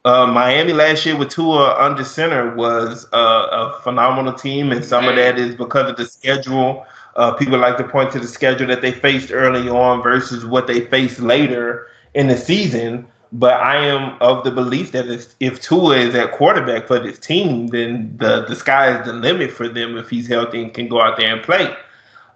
uh, 0.04 0.26
Miami 0.26 0.74
last 0.74 1.06
year 1.06 1.16
with 1.16 1.30
Tua 1.30 1.76
under 1.78 2.04
center 2.04 2.54
was 2.54 3.06
uh, 3.14 3.72
a 3.76 3.80
phenomenal 3.80 4.34
team, 4.34 4.70
and 4.70 4.84
some 4.84 5.08
of 5.08 5.16
that 5.16 5.38
is 5.38 5.54
because 5.54 5.90
of 5.90 5.96
the 5.96 6.04
schedule. 6.04 6.84
Uh, 7.16 7.32
people 7.32 7.58
like 7.58 7.76
to 7.78 7.84
point 7.84 8.12
to 8.12 8.20
the 8.20 8.28
schedule 8.28 8.66
that 8.68 8.82
they 8.82 8.92
faced 8.92 9.32
early 9.32 9.68
on 9.68 10.02
versus 10.02 10.44
what 10.44 10.66
they 10.66 10.82
faced 10.82 11.18
later 11.20 11.86
in 12.14 12.28
the 12.28 12.36
season. 12.36 13.06
But 13.32 13.54
I 13.54 13.84
am 13.84 14.16
of 14.20 14.44
the 14.44 14.50
belief 14.50 14.92
that 14.92 15.08
if, 15.08 15.34
if 15.40 15.60
Tua 15.60 15.96
is 15.96 16.14
at 16.14 16.32
quarterback 16.32 16.86
for 16.86 16.98
this 16.98 17.18
team, 17.18 17.66
then 17.68 18.14
the, 18.18 18.44
the 18.46 18.54
sky 18.54 18.98
is 18.98 19.04
the 19.06 19.12
limit 19.12 19.50
for 19.50 19.68
them 19.68 19.96
if 19.96 20.08
he's 20.08 20.28
healthy 20.28 20.62
and 20.62 20.72
can 20.72 20.88
go 20.88 21.00
out 21.02 21.16
there 21.16 21.34
and 21.34 21.42
play. 21.42 21.74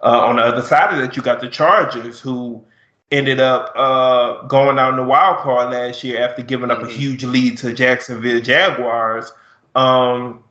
Uh, 0.03 0.25
on 0.25 0.35
the 0.35 0.41
other 0.43 0.61
side 0.61 0.93
of 0.93 0.99
that, 0.99 1.15
you 1.15 1.21
got 1.21 1.39
the 1.41 1.47
Chargers, 1.47 2.19
who 2.19 2.63
ended 3.11 3.39
up 3.39 3.71
uh, 3.75 4.41
going 4.47 4.79
out 4.79 4.89
in 4.91 4.95
the 4.97 5.03
wild 5.03 5.37
card 5.37 5.71
last 5.71 6.03
year 6.03 6.21
after 6.23 6.41
giving 6.41 6.71
up 6.71 6.81
a 6.81 6.85
Mhm. 6.85 6.91
huge 6.91 7.23
lead 7.23 7.57
to 7.59 7.73
Jacksonville 7.73 8.41
Jaguars, 8.41 9.31
um, 9.75 10.43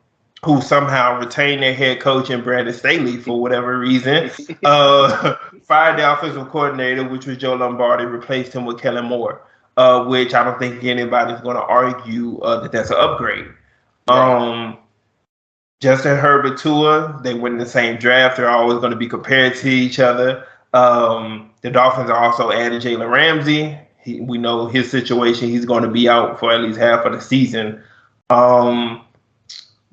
who 0.44 0.60
somehow 0.62 1.18
retained 1.18 1.62
their 1.62 1.74
head 1.74 2.00
coach 2.00 2.30
in 2.30 2.42
Brandon 2.42 2.72
Staley 2.72 3.18
for 3.18 3.40
whatever 3.40 3.78
reason. 3.78 4.30
uh, 4.64 5.36
fired 5.62 5.98
the 5.98 6.12
offensive 6.12 6.48
coordinator, 6.48 7.06
which 7.06 7.26
was 7.26 7.36
Joe 7.36 7.54
Lombardi, 7.54 8.06
replaced 8.06 8.54
him 8.54 8.64
with 8.64 8.80
Kellen 8.80 9.04
Moore, 9.04 9.42
uh, 9.76 10.04
which 10.04 10.32
I 10.32 10.42
don't 10.44 10.58
think 10.58 10.82
anybody's 10.84 11.40
going 11.40 11.56
to 11.56 11.62
argue 11.62 12.38
uh, 12.40 12.60
that 12.60 12.72
that's 12.72 12.90
an 12.90 12.96
upgrade. 12.98 13.46
Um, 14.08 14.78
Justin 15.80 16.16
Herbert, 16.16 16.58
Tua, 16.58 17.20
they 17.22 17.34
went 17.34 17.54
in 17.54 17.58
the 17.58 17.66
same 17.66 17.98
draft. 17.98 18.36
They're 18.36 18.48
always 18.48 18.78
going 18.78 18.92
to 18.92 18.96
be 18.96 19.08
compared 19.08 19.54
to 19.56 19.68
each 19.68 19.98
other. 19.98 20.46
Um, 20.72 21.50
the 21.62 21.70
Dolphins 21.70 22.10
are 22.10 22.18
also 22.18 22.50
added 22.50 22.82
Jalen 22.82 23.10
Ramsey. 23.10 23.78
He, 24.02 24.20
we 24.20 24.38
know 24.38 24.66
his 24.66 24.90
situation; 24.90 25.48
he's 25.48 25.66
going 25.66 25.82
to 25.82 25.90
be 25.90 26.08
out 26.08 26.38
for 26.38 26.52
at 26.52 26.60
least 26.60 26.78
half 26.78 27.04
of 27.04 27.12
the 27.12 27.20
season. 27.20 27.82
Um, 28.30 29.04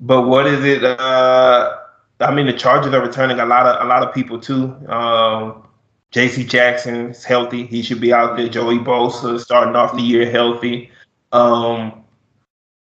but 0.00 0.22
what 0.22 0.46
is 0.46 0.64
it? 0.64 0.84
Uh, 0.84 1.78
I 2.20 2.34
mean, 2.34 2.46
the 2.46 2.52
Chargers 2.52 2.92
are 2.92 3.02
returning 3.02 3.38
a 3.40 3.46
lot 3.46 3.66
of 3.66 3.84
a 3.84 3.88
lot 3.88 4.02
of 4.02 4.14
people 4.14 4.40
too. 4.40 4.74
Um, 4.88 5.66
J.C. 6.10 6.44
Jackson 6.44 7.10
is 7.10 7.24
healthy; 7.24 7.66
he 7.66 7.82
should 7.82 8.00
be 8.00 8.12
out 8.12 8.36
there. 8.36 8.48
Joey 8.48 8.78
Bosa 8.78 9.34
is 9.34 9.42
starting 9.42 9.76
off 9.76 9.94
the 9.94 10.02
year 10.02 10.30
healthy. 10.30 10.90
Um, 11.32 12.04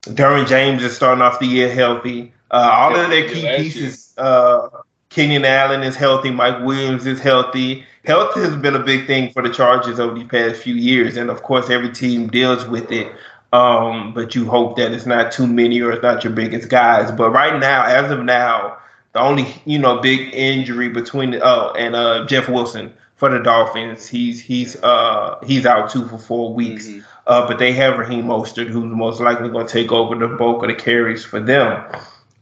Derwin 0.04 0.48
James 0.48 0.84
is 0.84 0.96
starting 0.96 1.22
off 1.22 1.40
the 1.40 1.48
year 1.48 1.74
healthy. 1.74 2.34
Uh, 2.50 2.70
all 2.72 2.96
of 2.96 3.10
their 3.10 3.28
key 3.28 3.42
pieces. 3.58 4.14
Uh, 4.18 4.70
Keenan 5.10 5.46
Allen 5.46 5.84
is 5.84 5.96
healthy. 5.96 6.32
Mike 6.32 6.64
Williams 6.64 7.06
is 7.06 7.20
healthy. 7.20 7.86
Health 8.06 8.36
has 8.36 8.56
been 8.56 8.76
a 8.76 8.80
big 8.80 9.08
thing 9.08 9.32
for 9.32 9.42
the 9.42 9.50
Chargers 9.50 10.00
over 10.00 10.18
the 10.18 10.26
past 10.26 10.62
few 10.62 10.76
years, 10.76 11.18
and 11.18 11.30
of 11.30 11.44
course, 11.44 11.70
every 11.70 11.92
team 11.92 12.28
deals 12.28 12.66
with 12.66 12.92
it. 12.92 13.12
Um, 13.54 14.14
but 14.14 14.36
you 14.36 14.46
hope 14.46 14.76
that 14.78 14.92
it's 14.92 15.06
not 15.06 15.32
too 15.32 15.48
many 15.48 15.82
or 15.82 15.92
it's 15.92 16.04
not 16.04 16.24
your 16.24 16.34
biggest 16.34 16.70
guys. 16.70 17.12
But 17.12 17.32
right 17.32 17.60
now, 17.60 17.86
as 17.86 18.12
of 18.12 18.24
now, 18.24 18.78
the 19.14 19.20
only 19.20 19.48
you 19.66 19.80
know 19.80 20.00
big 20.00 20.34
injury 20.34 20.90
between 20.90 21.40
oh 21.42 21.72
and 21.78 21.96
uh, 21.96 22.26
Jeff 22.26 22.50
Wilson 22.50 22.94
for 23.16 23.30
the 23.30 23.40
Dolphins, 23.40 24.08
he's 24.08 24.40
he's 24.40 24.76
uh 24.84 25.40
he's 25.46 25.66
out 25.66 25.90
two 25.90 26.08
for 26.08 26.18
four 26.18 26.54
weeks. 26.54 26.88
Mhm. 26.88 27.04
Uh, 27.26 27.46
but 27.48 27.60
they 27.60 27.74
have 27.74 27.98
Raheem 27.98 28.26
Mostert, 28.26 28.68
who's 28.68 28.86
most 28.86 29.20
likely 29.20 29.50
going 29.50 29.68
to 29.68 29.72
take 29.74 29.92
over 29.92 30.16
the 30.16 30.30
bulk 30.36 30.64
of 30.64 30.70
the 30.70 30.76
carries 30.76 31.26
for 31.26 31.42
them. 31.42 31.84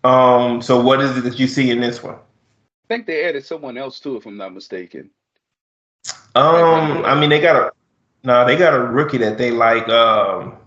Um, 0.03 0.61
so 0.61 0.79
what 0.79 1.01
is 1.01 1.17
it 1.17 1.21
that 1.23 1.39
you 1.39 1.47
see 1.47 1.71
in 1.71 1.81
this 1.81 2.03
one? 2.03 2.13
I 2.15 2.87
think 2.87 3.07
they 3.07 3.25
added 3.25 3.43
someone 3.43 3.77
else 3.77 3.99
too, 3.99 4.15
if 4.17 4.27
I'm 4.27 4.37
not 4.37 4.53
mistaken. 4.53 5.09
Um, 6.35 7.03
I 7.03 7.19
mean, 7.19 7.31
they 7.31 7.39
got 7.41 7.55
a 7.55 7.71
no, 8.23 8.45
they 8.45 8.57
got 8.57 8.73
a 8.75 8.79
rookie 8.79 9.17
that 9.19 9.37
they 9.37 9.49
like. 9.51 9.87
Um, 9.89 10.57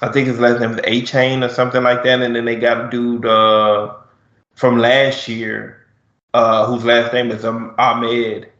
I 0.00 0.08
think 0.12 0.28
his 0.28 0.38
last 0.38 0.60
name 0.60 0.72
is 0.72 0.80
Achane 0.80 1.44
or 1.44 1.48
something 1.48 1.82
like 1.82 2.04
that, 2.04 2.20
and 2.20 2.36
then 2.36 2.44
they 2.44 2.56
got 2.56 2.86
a 2.86 2.90
dude 2.90 3.26
uh, 3.26 3.94
from 4.54 4.78
last 4.78 5.28
year 5.28 5.86
uh, 6.34 6.66
whose 6.66 6.84
last 6.84 7.12
name 7.12 7.30
is 7.30 7.44
um, 7.44 7.74
Ahmed. 7.78 8.50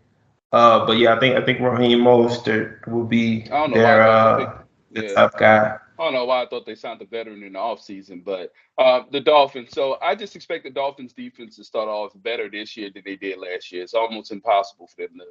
Uh, 0.53 0.85
but 0.85 0.99
yeah, 0.99 1.15
I 1.15 1.21
think 1.21 1.37
I 1.37 1.45
think 1.45 1.61
Raheem 1.61 2.01
Mostert 2.01 2.87
will 2.87 3.05
be 3.05 3.45
I 3.45 3.49
don't 3.49 3.71
know 3.71 3.79
their 3.79 4.03
uh, 4.03 4.59
the 4.91 5.05
yeah. 5.05 5.13
tough 5.15 5.37
guy. 5.37 5.79
I 5.99 6.05
don't 6.05 6.15
know 6.15 6.25
why 6.25 6.43
I 6.43 6.47
thought 6.47 6.67
they 6.67 6.75
signed 6.75 7.01
a 7.01 7.07
veteran 7.07 7.43
in 7.43 7.53
the 7.53 7.59
offseason, 7.59 8.25
but 8.25 8.53
uh, 8.77 9.03
the 9.13 9.21
Dolphins. 9.21 9.71
So 9.71 9.99
I 10.03 10.15
just 10.15 10.35
expect 10.35 10.65
the 10.65 10.71
Dolphins 10.71 11.13
defense 11.13 11.57
to 11.57 11.65
start 11.65 11.89
off 11.89 12.13
better 12.17 12.51
this 12.51 12.77
year 12.77 12.91
than 12.93 13.03
they 13.05 13.17
did 13.17 13.39
last 13.39 13.71
year. 13.71 13.83
It's 13.85 13.95
almost 13.95 14.33
impossible 14.33 14.89
for 14.89 15.03
them 15.03 15.19
to 15.19 15.27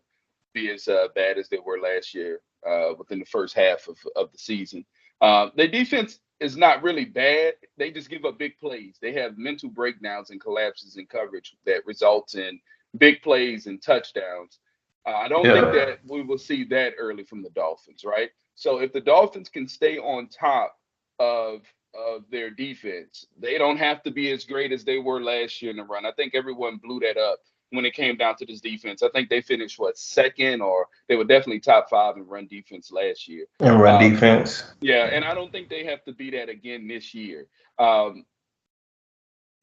be 0.54 0.72
as 0.72 0.88
uh, 0.88 1.08
bad 1.14 1.38
as 1.38 1.50
they 1.50 1.60
were 1.60 1.80
last 1.80 2.14
year 2.14 2.40
uh, 2.68 2.94
within 2.98 3.20
the 3.20 3.26
first 3.26 3.54
half 3.54 3.88
of, 3.88 3.98
of 4.16 4.32
the 4.32 4.38
season. 4.38 4.86
Uh, 5.22 5.50
their 5.56 5.68
defense 5.68 6.20
is 6.40 6.58
not 6.58 6.82
really 6.82 7.06
bad. 7.06 7.54
They 7.78 7.92
just 7.92 8.10
give 8.10 8.26
up 8.26 8.40
big 8.40 8.58
plays. 8.58 8.98
They 9.02 9.14
have 9.14 9.38
mental 9.38 9.70
breakdowns 9.70 10.32
and 10.32 10.42
collapses 10.42 10.98
in 10.98 11.06
coverage 11.06 11.56
that 11.66 11.86
results 11.86 12.36
in 12.36 12.60
big 12.98 13.22
plays 13.22 13.68
and 13.68 13.82
touchdowns. 13.82 14.60
Uh, 15.08 15.12
I 15.12 15.28
don't 15.28 15.44
think 15.44 15.74
that 15.74 16.00
we 16.08 16.22
will 16.22 16.38
see 16.38 16.64
that 16.66 16.94
early 16.98 17.24
from 17.24 17.42
the 17.42 17.50
Dolphins, 17.52 18.04
right? 18.04 18.30
So 18.56 18.80
if 18.80 18.92
the 18.92 19.02
Dolphins 19.02 19.50
can 19.50 19.68
stay 19.68 19.98
on 19.98 20.28
top 20.28 20.76
of 21.20 21.62
of 21.94 22.24
their 22.32 22.50
defense, 22.50 23.26
they 23.38 23.58
don't 23.58 23.78
have 23.78 24.02
to 24.04 24.12
be 24.12 24.32
as 24.32 24.46
great 24.46 24.72
as 24.72 24.86
they 24.86 24.98
were 24.98 25.22
last 25.22 25.62
year 25.62 25.72
in 25.72 25.78
the 25.78 25.84
run. 25.84 26.06
I 26.06 26.14
think 26.14 26.34
everyone 26.34 26.78
blew 26.78 27.02
that 27.02 27.18
up 27.18 27.40
when 27.72 27.86
it 27.86 27.94
came 27.94 28.18
down 28.18 28.36
to 28.36 28.46
this 28.46 28.62
defense. 28.62 29.02
I 29.02 29.10
think 29.10 29.30
they 29.30 29.42
finished 29.42 29.80
what 29.80 29.98
second, 29.98 30.62
or 30.62 30.88
they 31.08 31.16
were 31.16 31.24
definitely 31.24 31.62
top 31.62 31.90
five 31.90 32.18
in 32.18 32.28
run 32.28 32.48
defense 32.48 32.92
last 32.92 33.28
year. 33.28 33.46
And 33.60 33.80
run 33.80 34.04
Um, 34.04 34.12
defense. 34.12 34.64
Yeah, 34.82 35.06
and 35.06 35.26
I 35.26 35.34
don't 35.34 35.52
think 35.52 35.70
they 35.70 35.86
have 35.86 36.04
to 36.06 36.14
be 36.14 36.30
that 36.32 36.50
again 36.50 36.88
this 36.88 37.14
year. 37.14 37.48
Um, 37.80 38.26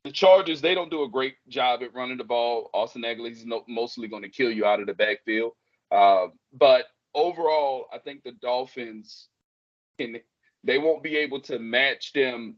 the 0.04 0.12
Chargers, 0.12 0.60
they 0.60 0.74
don't 0.74 0.90
do 0.90 1.02
a 1.02 1.08
great 1.08 1.34
job 1.48 1.82
at 1.82 1.94
running 1.94 2.18
the 2.18 2.24
ball. 2.24 2.70
Austin 2.72 3.02
Ekeler, 3.02 3.28
he's 3.28 3.44
no, 3.44 3.64
mostly 3.68 4.08
going 4.08 4.22
to 4.22 4.28
kill 4.28 4.50
you 4.50 4.64
out 4.64 4.80
of 4.80 4.86
the 4.86 4.94
backfield. 4.94 5.52
Uh, 5.90 6.28
but 6.52 6.86
overall, 7.14 7.86
I 7.92 7.98
think 7.98 8.22
the 8.22 8.32
Dolphins 8.32 9.28
can. 9.98 10.16
They 10.64 10.78
won't 10.78 11.02
be 11.02 11.16
able 11.16 11.40
to 11.42 11.58
match 11.58 12.12
them 12.12 12.56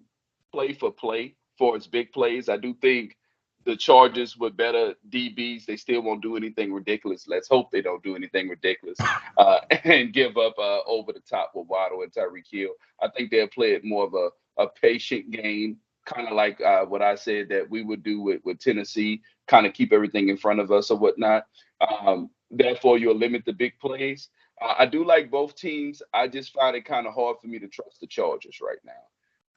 play 0.53 0.73
for 0.73 0.93
play 0.93 1.35
for 1.59 1.77
its 1.77 1.87
big 1.87 2.13
plays. 2.13 2.49
I 2.49 2.57
do 2.57 2.75
think 2.75 3.17
the 3.65 3.77
Chargers 3.77 4.37
with 4.37 4.57
better 4.57 4.95
DBs, 5.11 5.67
they 5.67 5.77
still 5.77 6.01
won't 6.03 6.23
do 6.23 6.37
anything 6.37 6.73
ridiculous. 6.73 7.29
Let's 7.29 7.49
hope 7.49 7.71
they 7.71 7.83
don't 7.83 8.03
do 8.03 8.17
anything 8.17 8.49
ridiculous 8.49 8.99
uh, 9.37 9.59
and 9.85 10.13
give 10.13 10.37
up 10.37 10.55
uh, 10.59 10.81
over 10.87 11.13
the 11.13 11.21
top 11.21 11.53
with 11.55 11.69
Waddle 11.69 12.03
and 12.03 12.13
Tyreek 12.13 12.47
Hill. 12.51 12.71
I 13.03 13.09
think 13.09 13.31
they'll 13.31 13.49
play 13.49 13.73
it 13.73 13.85
more 13.85 14.05
of 14.05 14.15
a, 14.15 14.31
a 14.63 14.69
patient 14.69 15.31
game, 15.31 15.77
kind 16.07 16.27
of 16.27 16.35
like 16.35 16.61
uh, 16.61 16.85
what 16.87 17.03
I 17.03 17.15
said 17.15 17.49
that 17.51 17.69
we 17.69 17.83
would 17.83 18.03
do 18.03 18.21
with, 18.21 18.41
with 18.45 18.59
Tennessee, 18.59 19.21
kind 19.47 19.67
of 19.67 19.75
keep 19.75 19.93
everything 19.93 20.29
in 20.29 20.37
front 20.37 20.61
of 20.61 20.73
us 20.73 20.91
or 20.91 20.99
whatnot. 20.99 21.45
Um, 21.81 22.31
therefore, 22.51 22.99
you'll 22.99 23.17
limit 23.17 23.45
the 23.45 23.53
big 23.53 23.79
plays. 23.79 24.29
I 24.61 24.85
do 24.85 25.05
like 25.05 25.31
both 25.31 25.55
teams. 25.55 26.03
I 26.13 26.29
just 26.29 26.53
find 26.53 26.77
it 26.77 26.85
kind 26.85 27.07
of 27.07 27.15
hard 27.15 27.39
for 27.41 27.49
me 27.49 27.59
to 27.59 27.69
trust 27.69 28.01
the 28.01 28.07
Chargers 28.07 28.61
right 28.61 28.79
now. 28.85 28.93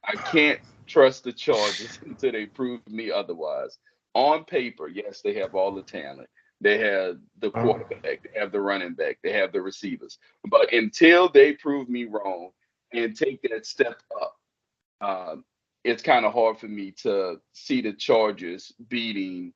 I 0.06 0.16
can't 0.16 0.60
trust 0.86 1.24
the 1.24 1.32
Chargers 1.32 1.98
until 2.06 2.32
they 2.32 2.46
prove 2.46 2.80
me 2.88 3.10
otherwise. 3.10 3.78
On 4.14 4.44
paper, 4.44 4.88
yes, 4.88 5.20
they 5.22 5.34
have 5.34 5.54
all 5.54 5.72
the 5.74 5.82
talent. 5.82 6.28
They 6.60 6.78
have 6.78 7.18
the 7.40 7.48
Oh. 7.48 7.50
quarterback, 7.62 8.22
they 8.22 8.38
have 8.38 8.52
the 8.52 8.60
running 8.60 8.94
back, 8.94 9.18
they 9.22 9.32
have 9.32 9.52
the 9.52 9.60
receivers. 9.60 10.18
But 10.48 10.72
until 10.72 11.28
they 11.28 11.54
prove 11.54 11.88
me 11.88 12.04
wrong 12.04 12.52
and 12.92 13.16
take 13.16 13.42
that 13.42 13.66
step 13.66 14.00
up, 14.20 14.40
um, 15.00 15.44
it's 15.82 16.02
kind 16.02 16.24
of 16.24 16.32
hard 16.32 16.58
for 16.58 16.68
me 16.68 16.92
to 17.02 17.40
see 17.52 17.80
the 17.82 17.92
Chargers 17.92 18.72
beating 18.88 19.52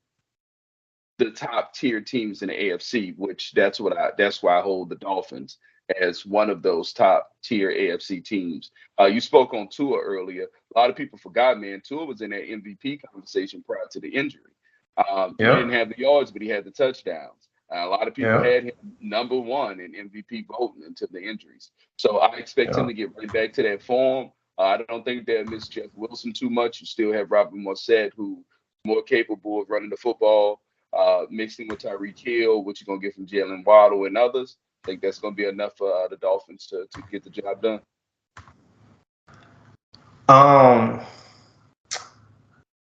the 1.18 1.30
top 1.30 1.72
tier 1.74 2.00
teams 2.00 2.42
in 2.42 2.48
the 2.48 2.54
AFC, 2.54 3.16
which 3.16 3.52
that's 3.52 3.80
what 3.80 3.96
I 3.96 4.10
that's 4.16 4.42
why 4.42 4.58
I 4.58 4.62
hold 4.62 4.88
the 4.88 4.96
Dolphins 4.96 5.58
as 6.00 6.26
one 6.26 6.50
of 6.50 6.62
those 6.62 6.92
top 6.92 7.30
tier 7.42 7.70
AFC 7.70 8.24
teams. 8.24 8.70
Uh, 9.00 9.06
you 9.06 9.20
spoke 9.20 9.54
on 9.54 9.68
Tua 9.68 9.98
earlier. 9.98 10.46
A 10.74 10.78
lot 10.78 10.90
of 10.90 10.96
people 10.96 11.18
forgot, 11.18 11.60
man. 11.60 11.82
Tua 11.86 12.04
was 12.04 12.20
in 12.20 12.30
that 12.30 12.42
MVP 12.42 13.00
conversation 13.02 13.62
prior 13.66 13.86
to 13.90 14.00
the 14.00 14.08
injury. 14.08 14.42
Um, 14.98 15.36
Yeah. 15.38 15.54
He 15.54 15.62
didn't 15.62 15.72
have 15.72 15.88
the 15.90 15.98
yards, 15.98 16.30
but 16.30 16.42
he 16.42 16.48
had 16.48 16.64
the 16.64 16.70
touchdowns. 16.70 17.48
Uh, 17.72 17.86
a 17.86 17.88
lot 17.88 18.08
of 18.08 18.14
people 18.14 18.32
yeah. 18.32 18.50
had 18.50 18.64
him 18.64 18.96
number 19.00 19.38
one 19.38 19.80
in 19.80 19.92
MVP 19.92 20.46
voting 20.46 20.84
until 20.86 21.08
the 21.10 21.22
injuries. 21.22 21.70
So 21.96 22.18
I 22.18 22.36
expect 22.36 22.74
yeah. 22.74 22.80
him 22.80 22.88
to 22.88 22.94
get 22.94 23.14
right 23.16 23.32
back 23.32 23.52
to 23.54 23.62
that 23.62 23.82
form. 23.82 24.32
Uh, 24.58 24.62
I 24.62 24.78
don't 24.88 25.04
think 25.04 25.26
they'll 25.26 25.44
miss 25.44 25.68
Jeff 25.68 25.90
Wilson 25.94 26.32
too 26.32 26.50
much. 26.50 26.80
You 26.80 26.86
still 26.86 27.12
have 27.12 27.30
Robert 27.30 27.54
Morset, 27.54 28.10
who's 28.16 28.44
more 28.84 29.02
capable 29.02 29.62
of 29.62 29.70
running 29.70 29.90
the 29.90 29.96
football, 29.96 30.62
uh, 30.96 31.24
mixing 31.30 31.68
with 31.68 31.80
Tyreek 31.80 32.18
Hill, 32.18 32.64
which 32.64 32.80
you're 32.80 32.86
going 32.86 33.00
to 33.00 33.06
get 33.06 33.14
from 33.14 33.26
Jalen 33.26 33.64
Waddle 33.64 34.06
and 34.06 34.16
others. 34.16 34.56
I 34.84 34.86
think 34.86 35.02
that's 35.02 35.18
going 35.18 35.34
to 35.34 35.36
be 35.36 35.46
enough 35.48 35.76
for 35.76 35.92
uh, 35.92 36.08
the 36.08 36.16
Dolphins 36.16 36.66
to, 36.68 36.86
to 36.92 37.02
get 37.10 37.24
the 37.24 37.30
job 37.30 37.62
done. 37.62 37.80
Um, 40.28 41.00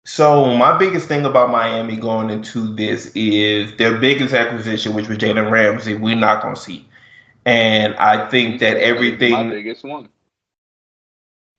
so 0.06 0.56
my 0.56 0.78
biggest 0.78 1.08
thing 1.08 1.26
about 1.26 1.50
Miami 1.50 1.96
going 1.96 2.30
into 2.30 2.74
this 2.76 3.12
is 3.16 3.76
their 3.78 3.98
biggest 3.98 4.34
acquisition, 4.34 4.94
which 4.94 5.08
was 5.08 5.18
Jalen 5.18 5.50
Ramsey. 5.50 5.96
We're 5.96 6.16
not 6.16 6.44
going 6.44 6.56
to 6.56 6.62
see, 6.62 6.88
and 7.46 7.96
I 7.96 8.30
think 8.30 8.60
that 8.60 8.78
everything. 8.78 9.32
My 9.32 9.50
biggest 9.50 9.84
one. 9.84 10.10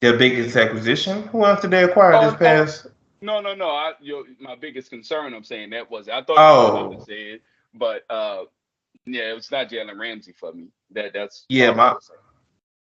Their 0.00 0.16
biggest 0.16 0.54
acquisition. 0.56 1.22
Who 1.28 1.44
else 1.44 1.62
did 1.62 1.70
they 1.70 1.82
acquire 1.82 2.14
oh, 2.14 2.30
this 2.30 2.38
past? 2.38 2.86
No, 3.20 3.40
no, 3.40 3.54
no. 3.54 3.70
I, 3.70 3.94
your, 4.00 4.24
my 4.38 4.54
biggest 4.54 4.90
concern. 4.90 5.34
I'm 5.34 5.42
saying 5.42 5.70
that 5.70 5.90
was. 5.90 6.08
I 6.08 6.22
thought 6.22 6.36
oh. 6.38 6.92
you 6.92 7.04
said, 7.08 7.40
but 7.72 8.04
uh, 8.10 8.44
yeah, 9.06 9.34
it's 9.34 9.50
not 9.50 9.68
Jalen 9.68 9.98
Ramsey 9.98 10.32
for 10.32 10.52
me. 10.52 10.68
That 10.92 11.12
that's 11.12 11.44
yeah. 11.48 11.72
My 11.72 11.96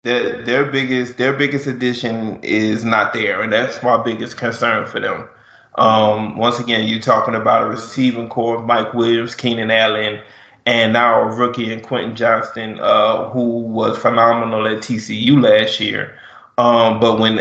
their 0.04 0.42
their 0.42 0.64
biggest 0.70 1.18
their 1.18 1.32
biggest 1.32 1.66
addition 1.66 2.42
is 2.42 2.84
not 2.84 3.12
there, 3.12 3.42
and 3.42 3.52
that's 3.52 3.82
my 3.82 4.02
biggest 4.02 4.36
concern 4.36 4.86
for 4.86 5.00
them. 5.00 5.28
Um, 5.74 6.36
once 6.36 6.58
again, 6.58 6.88
you're 6.88 7.00
talking 7.00 7.34
about 7.34 7.62
a 7.62 7.66
receiving 7.66 8.28
core 8.28 8.56
of 8.58 8.64
Mike 8.64 8.94
Williams, 8.94 9.34
Keenan 9.34 9.70
Allen, 9.70 10.20
and 10.66 10.92
now 10.92 11.20
a 11.20 11.26
rookie 11.26 11.72
in 11.72 11.80
Quentin 11.80 12.16
Johnston, 12.16 12.80
uh, 12.80 13.28
who 13.30 13.60
was 13.60 13.98
phenomenal 13.98 14.66
at 14.66 14.78
TCU 14.78 15.42
last 15.42 15.78
year. 15.78 16.18
Um, 16.56 16.98
but 17.00 17.20
when 17.20 17.36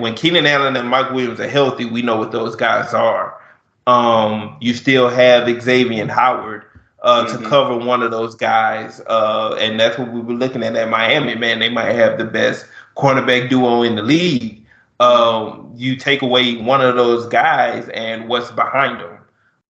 when 0.00 0.14
Keenan 0.14 0.46
Allen 0.46 0.74
and 0.76 0.88
Mike 0.88 1.10
Williams 1.10 1.38
are 1.38 1.48
healthy, 1.48 1.84
we 1.84 2.02
know 2.02 2.16
what 2.16 2.32
those 2.32 2.56
guys 2.56 2.94
are. 2.94 3.40
Um, 3.86 4.56
you 4.60 4.74
still 4.74 5.08
have 5.08 5.48
Xavier 5.62 6.08
Howard 6.08 6.64
uh, 7.06 7.24
mm-hmm. 7.24 7.42
to 7.42 7.48
cover 7.48 7.78
one 7.78 8.02
of 8.02 8.10
those 8.10 8.34
guys, 8.34 9.00
uh, 9.06 9.56
and 9.58 9.80
that's 9.80 9.98
what 9.98 10.12
we 10.12 10.20
were 10.20 10.34
looking 10.34 10.62
at 10.62 10.76
at 10.76 10.90
Miami. 10.90 11.34
Man, 11.34 11.60
they 11.60 11.70
might 11.70 11.94
have 11.94 12.18
the 12.18 12.24
best 12.24 12.66
cornerback 12.96 13.48
duo 13.48 13.82
in 13.82 13.94
the 13.94 14.02
league 14.02 14.66
um, 15.00 15.72
you 15.74 15.96
take 15.96 16.22
away 16.22 16.56
one 16.56 16.80
of 16.80 16.96
those 16.96 17.26
guys 17.26 17.88
and 17.90 18.28
what's 18.28 18.50
behind 18.50 19.00
them. 19.00 19.18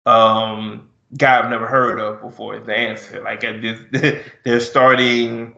Um, 0.06 0.88
guy 1.16 1.38
I've 1.38 1.50
never 1.50 1.66
heard 1.66 1.98
of 1.98 2.20
before 2.20 2.56
is 2.56 2.66
the 2.66 2.76
answer. 2.76 3.22
Like 3.22 3.40
this, 3.40 3.80
they're 4.44 4.60
starting 4.60 5.56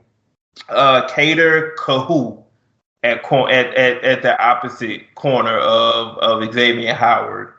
uh, 0.68 1.08
Kader 1.08 1.74
Kohou 1.78 2.42
at, 3.02 3.24
at 3.24 3.74
at 3.74 4.04
at 4.04 4.22
the 4.22 4.42
opposite 4.42 5.14
corner 5.14 5.58
of 5.58 6.18
of 6.18 6.52
Xavier 6.52 6.94
Howard, 6.94 7.52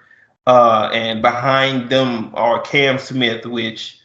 uh, 0.47 0.89
and 0.91 1.21
behind 1.21 1.89
them 1.89 2.31
are 2.33 2.61
Cam 2.61 2.97
Smith, 2.97 3.45
which 3.45 3.99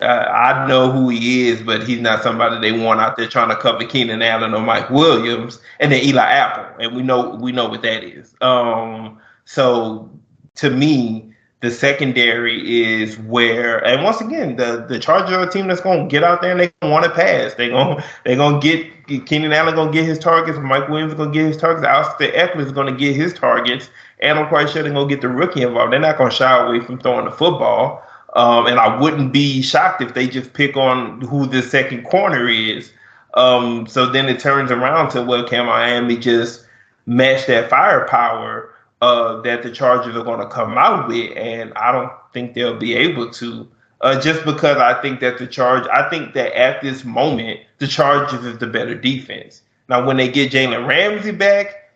uh, 0.00 0.04
I 0.04 0.66
know 0.68 0.90
who 0.90 1.08
he 1.08 1.48
is, 1.48 1.62
but 1.62 1.86
he's 1.86 2.00
not 2.00 2.22
somebody 2.22 2.60
they 2.60 2.78
want 2.78 3.00
out 3.00 3.16
there 3.16 3.28
trying 3.28 3.48
to 3.48 3.56
cover 3.56 3.84
Keenan 3.86 4.20
Allen 4.20 4.52
or 4.54 4.60
Mike 4.60 4.90
Williams, 4.90 5.58
and 5.80 5.90
then 5.90 6.04
Eli 6.04 6.22
Apple, 6.22 6.66
and 6.78 6.94
we 6.94 7.02
know 7.02 7.30
we 7.36 7.50
know 7.52 7.68
what 7.68 7.82
that 7.82 8.04
is. 8.04 8.34
Um, 8.42 9.18
so 9.46 10.10
to 10.56 10.68
me, 10.68 11.32
the 11.60 11.70
secondary 11.70 12.84
is 12.84 13.18
where, 13.20 13.82
and 13.86 14.04
once 14.04 14.20
again, 14.20 14.56
the 14.56 14.84
the 14.86 14.98
Chargers 14.98 15.32
are 15.32 15.48
a 15.48 15.50
team 15.50 15.68
that's 15.68 15.80
going 15.80 16.06
to 16.06 16.12
get 16.12 16.22
out 16.22 16.42
there 16.42 16.50
and 16.50 16.60
they 16.60 16.72
want 16.82 17.04
to 17.06 17.10
pass. 17.10 17.54
They 17.54 17.70
going 17.70 18.02
they 18.24 18.36
going 18.36 18.60
to 18.60 18.84
get 19.06 19.26
Keenan 19.26 19.54
Allen 19.54 19.74
going 19.74 19.92
to 19.92 19.98
get 19.98 20.04
his 20.04 20.18
targets, 20.18 20.58
Mike 20.58 20.90
Williams 20.90 21.14
going 21.14 21.32
to 21.32 21.38
get 21.38 21.46
his 21.46 21.56
targets, 21.56 21.86
Austin 21.86 22.32
Ekeler 22.32 22.66
is 22.66 22.72
going 22.72 22.92
to 22.92 22.98
get 22.98 23.16
his 23.16 23.32
targets, 23.32 23.88
and 24.20 24.38
I'm 24.38 24.48
quite 24.48 24.68
sure 24.68 24.82
they're 24.82 24.92
going 24.92 25.08
to 25.08 25.14
get 25.14 25.22
the 25.22 25.28
rookie 25.30 25.62
involved. 25.62 25.94
They're 25.94 26.00
not 26.00 26.18
going 26.18 26.30
to 26.30 26.36
shy 26.36 26.66
away 26.66 26.84
from 26.84 26.98
throwing 26.98 27.24
the 27.24 27.30
football. 27.30 28.05
Um, 28.36 28.66
and 28.66 28.78
I 28.78 29.00
wouldn't 29.00 29.32
be 29.32 29.62
shocked 29.62 30.02
if 30.02 30.12
they 30.12 30.28
just 30.28 30.52
pick 30.52 30.76
on 30.76 31.22
who 31.22 31.46
the 31.46 31.62
second 31.62 32.04
corner 32.04 32.46
is. 32.48 32.92
Um, 33.32 33.86
so 33.86 34.06
then 34.06 34.28
it 34.28 34.40
turns 34.40 34.70
around 34.70 35.10
to 35.10 35.22
well, 35.22 35.48
can 35.48 35.64
Miami 35.66 36.18
just 36.18 36.66
match 37.06 37.46
that 37.46 37.70
firepower 37.70 38.74
uh, 39.00 39.40
that 39.40 39.62
the 39.62 39.70
Chargers 39.70 40.14
are 40.14 40.22
going 40.22 40.40
to 40.40 40.48
come 40.48 40.76
out 40.76 41.08
with? 41.08 41.34
And 41.34 41.72
I 41.74 41.92
don't 41.92 42.12
think 42.34 42.52
they'll 42.52 42.78
be 42.78 42.94
able 42.94 43.30
to. 43.32 43.66
Uh, 44.02 44.20
just 44.20 44.44
because 44.44 44.76
I 44.76 45.00
think 45.00 45.20
that 45.20 45.38
the 45.38 45.46
charge, 45.46 45.88
I 45.88 46.10
think 46.10 46.34
that 46.34 46.54
at 46.54 46.82
this 46.82 47.02
moment 47.02 47.60
the 47.78 47.86
Chargers 47.86 48.44
is 48.44 48.58
the 48.58 48.66
better 48.66 48.94
defense. 48.94 49.62
Now, 49.88 50.06
when 50.06 50.18
they 50.18 50.28
get 50.28 50.52
Jalen 50.52 50.86
Ramsey 50.86 51.30
back, 51.30 51.94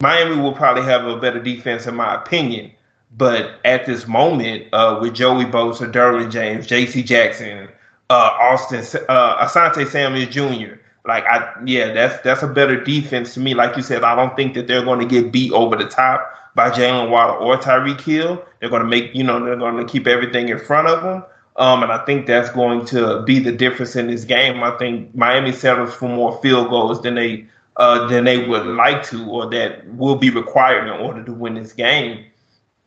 Miami 0.00 0.36
will 0.36 0.52
probably 0.52 0.84
have 0.84 1.04
a 1.06 1.18
better 1.18 1.42
defense, 1.42 1.88
in 1.88 1.96
my 1.96 2.14
opinion. 2.14 2.70
But 3.16 3.60
at 3.64 3.86
this 3.86 4.08
moment, 4.08 4.66
uh, 4.72 4.98
with 5.00 5.14
Joey 5.14 5.44
Bosa, 5.44 5.90
Derwin 5.90 6.30
James, 6.30 6.66
J.C. 6.66 7.02
Jackson, 7.02 7.68
uh, 8.10 8.30
Austin, 8.40 8.80
uh, 9.08 9.46
Asante 9.46 9.86
Samuel 9.86 10.26
Jr., 10.26 10.74
like 11.06 11.24
I, 11.24 11.52
yeah, 11.66 11.92
that's 11.92 12.22
that's 12.22 12.42
a 12.42 12.48
better 12.48 12.82
defense 12.82 13.34
to 13.34 13.40
me. 13.40 13.54
Like 13.54 13.76
you 13.76 13.82
said, 13.82 14.02
I 14.04 14.16
don't 14.16 14.34
think 14.34 14.54
that 14.54 14.66
they're 14.66 14.84
going 14.84 15.00
to 15.00 15.06
get 15.06 15.30
beat 15.30 15.52
over 15.52 15.76
the 15.76 15.84
top 15.84 16.34
by 16.54 16.70
Jalen 16.70 17.10
Waddle 17.10 17.46
or 17.46 17.58
Tyreek 17.58 18.00
Hill. 18.00 18.42
They're 18.60 18.70
going 18.70 18.82
to 18.82 18.88
make, 18.88 19.14
you 19.14 19.22
know, 19.22 19.44
they're 19.44 19.56
going 19.56 19.76
to 19.76 19.90
keep 19.90 20.06
everything 20.06 20.48
in 20.48 20.58
front 20.58 20.88
of 20.88 21.02
them. 21.02 21.22
Um, 21.56 21.82
and 21.82 21.92
I 21.92 22.04
think 22.04 22.26
that's 22.26 22.50
going 22.50 22.86
to 22.86 23.22
be 23.22 23.38
the 23.38 23.52
difference 23.52 23.96
in 23.96 24.08
this 24.08 24.24
game. 24.24 24.62
I 24.62 24.76
think 24.78 25.14
Miami 25.14 25.52
settles 25.52 25.94
for 25.94 26.08
more 26.08 26.40
field 26.40 26.70
goals 26.70 27.02
than 27.02 27.14
they 27.14 27.46
uh, 27.76 28.06
than 28.06 28.24
they 28.24 28.46
would 28.46 28.66
like 28.66 29.02
to, 29.04 29.28
or 29.28 29.50
that 29.50 29.86
will 29.94 30.16
be 30.16 30.30
required 30.30 30.84
in 30.84 31.00
order 31.00 31.22
to 31.24 31.32
win 31.32 31.54
this 31.54 31.72
game. 31.72 32.24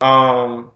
Um, 0.00 0.72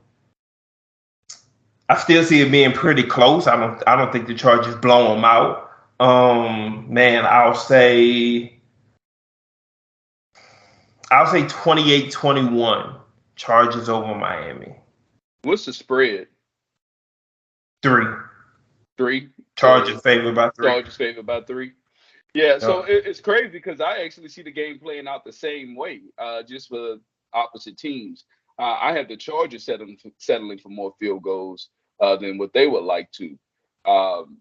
I 1.88 1.96
still 1.96 2.24
see 2.24 2.40
it 2.40 2.50
being 2.50 2.72
pretty 2.72 3.02
close. 3.02 3.46
I 3.46 3.56
don't. 3.56 3.82
I 3.86 3.96
don't 3.96 4.12
think 4.12 4.26
the 4.26 4.34
Chargers 4.34 4.74
blow 4.76 5.14
them 5.14 5.24
out. 5.24 5.70
Um, 6.00 6.92
man, 6.92 7.24
I'll 7.26 7.54
say. 7.54 8.58
I'll 11.10 11.26
say 11.26 11.42
28-21 11.42 12.96
Chargers 13.36 13.90
over 13.90 14.14
Miami. 14.14 14.74
What's 15.42 15.66
the 15.66 15.74
spread? 15.74 16.28
Three. 17.82 18.06
Three. 18.96 19.28
Chargers 19.56 20.00
favored 20.00 20.34
by 20.34 20.48
three. 20.50 20.68
Chargers 20.68 20.96
favored 20.96 21.26
by 21.26 21.42
three. 21.42 21.72
Yeah, 22.34 22.58
so 22.58 22.84
it's 22.88 23.20
crazy 23.20 23.50
because 23.50 23.80
I 23.82 23.98
actually 23.98 24.28
see 24.28 24.42
the 24.42 24.50
game 24.50 24.78
playing 24.78 25.06
out 25.06 25.22
the 25.22 25.32
same 25.32 25.76
way, 25.76 26.00
uh, 26.16 26.42
just 26.42 26.68
for 26.70 26.96
opposite 27.34 27.76
teams. 27.76 28.24
Uh, 28.62 28.78
I 28.80 28.92
have 28.92 29.08
the 29.08 29.16
Chargers 29.16 29.64
settling 29.64 29.98
settling 30.18 30.58
for 30.58 30.68
more 30.68 30.94
field 31.00 31.24
goals 31.24 31.68
uh, 32.00 32.14
than 32.14 32.38
what 32.38 32.52
they 32.52 32.68
would 32.68 32.84
like 32.84 33.10
to. 33.12 33.36
Um, 33.84 34.38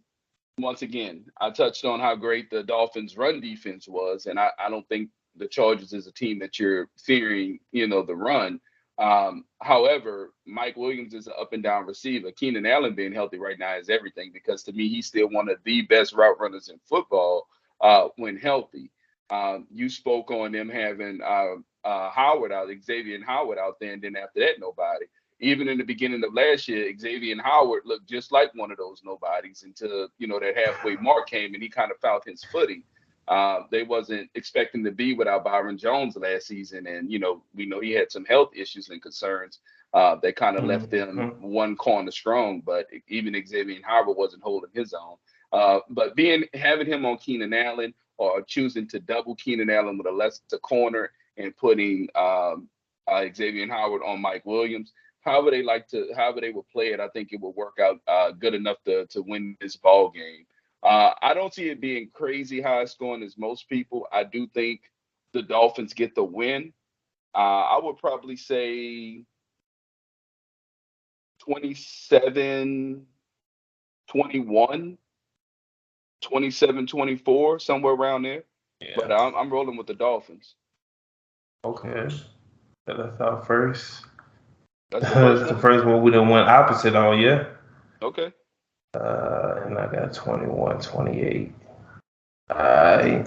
once 0.59 0.83
again, 0.83 1.25
I 1.39 1.49
touched 1.49 1.85
on 1.85 1.99
how 1.99 2.15
great 2.15 2.51
the 2.51 2.61
Dolphins' 2.61 3.17
run 3.17 3.41
defense 3.41 3.87
was, 3.87 4.27
and 4.27 4.39
I, 4.39 4.51
I, 4.59 4.69
don't 4.69 4.87
think 4.89 5.09
the 5.37 5.47
Chargers 5.47 5.91
is 5.91 6.05
a 6.05 6.11
team 6.11 6.37
that 6.37 6.59
you're 6.59 6.87
fearing, 7.03 7.61
you 7.71 7.87
know, 7.87 8.03
the 8.03 8.15
run. 8.15 8.59
Um, 8.99 9.45
however, 9.59 10.33
Mike 10.45 10.77
Williams 10.77 11.15
is 11.15 11.25
an 11.25 11.33
up 11.41 11.53
and 11.53 11.63
down 11.63 11.87
receiver. 11.87 12.31
Keenan 12.31 12.67
Allen 12.67 12.93
being 12.93 13.13
healthy 13.13 13.39
right 13.39 13.57
now 13.57 13.75
is 13.75 13.89
everything 13.89 14.29
because 14.31 14.61
to 14.63 14.71
me, 14.71 14.87
he's 14.87 15.07
still 15.07 15.29
one 15.29 15.49
of 15.49 15.57
the 15.65 15.81
best 15.83 16.13
route 16.13 16.39
runners 16.39 16.69
in 16.69 16.79
football 16.87 17.47
uh, 17.81 18.09
when 18.17 18.37
healthy. 18.37 18.91
Um, 19.31 19.65
you 19.71 19.89
spoke 19.89 20.29
on 20.29 20.51
them 20.51 20.69
having 20.69 21.21
uh, 21.25 21.55
uh, 21.83 22.09
Howard 22.11 22.51
out, 22.51 22.67
Xavien 22.67 23.23
Howard 23.23 23.57
out 23.57 23.79
there, 23.79 23.93
and 23.93 24.01
then 24.01 24.15
after 24.15 24.39
that, 24.41 24.59
nobody. 24.59 25.05
Even 25.39 25.67
in 25.67 25.77
the 25.77 25.83
beginning 25.83 26.23
of 26.23 26.33
last 26.33 26.67
year, 26.67 26.93
Xavien 26.93 27.41
Howard 27.41 27.83
looked 27.85 28.07
just 28.07 28.31
like 28.31 28.53
one 28.53 28.71
of 28.71 28.77
those 28.77 29.01
nobodies 29.03 29.63
until 29.63 30.07
you 30.19 30.27
know 30.27 30.39
that 30.39 30.55
halfway 30.55 30.95
mark 30.97 31.27
came 31.27 31.53
and 31.53 31.63
he 31.63 31.69
kind 31.69 31.91
of 31.91 31.97
found 31.97 32.21
his 32.25 32.43
footing. 32.43 32.83
Uh, 33.27 33.61
they 33.71 33.83
wasn't 33.83 34.29
expecting 34.35 34.83
to 34.83 34.91
be 34.91 35.13
without 35.13 35.43
Byron 35.43 35.77
Jones 35.77 36.15
last 36.15 36.47
season, 36.47 36.85
and 36.85 37.11
you 37.11 37.17
know 37.17 37.41
we 37.55 37.65
know 37.65 37.79
he 37.79 37.91
had 37.91 38.11
some 38.11 38.25
health 38.25 38.51
issues 38.55 38.89
and 38.89 39.01
concerns. 39.01 39.59
Uh, 39.93 40.15
they 40.21 40.31
kind 40.31 40.55
of 40.55 40.61
mm-hmm. 40.61 40.71
left 40.71 40.91
them 40.91 41.17
mm-hmm. 41.17 41.47
one 41.47 41.75
corner 41.75 42.11
strong, 42.11 42.61
but 42.61 42.87
even 43.07 43.33
Xavien 43.33 43.83
Howard 43.83 44.17
wasn't 44.17 44.43
holding 44.43 44.69
his 44.73 44.93
own. 44.93 45.15
Uh, 45.51 45.79
but 45.89 46.15
being 46.15 46.45
having 46.53 46.87
him 46.87 47.05
on 47.05 47.17
Keenan 47.17 47.53
Allen 47.53 47.93
or 48.17 48.41
choosing 48.43 48.87
to 48.87 48.99
double 48.99 49.35
Keenan 49.35 49.69
Allen 49.69 49.97
with 49.97 50.07
a 50.07 50.11
lesser 50.11 50.57
corner 50.59 51.11
and 51.37 51.55
putting 51.57 52.07
um, 52.15 52.67
uh, 53.07 53.25
Xavier 53.33 53.67
Howard 53.67 54.01
on 54.05 54.21
Mike 54.21 54.45
Williams. 54.45 54.93
However 55.21 55.51
they 55.51 55.63
like 55.63 55.87
to, 55.89 56.07
however 56.15 56.41
they 56.41 56.51
will 56.51 56.65
play 56.71 56.93
it, 56.93 56.99
I 56.99 57.07
think 57.09 57.31
it 57.31 57.39
will 57.39 57.53
work 57.53 57.77
out 57.81 57.99
uh, 58.07 58.31
good 58.31 58.53
enough 58.53 58.77
to 58.85 59.05
to 59.07 59.21
win 59.21 59.55
this 59.61 59.75
ball 59.75 60.09
game. 60.09 60.45
Uh, 60.83 61.13
I 61.21 61.33
don't 61.33 61.53
see 61.53 61.69
it 61.69 61.79
being 61.79 62.09
crazy 62.11 62.59
high 62.59 62.85
scoring 62.85 63.21
as 63.21 63.37
most 63.37 63.69
people. 63.69 64.07
I 64.11 64.23
do 64.23 64.47
think 64.47 64.81
the 65.33 65.43
Dolphins 65.43 65.93
get 65.93 66.15
the 66.15 66.23
win. 66.23 66.73
Uh, 67.35 67.37
I 67.37 67.79
would 67.81 67.97
probably 67.97 68.35
say 68.35 69.23
27 71.39 73.05
21, 74.11 74.97
27, 76.21 76.87
24, 76.87 77.59
somewhere 77.59 77.93
around 77.93 78.23
there. 78.23 78.43
Yeah. 78.81 78.89
But 78.97 79.11
I'm, 79.11 79.33
I'm 79.35 79.49
rolling 79.49 79.77
with 79.77 79.87
the 79.87 79.93
Dolphins. 79.93 80.55
Okay. 81.63 82.09
That's 82.87 83.21
our 83.21 83.41
first. 83.45 84.05
That's 84.91 85.05
the 85.09 85.11
first, 85.11 85.53
the 85.53 85.59
first 85.59 85.85
one 85.85 86.01
we 86.01 86.11
didn't 86.11 86.29
went 86.29 86.47
opposite 86.47 86.95
on, 86.95 87.19
yeah? 87.19 87.45
Okay. 88.01 88.31
Uh, 88.93 89.61
and 89.65 89.77
I 89.77 89.87
got 89.91 90.13
21, 90.13 90.81
28. 90.81 91.53
I 92.49 93.25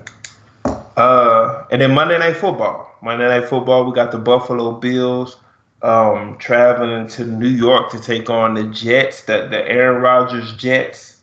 uh, 0.97 1.67
and 1.71 1.81
then 1.81 1.95
Monday 1.95 2.19
Night 2.19 2.37
Football. 2.37 2.97
Monday 3.03 3.27
Night 3.27 3.49
Football, 3.49 3.85
we 3.85 3.93
got 3.93 4.13
the 4.13 4.19
Buffalo 4.19 4.73
Bills 4.73 5.39
um, 5.83 6.39
traveling 6.39 7.09
to 7.09 7.25
New 7.25 7.49
York 7.49 7.91
to 7.91 8.01
take 8.01 8.31
on 8.31 8.55
the 8.55 8.65
Jets, 8.65 9.23
the, 9.25 9.49
the 9.49 9.69
Aaron 9.69 10.03
Rodgers 10.03 10.55
Jets. 10.55 11.21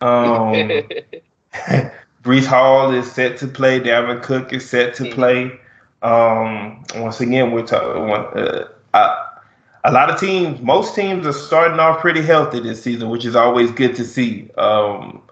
Um, 0.00 0.52
Breece 2.22 2.46
Hall 2.46 2.92
is 2.92 3.10
set 3.10 3.38
to 3.38 3.46
play. 3.46 3.80
Dalvin 3.80 4.22
Cook 4.22 4.52
is 4.52 4.68
set 4.68 4.94
to 4.96 5.12
play. 5.14 5.58
Um, 6.02 6.84
once 6.96 7.20
again, 7.20 7.52
we're 7.52 7.66
talking. 7.66 8.10
Uh, 8.94 9.24
a 9.84 9.92
lot 9.92 10.10
of 10.10 10.20
teams, 10.20 10.60
most 10.60 10.94
teams 10.94 11.26
are 11.26 11.32
starting 11.32 11.78
off 11.78 12.00
pretty 12.00 12.22
healthy 12.22 12.60
this 12.60 12.82
season, 12.82 13.08
which 13.08 13.24
is 13.24 13.36
always 13.36 13.70
good 13.70 13.94
to 13.96 14.04
see. 14.04 14.50
Um, 14.58 15.22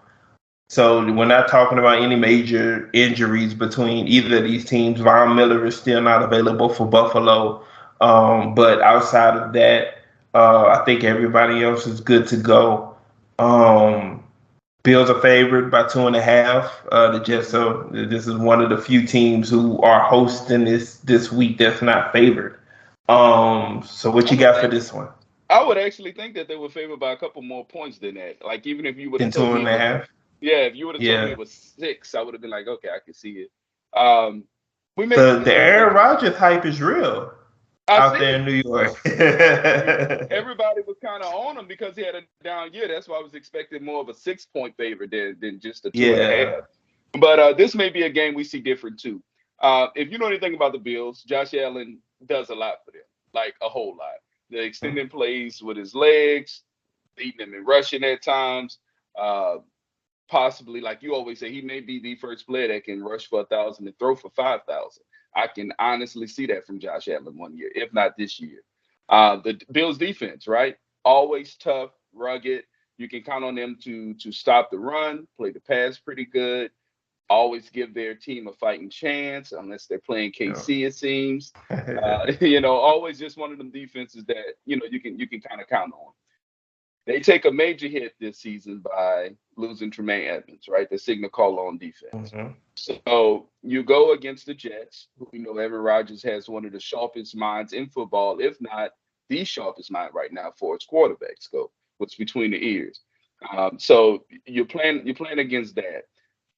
so 0.68 1.04
we're 1.12 1.26
not 1.26 1.48
talking 1.48 1.78
about 1.78 2.02
any 2.02 2.16
major 2.16 2.90
injuries 2.92 3.54
between 3.54 4.08
either 4.08 4.38
of 4.38 4.44
these 4.44 4.64
teams. 4.64 5.00
Von 5.00 5.36
Miller 5.36 5.64
is 5.66 5.76
still 5.76 6.00
not 6.00 6.22
available 6.22 6.68
for 6.68 6.86
Buffalo. 6.86 7.62
Um, 8.00 8.54
but 8.54 8.80
outside 8.82 9.36
of 9.36 9.52
that, 9.54 9.98
uh, 10.34 10.66
I 10.66 10.84
think 10.84 11.04
everybody 11.04 11.62
else 11.64 11.86
is 11.86 12.00
good 12.00 12.26
to 12.28 12.36
go. 12.36 12.94
Um, 13.38 14.24
Bills 14.86 15.10
are 15.10 15.20
favored 15.20 15.68
by 15.68 15.82
two 15.88 16.06
and 16.06 16.14
a 16.14 16.22
half. 16.22 16.72
Uh, 16.92 17.10
the 17.10 17.18
Jets 17.18 17.48
so 17.48 17.88
This 17.90 18.28
is 18.28 18.36
one 18.36 18.62
of 18.62 18.70
the 18.70 18.78
few 18.78 19.04
teams 19.04 19.50
who 19.50 19.82
are 19.82 19.98
hosting 19.98 20.64
this 20.64 20.98
this 20.98 21.32
week 21.32 21.58
that's 21.58 21.82
not 21.82 22.12
favored. 22.12 22.60
Um, 23.08 23.82
so 23.84 24.12
what 24.12 24.30
you 24.30 24.36
got 24.36 24.60
for 24.60 24.68
this 24.68 24.92
one? 24.92 25.08
I 25.50 25.64
would 25.64 25.76
actually 25.76 26.12
think 26.12 26.34
that 26.36 26.46
they 26.46 26.54
were 26.54 26.68
favored 26.68 27.00
by 27.00 27.10
a 27.10 27.16
couple 27.16 27.42
more 27.42 27.66
points 27.66 27.98
than 27.98 28.14
that. 28.14 28.44
Like 28.44 28.64
even 28.64 28.86
if 28.86 28.96
you 28.96 29.10
would 29.10 29.20
have 29.20 29.34
two 29.34 29.56
and 29.56 29.66
a 29.66 29.76
half. 29.76 30.08
Yeah, 30.40 30.58
if 30.58 30.76
you 30.76 30.86
would 30.86 30.94
have 30.94 31.02
yeah. 31.02 31.16
told 31.16 31.26
me 31.26 31.32
it 31.32 31.38
was 31.38 31.50
six, 31.50 32.14
I 32.14 32.22
would 32.22 32.34
have 32.34 32.40
been 32.40 32.50
like, 32.50 32.68
okay, 32.68 32.90
I 32.90 33.00
can 33.04 33.12
see 33.12 33.44
it. 33.44 33.50
Um, 33.92 34.44
we 34.96 35.06
the 35.06 35.42
the 35.44 35.52
Aaron 35.52 35.94
Rodgers 35.94 36.36
hype 36.36 36.64
is 36.64 36.80
real 36.80 37.32
I 37.88 37.98
out 37.98 38.18
there 38.18 38.36
in 38.36 38.44
New 38.44 38.62
York. 38.64 39.00
Everybody 39.06 40.80
was 40.86 40.96
kind 41.02 41.22
of 41.22 41.32
on 41.32 41.56
him 41.56 41.66
because 41.66 41.94
he 41.94 42.02
had 42.02 42.16
a 42.16 42.22
down 42.42 42.72
year. 42.72 42.88
That's 42.88 43.08
why 43.08 43.18
I 43.18 43.22
was 43.22 43.34
expecting 43.34 43.84
more 43.84 44.00
of 44.00 44.08
a 44.08 44.14
six 44.14 44.44
point 44.46 44.76
favorite 44.76 45.10
than 45.10 45.36
than 45.40 45.60
just 45.60 45.86
a 45.86 45.90
two 45.90 46.00
yeah. 46.00 46.14
and 46.14 46.20
a 46.20 46.46
half. 46.46 46.64
But 47.20 47.38
uh, 47.38 47.52
this 47.52 47.74
may 47.74 47.90
be 47.90 48.02
a 48.02 48.10
game 48.10 48.34
we 48.34 48.44
see 48.44 48.60
different 48.60 48.98
too. 48.98 49.22
Uh, 49.60 49.88
if 49.94 50.10
you 50.10 50.18
know 50.18 50.26
anything 50.26 50.54
about 50.54 50.72
the 50.72 50.78
Bills, 50.78 51.22
Josh 51.22 51.54
Allen 51.54 51.98
does 52.26 52.50
a 52.50 52.54
lot 52.54 52.78
for 52.84 52.90
them, 52.90 53.02
like 53.32 53.54
a 53.62 53.68
whole 53.68 53.96
lot. 53.96 54.16
The 54.50 54.62
extending 54.62 55.08
plays 55.08 55.62
with 55.62 55.76
his 55.76 55.94
legs, 55.94 56.62
beating 57.16 57.38
them 57.38 57.54
and 57.54 57.66
rushing 57.66 58.04
at 58.04 58.22
times. 58.22 58.78
Uh, 59.18 59.58
possibly, 60.28 60.80
like 60.80 61.02
you 61.02 61.14
always 61.14 61.38
say, 61.38 61.50
he 61.50 61.62
may 61.62 61.80
be 61.80 62.00
the 62.00 62.16
first 62.16 62.46
player 62.46 62.68
that 62.68 62.84
can 62.84 63.02
rush 63.02 63.28
for 63.28 63.40
a 63.40 63.46
thousand 63.46 63.86
and 63.86 63.98
throw 63.98 64.14
for 64.14 64.30
five 64.30 64.60
thousand. 64.68 65.04
I 65.36 65.46
can 65.48 65.72
honestly 65.78 66.26
see 66.26 66.46
that 66.46 66.66
from 66.66 66.80
Josh 66.80 67.08
Allen 67.08 67.36
one 67.36 67.56
year, 67.56 67.70
if 67.74 67.92
not 67.92 68.16
this 68.16 68.40
year. 68.40 68.62
Uh, 69.08 69.36
the 69.36 69.60
Bills 69.70 69.98
defense, 69.98 70.48
right? 70.48 70.76
Always 71.04 71.54
tough, 71.56 71.90
rugged. 72.12 72.64
You 72.98 73.08
can 73.08 73.22
count 73.22 73.44
on 73.44 73.54
them 73.54 73.76
to 73.82 74.14
to 74.14 74.32
stop 74.32 74.70
the 74.70 74.78
run, 74.78 75.28
play 75.36 75.50
the 75.50 75.60
pass 75.60 75.98
pretty 75.98 76.24
good. 76.24 76.70
Always 77.28 77.68
give 77.70 77.92
their 77.92 78.14
team 78.14 78.46
a 78.48 78.52
fighting 78.52 78.88
chance, 78.88 79.52
unless 79.52 79.86
they're 79.86 79.98
playing 79.98 80.32
KC. 80.32 80.80
Yeah. 80.80 80.86
It 80.86 80.94
seems, 80.94 81.52
uh, 81.70 82.32
you 82.40 82.60
know, 82.60 82.74
always 82.74 83.18
just 83.18 83.36
one 83.36 83.52
of 83.52 83.58
them 83.58 83.70
defenses 83.70 84.24
that 84.26 84.54
you 84.64 84.76
know 84.76 84.86
you 84.90 85.00
can 85.00 85.18
you 85.18 85.28
can 85.28 85.40
kind 85.40 85.60
of 85.60 85.68
count 85.68 85.92
on. 85.92 86.12
They 87.06 87.20
take 87.20 87.44
a 87.44 87.52
major 87.52 87.86
hit 87.86 88.14
this 88.20 88.38
season 88.38 88.82
by 88.84 89.36
losing 89.56 89.92
Tremaine 89.92 90.28
Edmunds, 90.28 90.66
right? 90.68 90.90
The 90.90 90.98
signal 90.98 91.30
call 91.30 91.60
on 91.60 91.78
defense. 91.78 92.30
Mm-hmm. 92.30 92.52
So 92.74 93.48
you 93.62 93.84
go 93.84 94.12
against 94.12 94.46
the 94.46 94.54
Jets, 94.54 95.08
who 95.16 95.28
we 95.32 95.38
know 95.38 95.56
Aaron 95.56 95.72
Rodgers 95.72 96.22
has 96.24 96.48
one 96.48 96.64
of 96.64 96.72
the 96.72 96.80
sharpest 96.80 97.36
minds 97.36 97.72
in 97.72 97.88
football, 97.88 98.40
if 98.40 98.60
not 98.60 98.90
the 99.28 99.44
sharpest 99.44 99.90
mind 99.90 100.10
right 100.14 100.32
now 100.32 100.52
for 100.58 100.74
its 100.74 100.86
quarterbacks 100.86 101.50
go. 101.50 101.70
What's 101.98 102.16
between 102.16 102.50
the 102.50 102.64
ears? 102.64 103.00
Um, 103.56 103.78
so 103.78 104.24
you're 104.46 104.66
playing 104.66 105.06
you're 105.06 105.14
playing 105.14 105.38
against 105.38 105.76
that. 105.76 106.04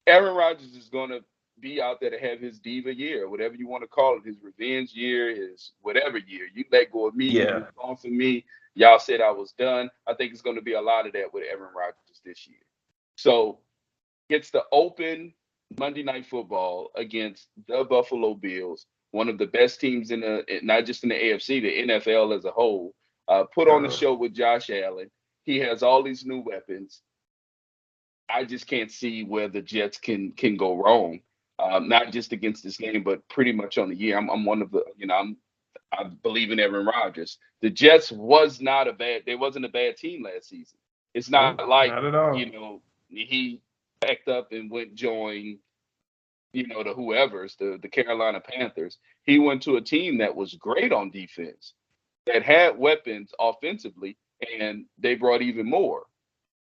Aaron 0.06 0.34
Rodgers 0.34 0.74
is 0.74 0.88
going 0.88 1.10
to 1.10 1.22
be 1.60 1.82
out 1.82 2.00
there 2.00 2.10
to 2.10 2.18
have 2.18 2.40
his 2.40 2.58
diva 2.58 2.94
year, 2.94 3.28
whatever 3.28 3.54
you 3.54 3.68
want 3.68 3.82
to 3.82 3.88
call 3.88 4.16
it, 4.16 4.26
his 4.26 4.36
revenge 4.42 4.92
year, 4.92 5.34
his 5.34 5.72
whatever 5.80 6.18
year. 6.18 6.46
You 6.54 6.64
let 6.70 6.92
go 6.92 7.08
of 7.08 7.14
me, 7.14 7.26
yeah. 7.26 7.64
you 7.84 7.96
for 8.00 8.08
me. 8.08 8.44
Y'all 8.78 9.00
said 9.00 9.20
I 9.20 9.32
was 9.32 9.50
done. 9.58 9.90
I 10.06 10.14
think 10.14 10.30
it's 10.30 10.40
going 10.40 10.54
to 10.54 10.62
be 10.62 10.74
a 10.74 10.80
lot 10.80 11.04
of 11.04 11.12
that 11.14 11.34
with 11.34 11.42
Aaron 11.50 11.74
Rodgers 11.76 12.20
this 12.24 12.46
year. 12.46 12.60
So 13.16 13.58
gets 14.30 14.52
the 14.52 14.62
open 14.70 15.34
Monday 15.80 16.04
Night 16.04 16.24
Football 16.24 16.90
against 16.94 17.48
the 17.66 17.82
Buffalo 17.82 18.34
Bills, 18.34 18.86
one 19.10 19.28
of 19.28 19.36
the 19.36 19.46
best 19.46 19.80
teams 19.80 20.12
in 20.12 20.20
the 20.20 20.44
not 20.62 20.86
just 20.86 21.02
in 21.02 21.08
the 21.08 21.16
AFC, 21.16 21.60
the 21.60 21.92
NFL 21.92 22.36
as 22.36 22.44
a 22.44 22.52
whole. 22.52 22.94
Uh, 23.26 23.42
put 23.52 23.68
on 23.68 23.82
the 23.82 23.88
uh-huh. 23.88 23.96
show 23.96 24.14
with 24.14 24.32
Josh 24.32 24.70
Allen. 24.70 25.10
He 25.42 25.58
has 25.58 25.82
all 25.82 26.04
these 26.04 26.24
new 26.24 26.38
weapons. 26.38 27.02
I 28.30 28.44
just 28.44 28.68
can't 28.68 28.92
see 28.92 29.24
where 29.24 29.48
the 29.48 29.60
Jets 29.60 29.98
can 29.98 30.30
can 30.30 30.56
go 30.56 30.76
wrong. 30.76 31.18
Um, 31.58 31.88
not 31.88 32.12
just 32.12 32.30
against 32.30 32.62
this 32.62 32.76
game, 32.76 33.02
but 33.02 33.28
pretty 33.28 33.50
much 33.50 33.76
on 33.76 33.88
the 33.88 33.96
year. 33.96 34.16
I'm, 34.16 34.30
I'm 34.30 34.44
one 34.44 34.62
of 34.62 34.70
the, 34.70 34.84
you 34.96 35.08
know, 35.08 35.16
I'm 35.16 35.36
I 35.92 36.04
believe 36.04 36.50
in 36.50 36.60
Aaron 36.60 36.86
Rodgers. 36.86 37.38
The 37.62 37.70
Jets 37.70 38.12
was 38.12 38.60
not 38.60 38.88
a 38.88 38.92
bad. 38.92 39.22
They 39.26 39.34
wasn't 39.34 39.64
a 39.64 39.70
bad 39.70 39.96
team 39.96 40.22
last 40.22 40.48
season. 40.48 40.78
It's 41.14 41.30
not 41.30 41.56
no, 41.56 41.66
like 41.66 41.90
not 41.90 42.34
you 42.34 42.52
know 42.52 42.82
he 43.08 43.60
packed 44.00 44.28
up 44.28 44.52
and 44.52 44.70
went 44.70 44.94
join 44.94 45.58
you 46.52 46.66
know 46.66 46.82
the 46.82 46.92
whoever's 46.92 47.56
the 47.56 47.78
the 47.80 47.88
Carolina 47.88 48.40
Panthers. 48.40 48.98
He 49.24 49.38
went 49.38 49.62
to 49.62 49.76
a 49.76 49.80
team 49.80 50.18
that 50.18 50.34
was 50.34 50.54
great 50.54 50.92
on 50.92 51.10
defense, 51.10 51.74
that 52.26 52.42
had 52.42 52.78
weapons 52.78 53.32
offensively, 53.38 54.16
and 54.58 54.86
they 54.98 55.14
brought 55.14 55.42
even 55.42 55.68
more. 55.68 56.04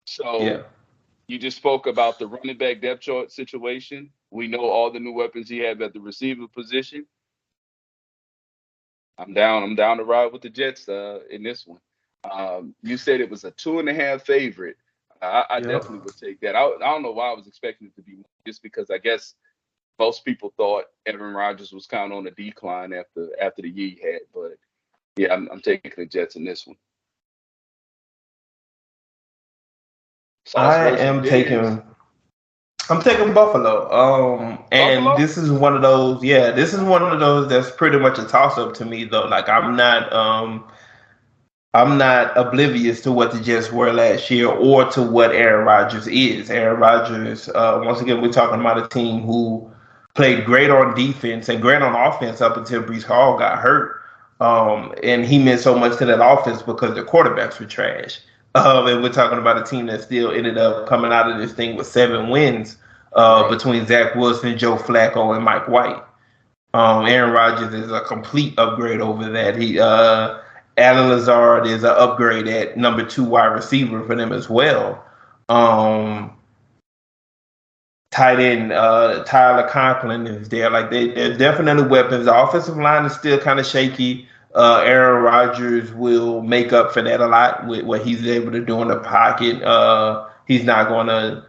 So 0.06 0.42
yeah. 0.42 0.62
you 1.28 1.38
just 1.38 1.58
spoke 1.58 1.88
about 1.88 2.20
the 2.20 2.28
running 2.28 2.58
back 2.58 2.82
depth 2.82 3.02
chart 3.02 3.32
situation. 3.32 4.10
We 4.32 4.48
know 4.48 4.70
all 4.70 4.92
the 4.92 5.00
new 5.00 5.14
weapons 5.14 5.50
he 5.50 5.60
had 5.60 5.82
at 5.82 5.94
the 5.94 6.00
receiver 6.00 6.48
position. 6.48 7.06
I'm 9.20 9.34
down. 9.34 9.64
I'm 9.64 9.76
down 9.76 9.98
to 9.98 10.04
ride 10.04 10.32
with 10.32 10.42
the 10.42 10.50
Jets 10.50 10.88
uh, 10.88 11.20
in 11.30 11.44
this 11.44 11.68
one. 11.68 11.80
Um, 12.30 12.74
you 12.82 12.98
said 12.98 13.20
it 13.20 13.30
was 13.30 13.44
a 13.44 13.52
two 13.52 13.80
and 13.80 13.90
a 13.90 13.94
half 13.94 14.26
favorite. 14.26 14.78
I, 15.22 15.46
I 15.50 15.58
yep. 15.58 15.66
definitely 15.66 16.00
would 16.00 16.18
take 16.18 16.40
that. 16.42 16.56
I, 16.56 16.66
I, 16.66 16.80
don't 16.80 17.04
know 17.04 17.12
why 17.12 17.30
I 17.30 17.36
was 17.36 17.48
expecting 17.48 17.88
it 17.88 17.96
to 17.98 18.02
be 18.02 18.18
just 18.48 18.64
because 18.64 18.90
I 18.90 18.98
guess 18.98 19.36
most 20.00 20.24
people 20.24 20.54
thought 20.56 20.86
Aaron 21.06 21.34
Rodgers 21.34 21.74
was 21.74 21.86
kind 21.86 22.12
of 22.12 22.18
on 22.18 22.28
a 22.28 22.32
decline 22.32 22.94
after 22.94 23.30
after 23.42 23.62
the 23.62 23.70
year 23.70 23.90
he 23.90 24.02
had. 24.02 24.22
But 24.34 24.58
yeah, 25.18 25.34
I'm, 25.34 25.50
I'm 25.52 25.62
taking 25.62 25.92
the 25.98 26.06
Jets 26.06 26.38
in 26.38 26.46
this 26.46 26.66
one. 26.66 26.78
Sauce 30.46 30.74
I 30.74 30.98
am 30.98 31.22
taking. 31.24 31.84
I'm 32.90 33.02
taking 33.02 33.34
Buffalo. 33.34 33.92
Um, 33.92 34.64
and 34.72 35.06
Buffalo? 35.06 35.18
this 35.26 35.38
is 35.38 35.52
one 35.52 35.76
of 35.76 35.82
those. 35.82 36.24
Yeah, 36.24 36.52
this 36.52 36.74
is 36.74 36.82
one 36.82 37.04
of 37.04 37.20
those 37.20 37.50
that's 37.50 37.72
pretty 37.72 38.00
much 38.00 38.18
a 38.18 38.26
toss 38.26 38.58
up 38.58 38.74
to 38.76 38.86
me 38.86 39.06
though. 39.06 39.28
Like 39.28 39.48
I'm 39.50 39.76
not. 39.76 40.12
Um, 40.12 40.66
I'm 41.76 42.00
not 42.00 42.36
oblivious 42.36 43.02
to 43.02 43.12
what 43.12 43.32
the 43.32 43.40
Jets 43.40 43.72
were 43.72 43.94
last 43.94 44.32
year 44.32 44.48
or 44.48 44.90
to 44.92 45.04
what 45.04 45.36
Aaron 45.36 45.66
Rodgers 45.66 46.08
is. 46.08 46.50
Aaron 46.50 46.80
Rodgers. 46.80 47.48
Uh, 47.48 47.82
once 47.86 48.02
again, 48.02 48.24
we're 48.24 48.34
talking 48.34 48.60
about 48.60 48.84
a 48.84 48.88
team 48.88 49.22
who 49.22 49.70
played 50.16 50.46
great 50.46 50.72
on 50.72 50.96
defense 50.96 51.48
and 51.48 51.62
great 51.62 51.84
on 51.84 51.94
offense 51.94 52.42
up 52.42 52.58
until 52.58 52.82
Breece 52.82 53.04
Hall 53.04 53.38
got 53.38 53.60
hurt. 53.60 54.02
Um, 54.40 54.96
and 55.04 55.26
he 55.26 55.38
meant 55.38 55.62
so 55.62 55.78
much 55.78 55.98
to 56.00 56.06
that 56.06 56.26
offense 56.26 56.64
because 56.64 56.96
the 56.96 57.04
quarterbacks 57.04 57.60
were 57.60 57.68
trash. 57.68 58.20
Um, 58.56 58.88
and 58.88 59.04
we're 59.04 59.12
talking 59.12 59.38
about 59.38 59.60
a 59.60 59.64
team 59.64 59.86
that 59.88 60.02
still 60.02 60.32
ended 60.32 60.58
up 60.58 60.88
coming 60.88 61.12
out 61.12 61.30
of 61.30 61.38
this 61.38 61.54
thing 61.54 61.76
with 61.76 61.88
seven 61.88 62.30
wins 62.30 62.78
uh, 63.14 63.44
right. 63.44 63.52
between 63.52 63.86
Zach 63.86 64.16
Wilson, 64.16 64.58
Joe 64.58 64.76
Flacco, 64.76 65.36
and 65.36 65.46
Mike 65.46 65.68
White. 65.68 66.04
Um, 66.74 67.06
Aaron 67.06 67.32
Rodgers 67.32 67.74
is 67.74 67.92
a 67.92 68.02
complete 68.02 68.58
upgrade 68.58 69.02
over 69.02 69.30
that. 69.30 69.56
He 69.56 69.80
uh, 69.80 70.40
Allen 70.78 71.10
Lazard 71.10 71.68
is 71.68 71.84
an 71.84 71.90
upgrade 71.92 72.48
at 72.48 72.78
number 72.78 73.06
two 73.06 73.24
wide 73.24 73.48
receiver 73.48 74.04
for 74.06 74.16
them 74.16 74.32
as 74.32 74.50
well. 74.50 75.04
Um, 75.50 76.36
tight 78.12 78.40
end 78.40 78.72
uh, 78.72 79.24
Tyler 79.26 79.68
Conklin 79.68 80.28
is 80.28 80.50
there. 80.50 80.70
Like 80.70 80.90
they, 80.92 81.10
they're 81.10 81.38
definitely 81.38 81.88
weapons. 81.88 82.26
The 82.26 82.36
offensive 82.36 82.78
line 82.78 83.06
is 83.06 83.14
still 83.14 83.40
kind 83.40 83.60
of 83.60 83.66
shaky. 83.66 84.28
Uh, 84.56 84.82
Aaron 84.86 85.24
Rodgers 85.24 85.94
will 85.94 86.42
make 86.42 86.74
up 86.74 86.92
for 86.92 87.02
that 87.04 87.22
a 87.22 87.28
lot 87.28 87.68
with 87.68 87.86
what 87.86 88.06
he's 88.06 88.26
able 88.26 88.52
to 88.52 88.64
do 88.64 88.82
in 88.82 88.88
the 88.88 89.00
pocket. 89.00 89.62
Uh, 89.62 90.30
He's 90.50 90.64
not 90.64 90.88
going 90.88 91.06
to 91.08 91.46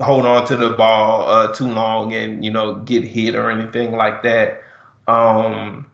hold 0.00 0.24
on 0.24 0.46
to 0.46 0.56
the 0.56 0.70
ball 0.70 1.28
uh, 1.28 1.52
too 1.52 1.68
long 1.68 2.14
and 2.14 2.42
you 2.42 2.50
know 2.50 2.76
get 2.76 3.04
hit 3.04 3.34
or 3.34 3.50
anything 3.50 3.92
like 3.92 4.22
that. 4.22 4.62
Um, 5.06 5.90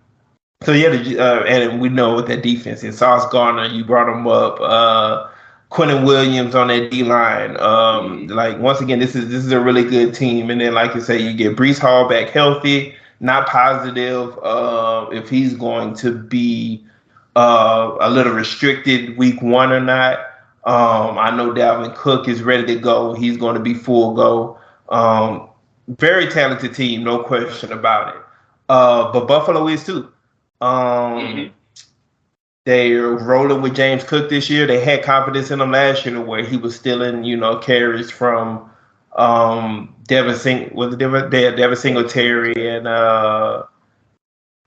so 0.63 0.73
yeah, 0.73 0.91
uh, 1.21 1.43
and 1.43 1.81
we 1.81 1.89
know 1.89 2.15
what 2.15 2.29
that 2.29 2.45
defense 2.45 2.85
is. 2.85 2.97
Sauce 2.97 3.29
Gardner, 3.33 3.67
you 3.67 3.85
brought 3.85 4.09
him 4.09 4.29
up. 4.29 4.61
Uh, 4.61 5.29
Quinnen 5.73 6.07
Williams 6.07 6.55
on 6.55 6.69
that 6.69 6.93
D 6.93 7.03
line. 7.03 7.59
Um, 7.59 8.29
like 8.29 8.57
once 8.61 8.81
again, 8.81 9.01
this 9.01 9.17
is 9.17 9.29
this 9.29 9.45
is 9.45 9.51
a 9.51 9.61
really 9.61 9.83
good 9.83 10.15
team. 10.15 10.49
And 10.49 10.61
then, 10.61 10.73
like 10.73 10.95
you 10.95 11.01
say, 11.01 11.21
you 11.21 11.35
get 11.35 11.57
Breece 11.57 11.81
Hall 11.81 12.09
back 12.09 12.29
healthy. 12.29 12.95
Not 13.21 13.49
positive 13.49 14.39
uh, 14.43 15.07
if 15.13 15.29
he's 15.29 15.55
going 15.55 15.95
to 15.97 16.17
be 16.17 16.85
uh, 17.35 17.97
a 18.01 18.11
little 18.11 18.33
restricted 18.33 19.17
week 19.17 19.41
one 19.43 19.73
or 19.73 19.81
not. 19.81 20.19
Um, 20.65 21.17
I 21.19 21.31
know 21.31 21.53
Dalvin 21.53 21.95
Cook 21.95 22.29
is 22.29 22.43
ready 22.43 22.67
to 22.75 22.81
go. 22.81 23.15
He's 23.15 23.37
going 23.37 23.55
to 23.55 23.61
be 23.61 23.75
full 23.75 24.15
go. 24.15 24.59
Um, 24.89 25.49
very 25.89 26.27
talented 26.29 26.75
team, 26.75 27.05
no 27.05 27.23
question 27.23 27.73
about 27.73 28.17
it. 28.17 28.23
Uh, 28.69 29.13
but 29.13 29.27
Buffalo 29.27 29.69
is 29.69 29.85
too. 29.85 30.13
Um, 30.61 30.71
mm-hmm. 30.71 31.53
They're 32.65 33.11
rolling 33.11 33.63
with 33.63 33.77
James 33.77 34.03
Cook 34.03 34.29
this 34.29 34.51
year. 34.51 34.67
They 34.67 34.81
had 34.81 35.05
confidence 35.05 35.53
in 35.53 35.61
him 35.61 35.71
last 35.71 36.05
year 36.05 36.21
where 36.21 36.45
he 36.45 36.57
was 36.57 36.75
stealing, 36.75 37.23
you 37.23 37.37
know, 37.37 37.59
carries 37.59 38.11
from 38.11 38.69
um, 39.17 39.95
Devin 40.05 40.37
Sing 40.37 40.75
was 40.75 40.97
Devin, 40.97 41.31
Devin 41.31 41.77
Singletary 41.77 42.69
and 42.69 42.87
uh, 42.87 43.65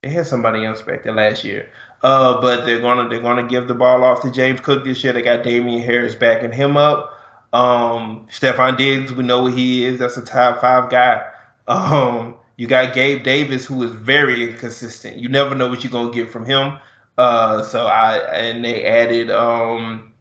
they 0.02 0.10
had 0.10 0.28
somebody 0.28 0.62
there 0.62 1.14
last 1.14 1.44
year. 1.44 1.72
Uh, 2.02 2.40
but 2.40 2.66
they're 2.66 2.80
gonna 2.80 3.10
they're 3.10 3.22
gonna 3.22 3.48
give 3.48 3.68
the 3.68 3.76
ball 3.76 4.04
off 4.04 4.22
to 4.22 4.32
James 4.32 4.62
Cook 4.62 4.86
this 4.86 5.04
year. 5.04 5.12
They 5.14 5.22
got 5.22 5.44
Damien 5.44 5.82
Harris 5.82 6.16
backing 6.16 6.52
him 6.52 6.78
up. 6.78 7.16
Um, 7.52 8.28
Stefon 8.28 8.78
Diggs, 8.78 9.12
we 9.12 9.24
know 9.24 9.46
he 9.48 9.84
is. 9.84 10.00
That's 10.00 10.18
a 10.18 10.24
top 10.24 10.62
five 10.62 10.90
guy. 10.90 11.30
Um, 11.68 12.36
you 12.58 12.68
got 12.68 12.94
Gabe 12.94 13.24
Davis, 13.24 13.66
who 13.66 13.84
is 13.84 13.92
very 13.92 14.50
inconsistent. 14.50 15.18
You 15.18 15.30
never 15.30 15.56
know 15.56 15.68
what 15.68 15.84
you're 15.84 15.92
gonna 15.92 16.12
get 16.12 16.32
from 16.32 16.46
him. 16.46 16.80
Uh, 17.18 17.64
so 17.64 17.88
I 17.88 18.18
and 18.34 18.64
they 18.64 18.86
added 18.86 19.30
um, 19.30 20.14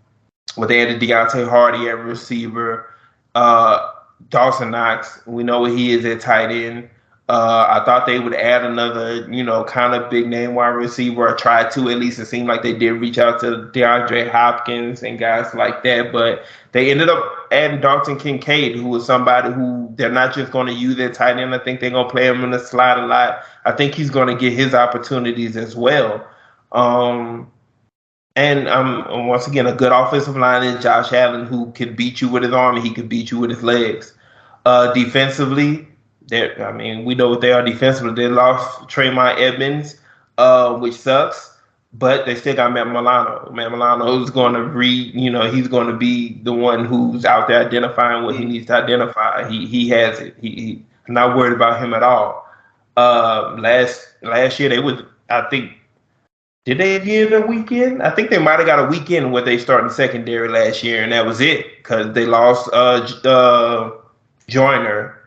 well 0.56 0.68
they 0.68 0.82
added 0.82 1.00
Deonte 1.00 1.48
Harty 1.48 1.88
at 1.88 1.98
receiver. 1.98 2.92
Uh, 3.36 3.92
Dawson 4.28 4.70
Knox, 4.70 5.20
we 5.26 5.42
know 5.42 5.60
what 5.60 5.72
he 5.72 5.92
is 5.92 6.04
at 6.04 6.20
tight 6.20 6.50
end. 6.50 6.88
Uh, 7.30 7.66
I 7.68 7.84
thought 7.84 8.06
they 8.06 8.18
would 8.18 8.34
add 8.34 8.64
another, 8.64 9.30
you 9.30 9.44
know, 9.44 9.62
kind 9.62 9.94
of 9.94 10.10
big 10.10 10.26
name 10.26 10.54
wide 10.54 10.68
receiver 10.68 11.28
or 11.28 11.34
try 11.34 11.68
to. 11.68 11.90
At 11.90 11.98
least 11.98 12.18
it 12.18 12.24
seemed 12.24 12.48
like 12.48 12.62
they 12.62 12.72
did 12.72 12.92
reach 12.92 13.18
out 13.18 13.38
to 13.40 13.68
DeAndre 13.74 14.30
Hopkins 14.30 15.02
and 15.02 15.18
guys 15.18 15.52
like 15.52 15.82
that. 15.82 16.10
But 16.10 16.44
they 16.72 16.90
ended 16.90 17.10
up 17.10 17.48
adding 17.52 17.82
Dalton 17.82 18.18
Kincaid, 18.18 18.76
who 18.76 18.88
was 18.88 19.04
somebody 19.04 19.52
who 19.52 19.92
they're 19.96 20.10
not 20.10 20.34
just 20.34 20.50
going 20.52 20.68
to 20.68 20.72
use 20.72 20.96
their 20.96 21.12
tight 21.12 21.36
end. 21.36 21.54
I 21.54 21.58
think 21.58 21.80
they're 21.80 21.90
going 21.90 22.06
to 22.06 22.10
play 22.10 22.26
him 22.26 22.42
in 22.44 22.50
the 22.50 22.58
slot 22.58 22.98
a 22.98 23.04
lot. 23.04 23.42
I 23.66 23.72
think 23.72 23.94
he's 23.94 24.08
going 24.08 24.28
to 24.28 24.34
get 24.34 24.54
his 24.54 24.72
opportunities 24.72 25.54
as 25.54 25.76
well. 25.76 26.26
Um, 26.72 27.52
and 28.38 28.68
um, 28.68 29.26
once 29.26 29.48
again, 29.48 29.66
a 29.66 29.74
good 29.74 29.90
offensive 29.90 30.36
line 30.36 30.62
is 30.62 30.80
Josh 30.80 31.12
Allen, 31.12 31.44
who 31.44 31.72
can 31.72 31.96
beat 31.96 32.20
you 32.20 32.28
with 32.28 32.44
his 32.44 32.52
arm 32.52 32.76
and 32.76 32.86
he 32.86 32.94
can 32.94 33.08
beat 33.08 33.32
you 33.32 33.38
with 33.40 33.50
his 33.50 33.64
legs. 33.64 34.14
Uh, 34.64 34.92
defensively, 34.92 35.88
I 36.30 36.70
mean, 36.70 37.04
we 37.04 37.16
know 37.16 37.30
what 37.30 37.40
they 37.40 37.50
are 37.50 37.64
defensively. 37.64 38.14
They 38.14 38.28
lost 38.28 38.88
Tremaine 38.88 39.36
Edmunds, 39.38 39.96
uh, 40.36 40.76
which 40.76 40.94
sucks, 40.94 41.58
but 41.92 42.26
they 42.26 42.36
still 42.36 42.54
got 42.54 42.72
Matt 42.72 42.86
Milano. 42.86 43.50
Matt 43.52 43.72
Milano 43.72 44.22
is 44.22 44.30
going 44.30 44.54
to 44.54 44.62
read, 44.62 45.16
you 45.16 45.30
know, 45.30 45.50
he's 45.50 45.66
going 45.66 45.88
to 45.88 45.96
be 45.96 46.40
the 46.44 46.52
one 46.52 46.84
who's 46.84 47.24
out 47.24 47.48
there 47.48 47.66
identifying 47.66 48.22
what 48.24 48.36
he 48.36 48.44
needs 48.44 48.66
to 48.66 48.74
identify. 48.74 49.48
He 49.48 49.66
he 49.66 49.88
has 49.88 50.20
it. 50.20 50.36
He, 50.40 50.50
he 50.50 50.84
not 51.08 51.36
worried 51.36 51.54
about 51.54 51.82
him 51.82 51.92
at 51.92 52.04
all. 52.04 52.46
Uh, 52.96 53.56
last 53.58 54.06
last 54.22 54.60
year 54.60 54.68
they 54.68 54.78
was, 54.78 55.02
I 55.28 55.48
think, 55.50 55.72
did 56.64 56.78
they 56.78 56.98
get 56.98 57.32
a 57.32 57.40
weekend? 57.40 58.02
I 58.02 58.10
think 58.10 58.30
they 58.30 58.38
might 58.38 58.58
have 58.58 58.66
got 58.66 58.78
a 58.78 58.88
weekend 58.88 59.32
where 59.32 59.42
they 59.42 59.58
started 59.58 59.90
secondary 59.90 60.48
last 60.48 60.82
year, 60.82 61.02
and 61.02 61.12
that 61.12 61.24
was 61.24 61.40
it 61.40 61.78
because 61.78 62.12
they 62.14 62.26
lost 62.26 62.68
uh, 62.72 63.08
uh, 63.24 63.92
Joyner 64.48 65.18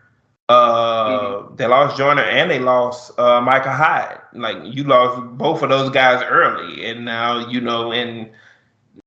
uh, 0.52 1.10
mm-hmm. 1.10 1.56
They 1.56 1.66
lost 1.66 1.98
Joyner 1.98 2.24
and 2.24 2.52
they 2.52 2.60
lost 2.60 3.18
uh, 3.18 3.40
Micah 3.40 3.72
Hyde. 3.72 4.20
Like 4.34 4.58
you 4.64 4.84
lost 4.84 5.38
both 5.38 5.62
of 5.62 5.70
those 5.70 5.90
guys 5.92 6.22
early, 6.28 6.86
and 6.86 7.06
now 7.06 7.48
you 7.48 7.62
know. 7.62 7.94
And 7.94 8.30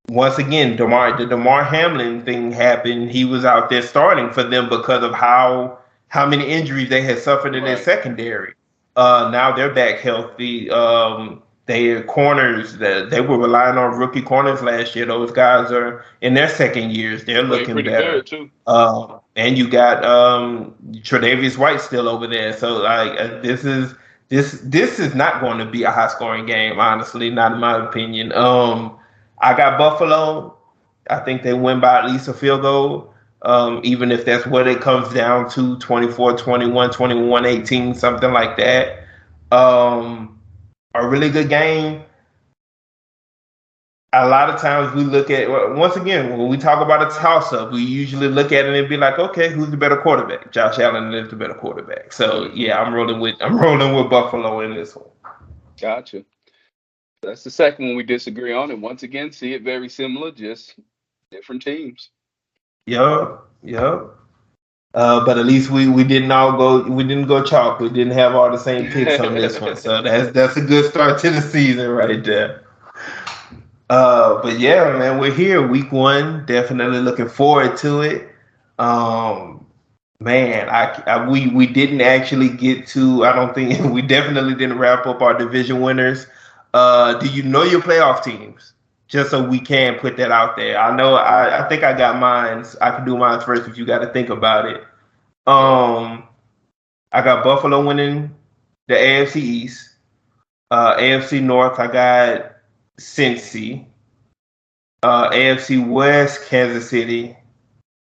once 0.09 0.39
again, 0.39 0.77
Damar 0.77 1.19
the 1.19 1.27
Damar 1.27 1.65
Hamlin 1.65 2.25
thing 2.25 2.51
happened. 2.51 3.11
He 3.11 3.25
was 3.27 3.45
out 3.45 3.69
there 3.69 3.83
starting 3.83 4.31
for 4.31 4.43
them 4.43 4.71
because 4.71 5.03
of 5.03 5.13
how 5.13 5.79
how 6.09 6.27
many 6.27 6.49
injuries 6.49 6.89
they 6.89 7.03
had 7.03 7.19
suffered 7.19 7.55
in 7.55 7.63
right. 7.63 7.75
their 7.75 7.85
secondary. 7.85 8.55
Uh, 8.97 9.29
now 9.31 9.55
they're 9.55 9.75
back 9.75 9.99
healthy. 9.99 10.71
Um, 10.71 11.43
they 11.67 12.03
corners 12.03 12.77
that 12.77 13.11
they 13.11 13.21
were 13.21 13.39
relying 13.39 13.79
on 13.79 13.99
rookie 13.99 14.21
corners 14.21 14.63
last 14.63 14.95
year. 14.95 15.07
Those 15.07 15.33
guys 15.33 15.73
are 15.73 16.05
in 16.21 16.35
their 16.35 16.49
second 16.49 16.93
years. 16.93 17.25
They're 17.25 17.43
looking 17.43 17.77
better. 17.77 18.23
Too. 18.23 18.51
Uh, 18.67 19.19
and 19.37 19.57
you 19.57 19.69
got 19.69 20.05
um, 20.05 20.75
Tre'Davious 20.93 21.57
White 21.57 21.81
still 21.81 22.09
over 22.09 22.27
there. 22.27 22.53
So 22.53 22.83
like 22.83 23.19
uh, 23.19 23.41
this 23.41 23.65
is 23.65 23.95
this 24.29 24.61
this 24.63 24.99
is 24.99 25.15
not 25.15 25.41
going 25.41 25.59
to 25.59 25.65
be 25.65 25.85
a 25.85 25.91
high 25.91 26.09
scoring 26.09 26.45
game. 26.45 26.79
Honestly, 26.79 27.31
not 27.31 27.53
in 27.53 27.61
my 27.61 27.83
opinion. 27.83 28.33
Um, 28.33 28.99
I 29.39 29.57
got 29.57 29.79
Buffalo. 29.79 30.57
I 31.09 31.21
think 31.21 31.43
they 31.43 31.55
win 31.55 31.81
by 31.81 32.01
at 32.01 32.11
least 32.11 32.29
a 32.29 32.35
field 32.35 32.63
goal. 32.63 33.15
Um, 33.43 33.81
even 33.85 34.11
if 34.11 34.25
that's 34.25 34.47
what 34.47 34.67
it 34.67 34.81
comes 34.81 35.13
down 35.13 35.51
to 35.51 35.79
24 35.79 36.39
21 36.39 36.91
21 36.91 37.45
18 37.45 37.95
something 37.95 38.33
like 38.33 38.57
that 38.57 39.05
um, 39.53 40.34
a 40.95 41.07
really 41.07 41.31
good 41.31 41.49
game, 41.49 42.05
a 44.13 44.29
lot 44.29 44.49
of 44.49 44.61
times 44.61 44.95
we 44.95 45.03
look 45.03 45.29
at 45.29 45.49
once 45.77 45.97
again 45.97 46.39
when 46.39 46.49
we 46.49 46.57
talk 46.57 46.81
about 46.81 47.03
a 47.03 47.19
toss 47.19 47.53
up, 47.53 47.73
we 47.73 47.83
usually 47.83 48.29
look 48.29 48.53
at 48.53 48.65
it 48.65 48.75
and 48.75 48.89
be 48.89 48.97
like, 48.97 49.19
okay, 49.19 49.51
who's 49.51 49.71
the 49.71 49.77
better 49.77 49.97
quarterback? 49.97 50.53
Josh 50.53 50.79
Allen 50.79 51.13
is 51.15 51.29
the 51.31 51.37
better 51.37 51.55
quarterback. 51.55 52.13
So 52.13 52.51
yeah, 52.55 52.81
I'm 52.81 52.95
rolling 52.95 53.21
with 53.21 53.35
I'm 53.41 53.59
rolling 53.59 53.95
with 53.95 54.11
Buffalo 54.11 54.61
in 54.61 54.75
this 54.75 54.95
one. 54.95 55.09
Gotcha. 55.81 56.25
That's 57.23 57.43
the 57.43 57.51
second 57.51 57.87
one 57.87 57.97
we 57.97 58.03
disagree 58.03 58.53
on, 58.53 58.71
and 58.71 58.83
once 58.83 59.03
again, 59.03 59.33
see 59.33 59.55
it 59.55 59.63
very 59.63 59.89
similar, 59.89 60.31
just 60.31 60.79
different 61.31 61.63
teams. 61.63 62.11
Yep, 62.87 63.41
yep. 63.63 64.11
Uh, 64.95 65.25
but 65.25 65.39
at 65.39 65.45
least 65.45 65.71
we, 65.71 65.89
we 65.89 66.05
didn't 66.05 66.31
all 66.31 66.57
go 66.57 66.83
we 66.83 67.03
didn't 67.03 67.27
go 67.27 67.43
chalk. 67.43 67.81
We 67.81 67.89
didn't 67.89 68.13
have 68.13 68.35
all 68.35 68.51
the 68.51 68.59
same 68.59 68.91
picks 68.93 69.19
on 69.19 69.35
this 69.35 69.61
one. 69.61 69.77
So 69.77 70.01
that's 70.03 70.33
that's 70.33 70.57
a 70.57 70.61
good 70.61 70.89
start 70.89 71.21
to 71.21 71.31
the 71.31 71.43
season 71.43 71.91
right 71.91 72.23
there. 72.23 72.65
Uh, 73.91 74.41
but 74.41 74.59
yeah, 74.59 74.97
man, 74.97 75.19
we're 75.19 75.35
here 75.35 75.67
week 75.67 75.91
one. 75.91 76.47
Definitely 76.47 77.01
looking 77.01 77.29
forward 77.29 77.77
to 77.79 78.03
it. 78.03 78.29
Um, 78.79 79.67
man, 80.21 80.69
I, 80.69 81.03
I 81.07 81.29
we 81.29 81.49
we 81.49 81.67
didn't 81.67 82.01
actually 82.01 82.51
get 82.51 82.87
to. 82.89 83.25
I 83.25 83.35
don't 83.35 83.53
think 83.53 83.79
we 83.93 84.01
definitely 84.01 84.55
didn't 84.55 84.79
wrap 84.79 85.07
up 85.07 85.21
our 85.21 85.37
division 85.37 85.81
winners. 85.81 86.27
Uh, 86.73 87.15
do 87.15 87.29
you 87.29 87.43
know 87.43 87.65
your 87.65 87.81
playoff 87.81 88.23
teams? 88.23 88.74
Just 89.09 89.31
so 89.31 89.47
we 89.47 89.61
can 89.61 89.99
put 89.99 90.17
that 90.17 90.33
out 90.33 90.57
there. 90.57 90.79
I 90.79 90.97
know. 90.97 91.15
I, 91.15 91.65
I 91.65 91.69
think 91.69 91.83
I 91.83 91.97
got 91.97 92.19
mine. 92.19 92.65
I 92.81 92.91
can 92.91 93.05
do 93.05 93.17
mine 93.17 93.41
first 93.41 93.69
if 93.69 93.77
you 93.77 93.85
got 93.85 93.99
to 93.99 94.13
think 94.13 94.31
about 94.31 94.67
it. 94.67 94.83
Um, 95.47 96.27
I 97.13 97.23
got 97.23 97.45
Buffalo 97.45 97.87
winning 97.87 98.35
the 98.89 98.95
AFC 98.95 99.37
East. 99.37 99.91
Uh, 100.71 100.97
AFC 100.97 101.43
North, 101.43 101.79
I 101.79 101.87
got 101.87 102.57
Cincy. 102.99 103.87
Uh, 105.03 105.31
AFC 105.31 105.87
West, 105.87 106.47
Kansas 106.47 106.89
City, 106.89 107.37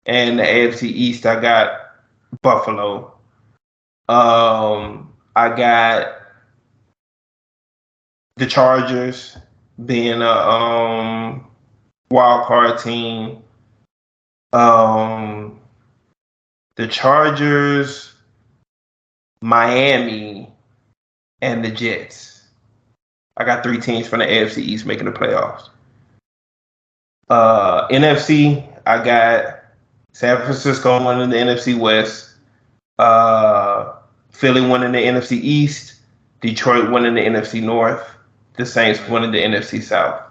and 0.07 0.39
the 0.39 0.45
AFC 0.45 0.85
East, 0.85 1.27
I 1.27 1.41
got 1.41 1.81
Buffalo. 2.43 3.19
Um, 4.09 5.13
I 5.35 5.49
got 5.49 6.17
the 8.37 8.47
Chargers 8.47 9.37
being 9.85 10.23
a 10.23 10.31
um, 10.31 11.47
wild 12.11 12.47
card 12.47 12.79
team. 12.79 13.43
Um, 14.53 15.61
the 16.77 16.87
Chargers, 16.87 18.15
Miami, 19.41 20.53
and 21.41 21.65
the 21.65 21.71
Jets. 21.71 22.45
I 23.37 23.45
got 23.45 23.63
three 23.63 23.81
teams 23.81 24.07
from 24.09 24.21
the 24.21 24.27
AFC 24.27 24.59
East 24.59 24.87
making 24.87 25.07
the 25.07 25.13
playoffs. 25.13 25.71
Uh, 27.29 27.89
NFC, 27.89 28.67
I 28.87 29.03
got 29.03 29.63
San 30.13 30.37
Francisco 30.39 31.05
winning 31.05 31.31
the 31.31 31.37
NFC 31.37 31.79
West, 31.79 32.35
uh, 32.99 33.95
Philly 34.31 34.61
winning 34.61 34.87
in 34.87 34.93
the 34.93 35.21
NFC 35.21 35.41
East, 35.41 36.01
Detroit 36.41 36.91
winning 36.91 37.17
in 37.17 37.33
the 37.33 37.41
NFC 37.41 37.63
North, 37.63 38.12
the 38.57 38.67
Saints 38.67 39.01
winning 39.09 39.33
the 39.33 39.43
NFC 39.43 39.83
South. 39.83 40.23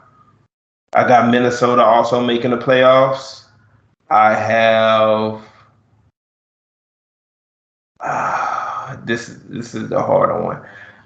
I 0.93 1.07
got 1.07 1.32
Minnesota 1.32 1.84
also 1.84 2.24
making 2.24 2.51
the 2.51 2.57
playoffs. 2.57 3.45
I 4.09 4.34
have. 4.36 5.41
Uh, 7.99 8.97
this 9.05 9.38
this 9.45 9.74
is 9.76 9.89
the 9.89 10.01
harder 10.01 10.41
one. 10.41 10.61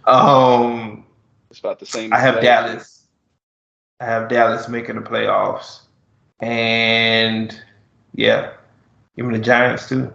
Um, 0.05 1.05
It's 1.49 1.59
about 1.59 1.80
the 1.80 1.86
same. 1.86 2.13
I 2.13 2.20
have 2.20 2.36
year. 2.36 2.43
Dallas. 2.43 3.07
I 3.99 4.05
have 4.05 4.28
Dallas 4.30 4.68
making 4.68 4.95
the 4.95 5.01
playoffs, 5.01 5.82
and 6.39 7.59
yeah, 8.13 8.53
give 9.16 9.26
me 9.26 9.38
the 9.38 9.43
Giants 9.43 9.88
too. 9.88 10.13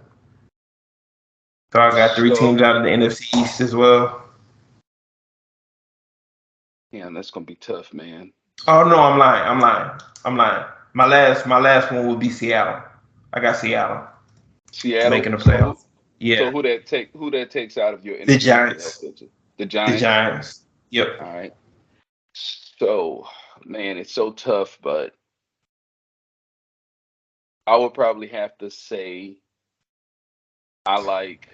So 1.73 1.81
I 1.81 1.91
got 1.91 2.17
three 2.17 2.35
So- 2.35 2.41
teams 2.41 2.63
out 2.63 2.77
of 2.77 2.83
the 2.83 2.91
NFC 2.91 3.37
East 3.41 3.61
as 3.61 3.75
well. 3.75 4.20
Yeah, 6.93 7.09
that's 7.13 7.31
gonna 7.31 7.47
be 7.47 7.55
tough, 7.57 7.93
man. 7.95 8.33
Oh 8.67 8.85
no, 8.85 9.01
I'm 9.01 9.19
lying. 9.19 9.49
I'm 9.49 9.61
lying. 9.61 10.01
I'm 10.25 10.37
lying. 10.37 10.65
My 10.93 11.07
last 11.07 11.47
my 11.47 11.59
last 11.59 11.93
one 11.93 12.09
would 12.09 12.19
be 12.19 12.31
Seattle. 12.31 12.83
I 13.33 13.41
got 13.41 13.57
Seattle 13.57 14.07
Seattle 14.73 15.11
making 15.11 15.33
the 15.33 15.39
so- 15.39 15.51
playoffs. 15.51 15.81
So, 15.81 15.87
Yeah, 16.19 16.51
who 16.51 16.63
that 16.63 16.87
take? 16.87 17.11
Who 17.13 17.31
that 17.31 17.51
takes 17.51 17.79
out 17.79 17.95
of 17.95 18.05
your 18.05 18.25
The 18.25 18.39
Giants. 18.39 18.99
The 18.99 19.29
the 19.57 19.67
Giants. 19.67 20.01
Giants. 20.01 20.63
Yep. 20.91 21.09
All 21.21 21.33
right. 21.33 21.55
So, 22.35 23.27
man, 23.65 23.97
it's 23.97 24.13
so 24.13 24.33
tough, 24.33 24.79
but 24.83 25.15
I 27.67 27.77
would 27.77 27.95
probably 27.95 28.29
have 28.29 28.57
to 28.59 28.71
say 28.71 29.39
I 30.85 31.01
like. 31.01 31.49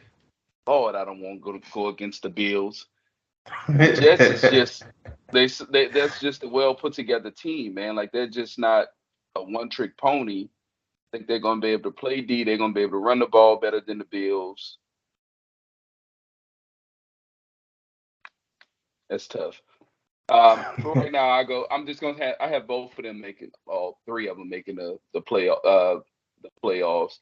Lord, 0.67 0.97
I 0.97 1.05
don't 1.05 1.21
want 1.21 1.45
to 1.45 1.53
go 1.53 1.61
go 1.73 1.89
against 1.89 2.23
the 2.23 2.31
Bills. 2.31 2.87
Jets 3.93 4.31
is 4.31 4.49
just 4.49 4.87
they, 5.33 5.49
they 5.71 5.89
that's 5.89 6.19
just 6.21 6.45
a 6.45 6.49
well 6.49 6.75
put 6.75 6.95
together 6.95 7.31
team, 7.31 7.75
man. 7.75 7.97
Like 7.97 8.13
they're 8.13 8.29
just 8.29 8.59
not 8.59 8.89
a 9.37 9.43
one 9.43 9.71
trick 9.71 9.97
pony. 9.99 10.49
I 11.13 11.19
think 11.19 11.29
they're 11.29 11.41
gonna 11.41 11.61
be 11.61 11.69
able 11.69 11.91
to 11.91 11.97
play 11.97 12.21
D. 12.23 12.45
They're 12.45 12.59
gonna 12.59 12.75
be 12.75 12.83
able 12.83 12.93
to 12.93 13.05
run 13.05 13.21
the 13.21 13.27
ball 13.27 13.59
better 13.59 13.81
than 13.81 13.99
the 13.99 14.05
Bills. 14.07 14.79
That's 19.11 19.29
tough. 19.29 19.61
Um, 20.31 20.67
for 20.83 20.97
right 20.97 21.13
now, 21.13 21.29
I 21.31 21.45
go. 21.45 21.67
I'm 21.71 21.87
just 21.87 22.01
gonna 22.01 22.19
have. 22.25 22.37
I 22.41 22.49
have 22.49 22.67
both 22.67 22.99
of 22.99 23.05
them 23.05 23.21
making 23.21 23.53
all 23.67 24.01
three 24.07 24.29
of 24.29 24.39
them 24.39 24.49
making 24.49 24.77
the 24.77 24.99
the 25.15 25.21
play 25.23 25.49
uh 25.49 25.97
the 26.43 26.51
playoffs. 26.65 27.19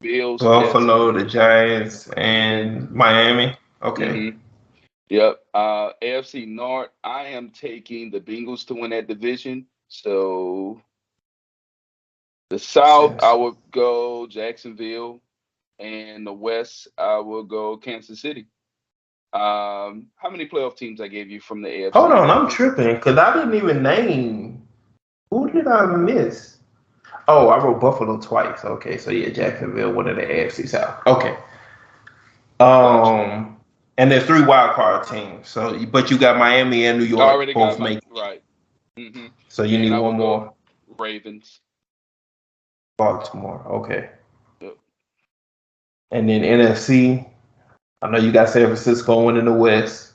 Bills, 0.00 0.48
Jets, 0.48 0.88
Buffalo, 0.88 1.12
the 1.12 1.24
Giants, 1.24 2.08
and 2.16 2.90
Miami. 2.92 3.56
Okay. 3.82 4.20
Mhm. 4.20 4.40
Yep. 5.10 5.40
Uh, 5.54 5.90
AFC 6.02 6.46
North. 6.46 6.90
I 7.02 7.24
am 7.26 7.50
taking 7.50 8.10
the 8.10 8.20
Bengals 8.20 8.66
to 8.66 8.74
win 8.74 8.90
that 8.90 9.08
division. 9.08 9.66
So 9.88 10.82
the 12.50 12.58
South, 12.58 13.12
Yes. 13.12 13.22
I 13.22 13.32
would 13.34 13.56
go 13.70 14.26
Jacksonville, 14.26 15.20
and 15.78 16.26
the 16.26 16.32
West, 16.32 16.88
I 16.98 17.18
will 17.18 17.44
go 17.44 17.76
Kansas 17.76 18.20
City. 18.20 18.46
Um, 19.32 20.06
how 20.16 20.30
many 20.30 20.48
playoff 20.48 20.76
teams 20.76 21.00
I 21.00 21.08
gave 21.08 21.30
you 21.30 21.40
from 21.40 21.62
the 21.62 21.68
AFC? 21.68 21.92
Hold 21.92 22.12
on, 22.12 22.30
I'm 22.30 22.48
tripping 22.48 22.94
because 22.94 23.18
I 23.18 23.34
didn't 23.34 23.54
even 23.54 23.82
name. 23.82 24.66
Who 25.30 25.50
did 25.50 25.66
I 25.66 25.84
miss? 25.84 26.56
Oh, 27.28 27.48
I 27.48 27.62
wrote 27.62 27.80
Buffalo 27.80 28.18
twice. 28.18 28.64
Okay, 28.64 28.96
so 28.96 29.10
yeah, 29.10 29.28
Jacksonville, 29.28 29.92
one 29.92 30.08
of 30.08 30.16
the 30.16 30.22
AFC 30.22 30.66
South. 30.66 31.06
Okay. 31.06 31.36
Um, 32.60 33.47
and 33.98 34.10
there's 34.10 34.24
three 34.24 34.42
wild 34.42 34.74
card 34.74 35.06
teams. 35.06 35.48
So, 35.48 35.84
but 35.86 36.10
you 36.10 36.16
got 36.18 36.38
Miami 36.38 36.86
and 36.86 36.98
New 36.98 37.04
York 37.04 37.20
already 37.20 37.52
both 37.52 37.78
make. 37.78 38.00
right. 38.10 38.42
hmm 38.96 39.26
So 39.48 39.62
you 39.64 39.74
And 39.76 39.84
need 39.84 39.92
I 39.92 39.98
one 39.98 40.16
more. 40.16 40.54
Ravens. 40.98 41.60
Baltimore. 42.96 43.62
Okay. 43.66 44.10
Yep. 44.60 44.76
And 46.10 46.28
then 46.28 46.42
NFC. 46.42 47.28
I 48.02 48.10
know 48.10 48.18
you 48.18 48.32
got 48.32 48.48
San 48.48 48.64
Francisco 48.66 49.24
winning 49.24 49.40
in 49.40 49.44
the 49.46 49.52
West. 49.52 50.14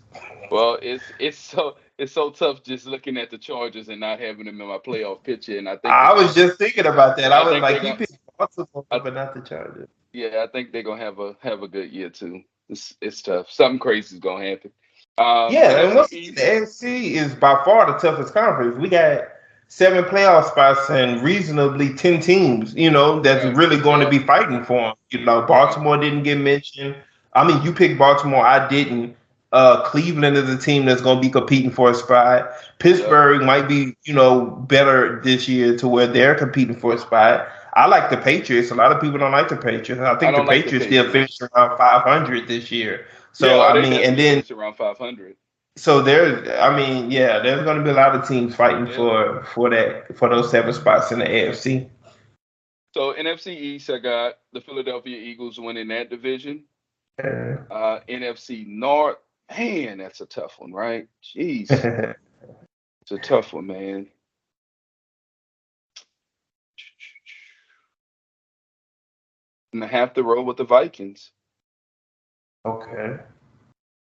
Well, 0.52 0.78
it's 0.82 1.04
it's 1.20 1.38
so 1.38 1.78
it's 1.98 2.12
so 2.14 2.30
tough 2.32 2.64
just 2.64 2.86
looking 2.86 3.18
at 3.18 3.30
the 3.32 3.38
Chargers 3.38 3.90
and 3.90 4.00
not 4.00 4.20
having 4.20 4.46
them 4.46 4.60
in 4.62 4.68
my 4.68 4.78
playoff 4.78 5.24
picture. 5.24 5.58
And 5.58 5.68
I 5.68 5.78
think 5.78 5.94
I 5.94 6.14
was 6.14 6.34
just 6.36 6.58
thinking 6.58 6.86
about 6.86 7.18
that. 7.18 7.32
I, 7.32 7.40
I 7.40 7.44
was 7.52 7.62
like, 7.62 7.76
you 7.84 7.90
got- 7.90 7.98
picked 8.00 8.18
Baltimore, 8.38 8.86
I- 8.92 9.00
but 9.00 9.14
not 9.14 9.34
the 9.34 9.42
Chargers. 9.42 9.90
Yeah, 10.14 10.44
I 10.44 10.48
think 10.52 10.72
they're 10.72 10.84
gonna 10.84 11.02
have 11.04 11.20
a 11.20 11.36
have 11.42 11.64
a 11.64 11.68
good 11.68 11.92
year 11.92 12.10
too. 12.10 12.44
It's 12.70 12.95
it's 13.01 13.22
tough. 13.22 13.49
Something 13.51 13.80
crazy 13.80 14.16
is 14.16 14.20
gonna 14.22 14.45
happen. 14.45 14.72
Um, 15.18 15.53
Yeah, 15.53 15.86
and 15.86 15.95
what's 15.95 16.09
the 16.09 16.32
NFC 16.34 17.14
is 17.14 17.36
by 17.36 17.61
far 17.64 17.86
the 17.91 17.97
toughest 17.99 18.34
conference. 18.34 18.78
We 18.78 18.89
got 18.89 19.26
seven 19.68 20.03
playoff 20.05 20.45
spots 20.45 20.89
and 20.89 21.22
reasonably 21.22 21.93
ten 21.93 22.20
teams. 22.20 22.74
You 22.76 22.89
know 22.89 23.20
that's 23.20 23.43
Yeah. 23.45 23.53
really 23.55 23.78
going 23.78 23.99
to 24.01 24.09
be 24.09 24.20
fighting 24.20 24.64
for 24.64 24.80
them. 24.82 24.93
You 25.11 25.20
know, 25.26 25.41
Baltimore 25.43 25.97
didn't 25.97 26.24
get 26.24 26.38
mentioned. 26.39 26.95
I 27.34 27.43
mean, 27.45 27.61
you 27.64 27.74
picked 27.74 27.99
Baltimore. 27.99 28.45
I 28.45 28.68
didn't. 28.68 29.16
Uh, 29.51 29.84
Cleveland 29.84 30.36
is 30.36 30.49
a 30.49 30.57
team 30.57 30.86
that's 30.86 31.01
going 31.01 31.18
to 31.18 31.22
be 31.22 31.30
competing 31.30 31.70
for 31.70 31.91
a 31.91 31.93
spot. 31.93 32.49
Pittsburgh 32.80 33.43
might 33.43 33.68
be, 33.68 33.95
you 34.03 34.14
know, 34.14 34.45
better 34.45 35.22
this 35.24 35.47
year 35.47 35.78
to 35.78 35.88
where 35.88 36.07
they're 36.07 36.34
competing 36.34 36.76
for 36.76 36.93
a 36.93 36.97
spot. 36.97 37.47
I 37.76 37.88
like 37.88 38.10
the 38.10 38.18
Patriots. 38.18 38.72
A 38.72 38.76
lot 38.76 38.92
of 38.92 39.02
people 39.02 39.18
don't 39.20 39.32
like 39.32 39.50
the 39.50 39.58
Patriots. 39.58 40.02
I 40.02 40.16
think 40.18 40.36
I 40.36 40.38
the 40.40 40.44
like 40.44 40.48
the 40.48 40.64
Patriots 40.64 40.86
still 40.86 41.10
finished 41.12 41.42
around 41.42 41.78
500 41.78 42.48
this 42.48 42.72
year. 42.72 43.08
So 43.32 43.48
yeah, 43.48 43.64
I 43.64 43.82
mean, 43.82 43.94
and 43.94 44.18
then 44.18 44.44
around 44.52 44.76
500. 44.76 45.36
so 45.76 46.02
there's, 46.02 46.48
I 46.60 46.76
mean, 46.76 47.10
yeah, 47.10 47.40
there's 47.40 47.64
going 47.64 47.78
to 47.78 47.84
be 47.84 47.90
a 47.90 47.94
lot 47.94 48.16
of 48.16 48.28
teams 48.28 48.56
fighting 48.56 48.88
Yeah. 48.88 48.96
for 48.96 49.44
for 49.54 49.70
that 49.72 50.16
for 50.18 50.30
those 50.30 50.52
seven 50.52 50.72
spots 50.74 51.12
in 51.12 51.20
the 51.20 51.26
AFC. 51.26 51.90
So 52.94 53.14
NFC 53.14 53.48
East, 53.60 53.90
I 53.90 53.98
got 53.98 54.38
the 54.54 54.62
Philadelphia 54.62 55.18
Eagles 55.18 55.60
winning 55.60 55.88
that 55.88 56.12
division. 56.12 56.66
Uh, 57.24 57.58
Uh, 57.72 58.00
NFC 58.08 58.68
North, 58.68 59.18
man, 59.50 59.98
that's 59.98 60.22
a 60.22 60.26
tough 60.28 60.60
one, 60.60 60.72
right? 60.74 61.08
Jeez, 61.24 61.72
it's 63.02 63.12
a 63.12 63.18
tough 63.18 63.54
one, 63.54 63.66
man. 63.68 64.08
I'm 69.74 69.80
gonna 69.80 69.92
have 69.92 70.14
to 70.14 70.24
roll 70.24 70.46
with 70.46 70.58
the 70.58 70.64
Vikings. 70.64 71.32
okay. 72.66 73.18
I'm 73.18 73.20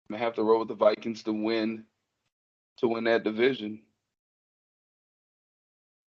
gonna 0.09 0.23
have 0.23 0.35
to 0.35 0.43
roll 0.43 0.59
with 0.59 0.67
the 0.67 0.75
Vikings 0.75 1.23
to 1.23 1.33
win 1.33 1.85
to 2.77 2.87
win 2.87 3.05
that 3.05 3.23
division. 3.23 3.81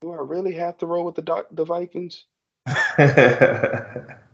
Do 0.01 0.13
I 0.13 0.19
really 0.19 0.55
have 0.55 0.79
to 0.79 0.87
roll 0.87 1.05
with 1.05 1.17
the 1.17 1.47
the 1.51 1.65
Vikings? 1.65 2.25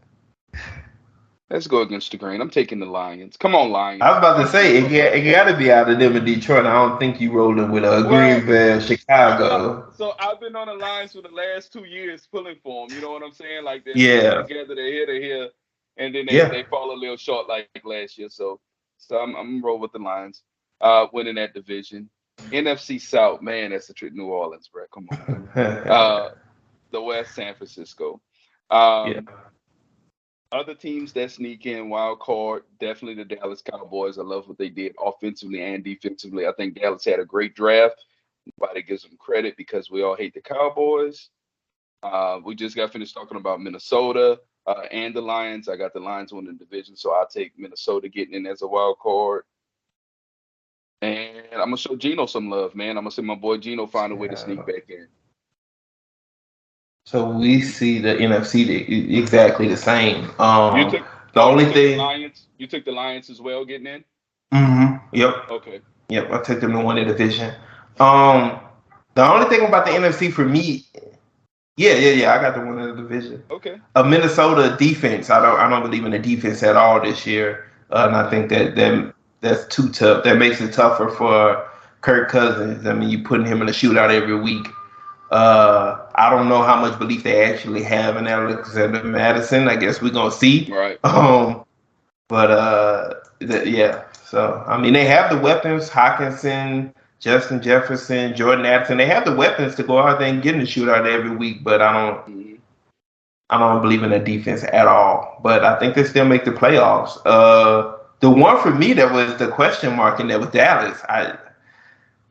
Let's 1.49 1.67
go 1.67 1.81
against 1.81 2.11
the 2.11 2.17
grain. 2.17 2.41
I'm 2.41 2.49
taking 2.49 2.79
the 2.79 2.85
Lions. 2.87 3.37
Come 3.37 3.53
on, 3.53 3.69
Lions. 3.71 4.01
I 4.01 4.09
was 4.09 4.17
about 4.19 4.41
to 4.41 4.47
say 4.47 4.77
it, 4.77 4.81
got- 4.83 5.15
it 5.15 5.31
got 5.31 5.43
to 5.51 5.57
be 5.57 5.71
out 5.71 5.89
of 5.89 5.99
them 5.99 6.15
in 6.15 6.25
Detroit. 6.25 6.65
I 6.65 6.73
don't 6.73 6.97
think 6.99 7.21
you 7.21 7.31
rolling 7.31 7.69
with 7.71 7.83
uh, 7.83 8.01
Green 8.03 8.45
Bay, 8.45 8.79
Chicago. 8.79 9.91
So 9.95 10.13
I've 10.19 10.39
been 10.39 10.55
on 10.55 10.67
the 10.67 10.73
Lions 10.73 11.11
for 11.11 11.21
the 11.21 11.29
last 11.29 11.71
two 11.71 11.83
years 11.85 12.27
pulling 12.31 12.55
for 12.63 12.87
them. 12.87 12.95
You 12.95 13.01
know 13.01 13.11
what 13.11 13.21
I'm 13.23 13.33
saying? 13.33 13.63
Like 13.63 13.85
they're 13.85 13.95
Yeah. 13.97 14.41
together, 14.41 14.73
they're 14.73 14.87
here, 14.87 15.05
they're 15.05 15.21
here, 15.21 15.49
and 15.97 16.15
then 16.15 16.25
they, 16.25 16.33
Yeah. 16.37 16.49
they 16.49 16.63
fall 16.63 16.91
a 16.93 16.97
little 16.97 17.17
short 17.17 17.47
like 17.47 17.69
last 17.83 18.17
year. 18.17 18.29
So 18.29 18.59
so 18.97 19.17
I'm 19.19 19.35
I'm 19.35 19.63
roll 19.63 19.79
with 19.79 19.91
the 19.91 19.99
Lions, 19.99 20.41
uh, 20.81 21.07
winning 21.13 21.35
that 21.35 21.53
division. 21.53 22.09
NFC 22.51 22.99
South, 23.01 23.41
man, 23.41 23.71
that's 23.71 23.87
the 23.87 23.93
trick. 23.93 24.13
New 24.13 24.25
Orleans, 24.27 24.69
bro. 24.73 24.85
Come 24.93 25.07
on. 25.11 25.49
Uh, 25.55 26.29
the 26.91 27.01
West, 27.01 27.35
San 27.35 27.53
Francisco. 27.55 28.21
Um, 28.71 29.11
Yeah. 29.13 29.19
Other 30.53 30.75
teams 30.75 31.13
that 31.13 31.31
sneak 31.31 31.65
in 31.65 31.89
wild 31.89 32.19
card, 32.19 32.61
definitely 32.79 33.15
the 33.15 33.35
Dallas 33.35 33.63
Cowboys. 33.63 34.19
I 34.19 34.21
love 34.21 34.47
what 34.47 34.59
they 34.59 34.69
did 34.69 34.95
offensively 35.03 35.63
and 35.63 35.83
defensively. 35.83 36.45
I 36.45 36.51
think 36.51 36.75
Dallas 36.75 37.03
had 37.03 37.19
a 37.19 37.25
great 37.25 37.55
draft. 37.55 38.05
Nobody 38.59 38.83
gives 38.83 39.01
them 39.01 39.17
credit 39.17 39.57
because 39.57 39.89
we 39.89 40.03
all 40.03 40.15
hate 40.15 40.35
the 40.35 40.41
Cowboys. 40.41 41.29
Uh, 42.03 42.39
we 42.45 42.53
just 42.53 42.75
got 42.75 42.93
finished 42.93 43.15
talking 43.15 43.37
about 43.37 43.61
Minnesota 43.61 44.39
uh, 44.67 44.83
and 44.91 45.15
the 45.15 45.21
Lions. 45.21 45.67
I 45.67 45.75
got 45.75 45.91
the 45.91 45.99
Lions 45.99 46.31
winning 46.31 46.55
the 46.55 46.65
division, 46.65 46.95
so 46.95 47.15
I'll 47.15 47.27
take 47.27 47.57
Minnesota 47.57 48.07
getting 48.07 48.35
in 48.35 48.45
as 48.45 48.61
a 48.61 48.67
wild 48.67 48.99
card. 48.99 49.45
And 51.01 51.47
I'm 51.53 51.65
gonna 51.65 51.77
show 51.77 51.95
Geno 51.95 52.27
some 52.27 52.51
love, 52.51 52.75
man. 52.75 52.91
I'm 52.91 53.05
gonna 53.05 53.11
see 53.11 53.23
my 53.23 53.33
boy 53.33 53.57
Geno 53.57 53.87
find 53.87 54.13
a 54.13 54.15
way 54.15 54.27
to 54.27 54.37
sneak 54.37 54.63
back 54.67 54.89
in. 54.89 55.07
So 57.05 57.29
we 57.29 57.61
see 57.61 57.99
the 57.99 58.15
NFC 58.15 58.65
the- 58.65 59.17
exactly 59.17 59.67
the 59.67 59.77
same. 59.77 60.29
Um, 60.39 60.77
You 60.77 60.89
took 60.89 61.05
the 61.33 61.41
only 61.41 61.65
took 61.65 61.73
the 61.73 61.79
thing. 61.79 61.97
Lions. 61.97 62.47
You 62.57 62.67
took 62.67 62.85
the 62.85 62.91
Lions 62.91 63.29
as 63.29 63.41
well, 63.41 63.65
getting 63.65 63.87
in. 63.87 64.03
Mm-hmm. 64.53 65.15
yep. 65.15 65.35
Okay. 65.49 65.81
Yep, 66.09 66.31
I 66.31 66.41
took 66.41 66.59
them 66.61 66.73
to 66.73 66.79
win 66.79 66.97
the 66.97 67.05
division. 67.05 67.53
Um, 67.99 68.59
the 69.15 69.23
only 69.25 69.47
thing 69.49 69.65
about 69.65 69.85
the 69.85 69.91
NFC 69.91 70.31
for 70.31 70.45
me, 70.45 70.85
yeah, 71.77 71.93
yeah, 71.95 72.11
yeah, 72.11 72.33
I 72.35 72.41
got 72.41 72.55
them 72.55 72.67
in 72.67 72.75
the 72.95 72.95
division. 73.01 73.43
Okay. 73.49 73.79
A 73.95 74.03
Minnesota 74.03 74.75
defense, 74.77 75.29
I 75.29 75.41
don't, 75.41 75.59
I 75.59 75.69
don't 75.69 75.81
believe 75.81 76.05
in 76.05 76.11
the 76.11 76.19
defense 76.19 76.61
at 76.63 76.75
all 76.75 77.01
this 77.01 77.25
year, 77.25 77.71
uh, 77.91 78.05
and 78.07 78.15
I 78.15 78.29
think 78.29 78.49
that 78.49 78.75
that 78.75 79.13
that's 79.41 79.65
too 79.73 79.89
tough. 79.89 80.23
That 80.23 80.37
makes 80.37 80.61
it 80.61 80.71
tougher 80.73 81.09
for 81.09 81.67
Kirk 82.01 82.29
Cousins. 82.29 82.85
I 82.85 82.93
mean, 82.93 83.09
you're 83.09 83.23
putting 83.23 83.45
him 83.45 83.61
in 83.61 83.69
a 83.69 83.71
shootout 83.71 84.11
every 84.11 84.39
week. 84.39 84.67
Uh, 85.31 86.02
I 86.15 86.29
don't 86.29 86.49
know 86.49 86.61
how 86.61 86.79
much 86.79 86.97
belief 86.99 87.23
they 87.23 87.43
actually 87.43 87.83
have 87.83 88.17
in 88.17 88.27
Alexander 88.27 89.03
Mattison. 89.03 89.67
I 89.67 89.75
guess 89.75 90.01
we're 90.01 90.11
gonna 90.11 90.31
see. 90.31 90.71
Right. 90.71 90.99
Um, 91.03 91.65
but 92.29 92.51
uh, 92.51 93.13
th- 93.39 93.67
yeah. 93.67 94.03
So 94.25 94.63
I 94.67 94.79
mean, 94.79 94.93
they 94.93 95.05
have 95.05 95.31
the 95.31 95.37
weapons: 95.37 95.89
Hockenson, 95.89 96.93
Justin 97.19 97.61
Jefferson, 97.61 98.35
Jordan 98.35 98.65
Addison. 98.65 98.97
They 98.97 99.05
have 99.05 99.25
the 99.25 99.35
weapons 99.35 99.75
to 99.75 99.83
go 99.83 99.99
out 99.99 100.19
there 100.19 100.29
and 100.29 100.41
get 100.41 100.55
in 100.55 100.61
the 100.61 100.67
shootout 100.67 101.07
every 101.07 101.35
week. 101.35 101.63
But 101.63 101.81
I 101.81 101.93
don't. 101.93 102.59
I 103.49 103.59
don't 103.59 103.81
believe 103.81 104.01
in 104.01 104.09
the 104.09 104.19
defense 104.19 104.63
at 104.63 104.87
all. 104.87 105.39
But 105.43 105.63
I 105.63 105.77
think 105.77 105.95
they 105.95 106.03
still 106.03 106.25
make 106.25 106.45
the 106.45 106.51
playoffs. 106.51 107.19
Uh, 107.25 107.97
the 108.19 108.29
one 108.29 108.59
for 108.61 108.71
me 108.71 108.93
that 108.93 109.11
was 109.11 109.37
the 109.37 109.49
question 109.49 109.95
mark 109.95 110.19
in 110.19 110.27
there 110.27 110.39
was 110.39 110.49
Dallas. 110.49 110.99
I 111.09 111.37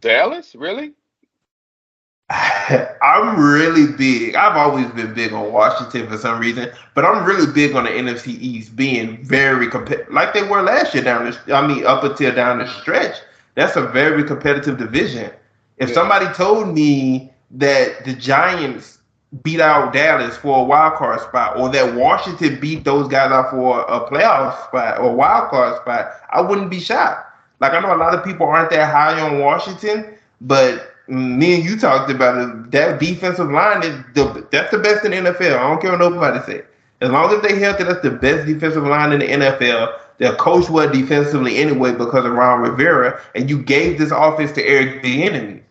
Dallas, 0.01 0.55
really? 0.55 0.95
I'm 3.03 3.39
really 3.39 3.93
big. 3.93 4.35
I've 4.37 4.57
always 4.57 4.87
been 4.93 5.13
big 5.15 5.33
on 5.33 5.53
Washington 5.53 6.09
for 6.09 6.17
some 6.17 6.41
reason, 6.41 6.71
but 6.95 7.05
I'm 7.05 7.25
really 7.25 7.53
big 7.53 7.75
on 7.75 7.85
the 7.85 7.91
NFC 7.91 8.29
East 8.41 8.75
being 8.77 9.23
very 9.25 9.69
competitive, 9.69 10.13
like 10.13 10.33
they 10.33 10.43
were 10.43 10.63
last 10.63 10.95
year 10.95 11.05
down 11.05 11.25
the. 11.47 11.55
I 11.55 11.67
mean, 11.67 11.85
up 11.87 12.05
until 12.05 12.35
down 12.35 12.59
the 12.59 12.67
stretch. 12.69 13.17
That's 13.55 13.77
a 13.77 13.83
very 13.83 14.25
competitive 14.25 14.79
division. 14.79 15.31
If 15.77 15.91
Yeah. 15.91 15.95
somebody 15.95 16.27
told 16.33 16.75
me 16.75 17.33
that 17.51 18.05
the 18.05 18.15
Giants 18.15 18.99
beat 19.43 19.61
out 19.61 19.93
Dallas 19.93 20.37
for 20.37 20.61
a 20.61 20.63
wild 20.65 20.95
card 20.95 21.21
spot, 21.21 21.59
or 21.59 21.69
that 21.71 21.95
Washington 21.95 22.59
beat 22.61 22.85
those 22.85 23.09
guys 23.09 23.31
out 23.31 23.51
for 23.51 23.81
a 23.83 24.01
playoff 24.09 24.65
spot 24.69 25.01
or 25.01 25.15
wild 25.15 25.51
card 25.51 25.77
spot, 25.77 26.13
I 26.33 26.41
wouldn't 26.41 26.71
be 26.71 26.81
shocked. 26.81 27.27
Like 27.61 27.73
I 27.75 27.81
know 27.81 27.95
a 27.95 27.99
lot 27.99 28.15
of 28.15 28.25
people 28.25 28.47
aren't 28.47 28.71
that 28.71 28.91
high 28.91 29.21
on 29.21 29.39
Washington, 29.41 30.15
but 30.41 30.92
me 31.09 31.57
and 31.57 31.65
you 31.65 31.77
talked 31.79 32.11
about 32.11 32.39
it. 32.39 32.71
That 32.71 33.01
defensive 33.01 33.51
line 33.51 33.83
is 33.83 33.95
the 34.15 34.47
that's 34.51 34.71
the 34.71 34.79
best 34.79 35.05
in 35.05 35.11
the 35.11 35.31
NFL. 35.31 35.59
I 35.59 35.69
don't 35.69 35.81
care 35.81 35.91
what 35.93 36.01
nobody 36.01 36.41
said. 36.45 36.67
As 37.01 37.11
long 37.11 37.35
as 37.35 37.43
they 37.43 37.59
healthy, 37.59 37.85
that's 37.85 38.03
the 38.03 38.11
best 38.11 38.47
defensive 38.47 38.85
line 38.85 39.13
in 39.13 39.19
the 39.19 39.27
NFL. 39.27 39.99
They're 40.19 40.37
coached 40.37 40.71
well 40.71 40.89
defensively 40.91 41.57
anyway 41.57 41.93
because 41.93 42.25
of 42.25 42.33
Ron 42.33 42.61
Rivera, 42.61 43.21
and 43.35 43.51
you 43.51 43.61
gave 43.61 43.99
this 43.99 44.13
offense 44.13 44.53
to 44.53 44.65
Eric 44.65 45.03
Bieniemy 45.03 45.63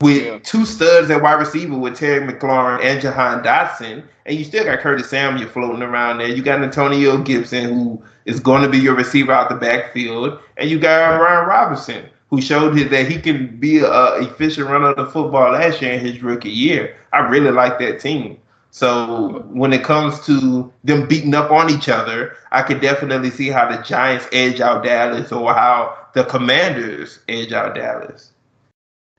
with 0.00 0.24
Yeah. 0.24 0.38
two 0.42 0.64
studs 0.64 1.10
at 1.10 1.20
wide 1.22 1.34
receiver 1.34 1.76
with 1.76 1.96
Terry 1.96 2.26
McLaurin 2.26 2.82
and 2.82 3.00
Jahan 3.02 3.42
Dotson, 3.44 4.02
and 4.24 4.36
you 4.36 4.44
still 4.44 4.64
got 4.64 4.80
Curtis 4.80 5.10
Samuel 5.10 5.48
floating 5.48 5.82
around 5.82 6.18
there. 6.18 6.28
You 6.28 6.42
got 6.42 6.62
Antonio 6.62 7.18
Gibson, 7.18 7.64
who 7.74 8.02
is 8.24 8.40
going 8.40 8.62
to 8.62 8.68
be 8.68 8.78
your 8.78 8.94
receiver 8.94 9.32
out 9.32 9.50
the 9.50 9.56
backfield, 9.56 10.38
and 10.56 10.70
you 10.70 10.78
got 10.78 11.18
Brian 11.18 11.46
Robinson, 11.46 12.04
who 12.32 12.40
showed 12.40 12.74
his, 12.74 12.88
that 12.88 13.06
he 13.06 13.20
can 13.20 13.58
be 13.58 13.80
a 13.80 14.14
efficient 14.22 14.66
runner 14.66 14.88
of 14.88 14.96
the 14.96 15.06
football 15.06 15.52
last 15.52 15.82
year 15.82 15.92
in 15.92 16.00
his 16.00 16.22
rookie 16.22 16.48
year. 16.48 16.96
I 17.12 17.18
really 17.18 17.50
like 17.50 17.78
that 17.80 18.00
team. 18.00 18.38
So 18.70 19.42
when 19.50 19.74
it 19.74 19.84
comes 19.84 20.24
to 20.24 20.72
them 20.82 21.06
beating 21.06 21.34
up 21.34 21.50
on 21.50 21.68
each 21.68 21.90
other, 21.90 22.38
I 22.50 22.62
could 22.62 22.80
definitely 22.80 23.28
see 23.28 23.50
how 23.50 23.70
the 23.70 23.82
Giants 23.82 24.26
edge 24.32 24.62
out 24.62 24.82
Dallas 24.82 25.30
or 25.30 25.52
how 25.52 25.94
the 26.14 26.24
Commanders 26.24 27.18
edge 27.28 27.52
out 27.52 27.74
Dallas. 27.74 28.32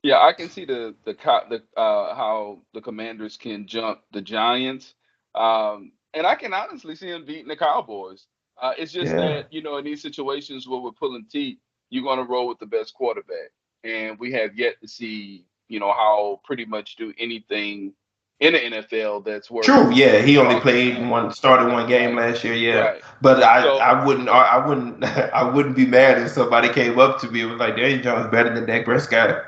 Yeah, 0.02 0.18
I 0.18 0.34
can 0.34 0.50
see 0.50 0.66
the 0.66 0.96
the 1.06 1.14
the 1.14 1.64
uh, 1.80 2.16
how 2.16 2.62
the 2.74 2.82
Commanders 2.82 3.38
can 3.38 3.68
jump 3.68 4.00
the 4.12 4.24
Giants, 4.24 4.96
um, 5.36 5.92
and 6.16 6.26
I 6.26 6.34
can 6.34 6.52
honestly 6.52 6.96
see 6.96 7.12
them 7.12 7.26
beating 7.26 7.48
the 7.48 7.56
Cowboys. 7.56 8.26
Uh, 8.60 8.74
it's 8.76 8.92
just 8.92 9.12
Yeah. 9.12 9.18
that 9.18 9.54
you 9.54 9.62
know 9.62 9.78
in 9.78 9.86
these 9.86 10.02
situations 10.02 10.68
where 10.68 10.80
we're 10.80 10.92
pulling 10.92 11.28
teeth, 11.32 11.60
you're 11.94 12.04
going 12.04 12.18
to 12.18 12.26
roll 12.26 12.48
with 12.48 12.60
the 12.60 12.66
best 12.66 12.94
quarterback, 12.94 13.52
and 13.84 14.18
we 14.20 14.32
have 14.34 14.58
yet 14.58 14.82
to 14.82 14.88
see 14.88 15.46
you 15.70 15.80
know 15.80 15.92
how 15.94 16.42
pretty 16.44 16.66
much 16.66 16.96
do 16.96 17.14
anything 17.20 17.94
in 18.40 18.54
the 18.54 18.60
NFL 18.60 19.24
that's 19.24 19.50
worth. 19.50 19.66
True, 19.66 19.92
yeah, 19.94 20.22
he 20.22 20.38
only 20.38 20.60
played 20.60 21.08
one, 21.08 21.32
started 21.32 21.72
one 21.72 21.88
game 21.88 22.16
last 22.16 22.44
year, 22.44 22.56
yeah. 22.56 22.80
Right. 22.80 23.02
But 23.22 23.44
I, 23.44 23.62
So- 23.62 23.78
I 23.78 24.04
wouldn't, 24.04 24.28
I 24.28 24.66
wouldn't, 24.68 25.04
I 25.04 25.44
wouldn't 25.50 25.76
be 25.76 25.86
mad 25.86 26.22
if 26.22 26.32
somebody 26.32 26.70
came 26.70 27.00
up 27.00 27.20
to 27.22 27.30
me 27.32 27.42
and 27.42 27.52
was 27.52 27.60
like, 27.60 27.76
"Daniel 27.78 28.02
Jones 28.02 28.32
better 28.32 28.54
than 28.54 28.66
Dak 28.66 28.86
Prescott." 28.86 29.46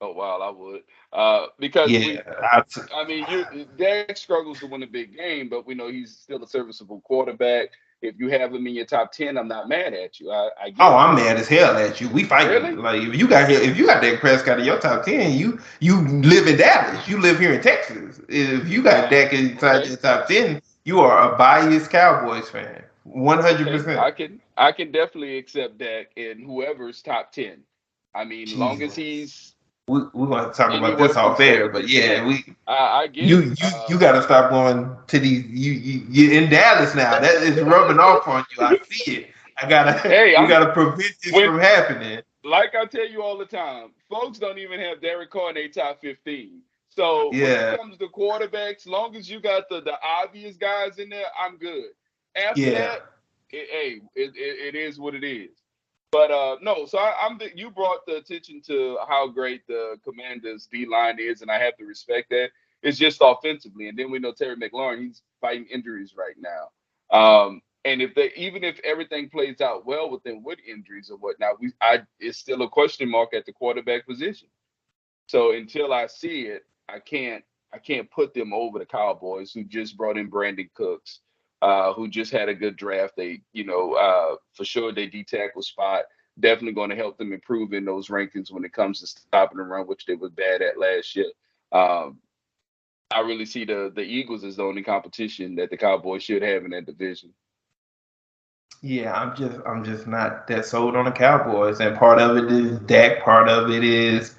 Oh 0.00 0.12
wow, 0.12 0.38
I 0.40 0.50
would. 0.50 0.82
Uh, 1.12 1.46
because 1.58 1.88
we, 1.90 2.14
Yeah, 2.14 2.22
I, 2.52 2.62
I 2.94 3.04
mean, 3.06 3.24
you 3.30 3.66
Dak 3.78 4.16
struggles 4.16 4.58
to 4.60 4.66
win 4.66 4.82
a 4.82 4.86
big 4.86 5.16
game, 5.16 5.48
but 5.48 5.66
we 5.66 5.74
know 5.74 5.88
he's 5.88 6.16
still 6.16 6.42
a 6.42 6.46
serviceable 6.46 7.00
quarterback. 7.00 7.70
If 8.06 8.18
you 8.18 8.28
have 8.30 8.54
him 8.54 8.66
in 8.66 8.74
your 8.74 8.86
top 8.86 9.12
ten, 9.12 9.36
I'm 9.38 9.48
not 9.48 9.68
mad 9.68 9.94
at 9.94 10.20
you. 10.20 10.32
I, 10.32 10.50
I 10.60 10.74
oh. 10.80 10.96
I'm 10.96 11.16
mad 11.16 11.36
as 11.36 11.48
hell 11.48 11.76
at 11.76 12.00
you. 12.00 12.08
We 12.10 12.24
fight 12.24 12.48
Really? 12.48 12.74
Like 12.76 13.02
if 13.02 13.14
you 13.16 13.28
got 13.28 13.48
here, 13.48 13.60
if 13.60 13.76
you 13.76 13.86
got 13.86 14.02
Dak 14.02 14.20
Prescott 14.20 14.58
in 14.60 14.64
your 14.64 14.78
top 14.78 15.04
ten, 15.04 15.36
you 15.36 15.60
you 15.80 16.00
live 16.22 16.46
in 16.46 16.56
Dallas. 16.56 17.08
You 17.08 17.20
live 17.20 17.38
here 17.38 17.52
in 17.54 17.62
Texas. 17.62 18.20
If 18.28 18.68
you 18.68 18.82
got 18.82 19.10
Dak 19.10 19.32
inside 19.32 19.84
Okay. 19.84 19.88
your 19.88 19.96
top 19.98 20.28
ten, 20.28 20.62
you 20.84 21.00
are 21.00 21.32
a 21.34 21.36
biased 21.36 21.90
Cowboys 21.90 22.48
fan. 22.50 22.84
one 23.04 23.40
hundred 23.40 23.70
percent. 23.70 23.98
I 23.98 24.12
can 24.12 24.40
I 24.56 24.72
can 24.72 24.92
definitely 24.92 25.38
accept 25.38 25.78
Dak 25.78 26.08
in 26.16 26.40
whoever's 26.44 27.02
top 27.02 27.32
ten. 27.32 27.64
I 28.14 28.24
mean, 28.24 28.58
long 28.58 28.82
as 28.82 28.94
he's 28.94 29.55
We 29.88 30.00
we're 30.14 30.26
gonna 30.26 30.52
talk 30.52 30.72
about 30.72 30.98
this 30.98 31.16
off 31.16 31.38
air, 31.38 31.68
but 31.68 31.84
70%. 31.84 31.88
yeah, 31.88 32.26
we 32.26 32.44
I, 32.66 32.74
I 33.02 33.06
get 33.06 33.24
you 33.24 33.40
you 33.40 33.54
Uh, 33.62 33.84
you 33.88 33.98
got 33.98 34.12
to 34.12 34.22
stop 34.22 34.50
going 34.50 34.96
to 35.06 35.18
these. 35.20 35.44
You 35.46 35.72
you 35.72 36.06
you're 36.10 36.42
in 36.42 36.50
Dallas 36.50 36.94
now. 36.96 37.20
That 37.20 37.42
is 37.42 37.60
rubbing 37.62 38.00
off 38.00 38.26
on 38.26 38.44
you. 38.56 38.64
I 38.64 38.78
see 38.90 39.16
it. 39.18 39.30
I 39.62 39.68
gotta. 39.68 39.92
Hey, 40.08 40.30
you 40.32 40.36
I'm- 40.38 40.48
gotta 40.48 40.72
prevent 40.72 41.14
this 41.22 41.32
when- 41.32 41.46
from 41.50 41.60
happening. 41.60 42.20
like 42.42 42.74
I 42.74 42.84
tell 42.86 43.08
you 43.08 43.22
all 43.22 43.38
the 43.38 43.44
time, 43.46 43.90
folks 44.10 44.38
don't 44.40 44.58
even 44.58 44.80
have 44.80 45.00
Derek 45.00 45.30
Carr 45.30 45.50
in 45.50 45.54
their 45.54 45.68
top 45.68 46.00
fifteen. 46.00 46.62
So 46.88 47.28
when 47.30 47.38
Yeah. 47.40 47.74
it 47.74 47.78
comes 47.78 47.96
to 47.98 48.08
quarterbacks, 48.08 48.88
long 48.88 49.14
as 49.14 49.30
you 49.30 49.38
got 49.40 49.68
the 49.68 49.80
the 49.82 49.94
obvious 50.02 50.56
guys 50.56 50.98
in 50.98 51.10
there, 51.10 51.26
I'm 51.38 51.58
good. 51.58 51.90
After 52.34 52.60
Yeah. 52.60 52.70
that, 52.72 53.06
it, 53.50 53.68
hey, 53.70 54.00
it, 54.20 54.32
it, 54.34 54.74
it 54.74 54.74
is 54.74 54.98
what 54.98 55.14
it 55.14 55.22
is. 55.22 55.50
But 56.16 56.32
uh 56.32 56.56
no, 56.62 56.86
so 56.86 56.98
I, 56.98 57.14
I'm 57.22 57.36
the, 57.38 57.50
you 57.54 57.70
brought 57.70 58.06
the 58.06 58.16
attention 58.16 58.62
to 58.68 58.98
how 59.06 59.28
great 59.28 59.66
the 59.68 59.98
Commanders 60.02 60.66
D 60.72 60.86
line 60.86 61.18
is, 61.20 61.42
and 61.42 61.52
I 61.52 61.58
have 61.58 61.76
to 61.76 61.84
respect 61.84 62.30
that. 62.30 62.52
It's 62.82 62.98
just 62.98 63.18
offensively, 63.22 63.90
and 63.90 63.98
then 63.98 64.10
we 64.10 64.18
know 64.18 64.32
Terry 64.32 64.56
McLaurin, 64.56 65.02
he's 65.02 65.22
fighting 65.42 65.66
injuries 65.66 66.14
right 66.16 66.36
now. 66.40 66.70
Um, 67.18 67.62
and 67.84 68.02
if 68.02 68.14
they 68.14 68.32
even 68.38 68.64
if 68.64 68.80
everything 68.82 69.28
plays 69.28 69.60
out 69.60 69.86
well 69.86 70.10
with 70.10 70.22
them 70.22 70.42
with 70.42 70.58
injuries 70.66 71.10
or 71.10 71.18
whatnot, 71.18 71.60
we 71.60 71.74
I 71.82 72.04
it's 72.18 72.38
still 72.38 72.62
a 72.62 72.70
question 72.70 73.10
mark 73.10 73.34
at 73.34 73.46
the 73.46 73.52
quarterback 73.52 74.06
position. 74.08 74.48
So 75.28 75.52
until 75.52 75.92
I 75.92 76.06
see 76.08 76.42
it, 76.42 76.64
I 76.88 77.00
can't 77.00 77.44
I 77.74 77.78
can't 77.78 78.10
put 78.10 78.34
them 78.34 78.54
over 78.54 78.78
the 78.78 78.86
Cowboys 78.86 79.52
who 79.52 79.64
just 79.64 79.96
brought 79.96 80.18
in 80.18 80.30
Brandin 80.30 80.70
Cooks, 80.74 81.20
uh, 81.66 81.92
who 81.94 82.06
just 82.06 82.30
had 82.30 82.48
a 82.48 82.54
good 82.54 82.76
draft. 82.76 83.14
They, 83.16 83.40
you 83.52 83.64
know, 83.64 83.94
uh, 83.94 84.36
for 84.54 84.64
sure 84.64 84.92
they 84.92 85.08
D 85.08 85.24
tackle 85.24 85.62
spot. 85.62 86.04
Definitely 86.38 86.74
going 86.74 86.90
to 86.90 86.96
help 86.96 87.18
them 87.18 87.32
improve 87.32 87.72
in 87.72 87.84
those 87.84 88.06
rankings 88.06 88.52
when 88.52 88.64
it 88.64 88.72
comes 88.72 89.00
to 89.00 89.06
stopping 89.08 89.58
the 89.58 89.64
run, 89.64 89.88
which 89.88 90.06
they 90.06 90.14
were 90.14 90.30
bad 90.30 90.62
at 90.62 90.78
last 90.78 91.16
year. 91.16 91.32
Um, 91.72 92.18
I 93.10 93.20
really 93.20 93.46
see 93.46 93.64
the 93.64 93.90
the 93.92 94.02
Eagles 94.02 94.44
as 94.44 94.56
the 94.56 94.62
only 94.62 94.84
competition 94.84 95.56
that 95.56 95.70
the 95.70 95.76
Cowboys 95.76 96.22
should 96.22 96.42
have 96.42 96.64
in 96.64 96.70
that 96.70 96.86
division. 96.86 97.32
Yeah, 98.80 99.12
I'm 99.12 99.34
just 99.34 99.58
I'm 99.66 99.82
just 99.82 100.06
not 100.06 100.46
that 100.46 100.66
sold 100.66 100.94
on 100.94 101.06
the 101.06 101.10
Cowboys, 101.10 101.80
and 101.80 101.96
part 101.96 102.20
of 102.20 102.36
it 102.36 102.52
is 102.52 102.78
Dak. 102.80 103.24
Part 103.24 103.48
of 103.48 103.70
it 103.72 103.82
is, 103.82 104.36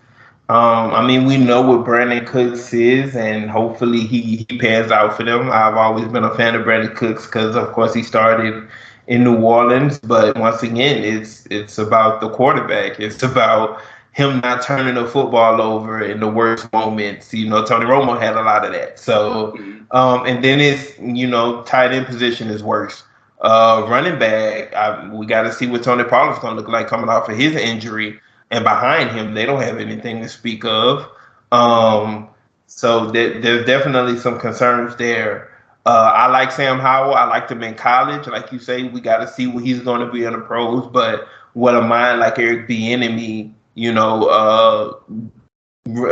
um, 0.49 0.93
I 0.93 1.05
mean, 1.05 1.25
we 1.25 1.37
know 1.37 1.61
what 1.61 1.85
Brandin 1.85 2.25
Cooks 2.25 2.73
is, 2.73 3.15
and 3.15 3.49
hopefully 3.49 4.01
he, 4.01 4.45
he 4.47 4.57
pans 4.57 4.91
out 4.91 5.17
for 5.17 5.23
them. 5.23 5.51
I've 5.51 5.75
always 5.75 6.07
been 6.07 6.23
a 6.23 6.33
fan 6.35 6.55
of 6.55 6.65
Brandin 6.65 6.95
Cooks 6.95 7.25
because, 7.25 7.55
of 7.57 7.73
course, 7.73 7.93
he 7.93 8.01
started 8.01 8.67
in 9.07 9.23
New 9.25 9.37
Orleans, 9.41 9.99
but 9.99 10.37
once 10.37 10.63
again, 10.63 11.03
it's 11.03 11.45
it's 11.51 11.77
about 11.77 12.21
the 12.21 12.29
quarterback. 12.29 12.99
It's 12.99 13.21
about 13.23 13.81
him 14.13 14.39
not 14.39 14.63
turning 14.63 14.95
the 14.95 15.05
football 15.05 15.61
over 15.61 16.01
in 16.01 16.19
the 16.21 16.27
worst 16.29 16.71
moments. 16.71 17.33
You 17.33 17.49
know, 17.49 17.65
Tony 17.65 17.85
Romo 17.85 18.19
had 18.19 18.35
a 18.35 18.41
lot 18.41 18.65
of 18.65 18.71
that. 18.71 18.99
So, 18.99 19.53
um, 19.91 20.25
and 20.25 20.43
then 20.43 20.59
it's 20.59 20.97
you 20.99 21.27
know, 21.27 21.63
tight 21.63 21.91
end 21.91 22.05
position 22.05 22.49
is 22.49 22.63
worse. 22.63 23.03
Uh, 23.41 23.85
running 23.87 24.17
back, 24.17 24.73
I, 24.73 25.07
we 25.13 25.25
got 25.25 25.43
to 25.43 25.53
see 25.53 25.67
what 25.67 25.83
Tony 25.83 26.03
Pollard's 26.05 26.39
going 26.39 26.55
to 26.55 26.61
look 26.61 26.69
like 26.69 26.87
coming 26.87 27.09
off 27.09 27.29
of 27.29 27.37
his 27.37 27.55
injury. 27.55 28.19
And 28.49 28.63
behind 28.63 29.11
him, 29.11 29.33
they 29.33 29.45
don't 29.45 29.61
have 29.61 29.77
anything 29.77 30.21
to 30.21 30.29
speak 30.29 30.63
of. 30.63 31.09
Um, 31.51 32.29
so 32.67 33.11
there, 33.11 33.39
there's 33.41 33.65
definitely 33.65 34.17
some 34.17 34.39
concerns 34.39 34.95
there. 34.95 35.51
Uh, 35.85 36.11
I 36.13 36.27
like 36.27 36.51
Sam 36.51 36.79
Howell. 36.79 37.15
I 37.15 37.25
liked 37.25 37.51
him 37.51 37.63
in 37.63 37.73
college. 37.75 38.27
Like 38.27 38.51
you 38.51 38.59
say, 38.59 38.83
we 38.83 38.99
got 38.99 39.17
to 39.17 39.27
see 39.27 39.47
what 39.47 39.63
he's 39.63 39.79
going 39.79 40.01
to 40.01 40.11
be 40.11 40.23
in 40.25 40.33
the 40.33 40.39
pros. 40.39 40.87
But 40.87 41.27
what 41.53 41.75
a 41.75 41.81
mind 41.81 42.19
like 42.19 42.37
Eric 42.37 42.67
Bieniemy, 42.67 43.53
you 43.75 43.93
know, 43.93 44.27
uh, 44.27 44.93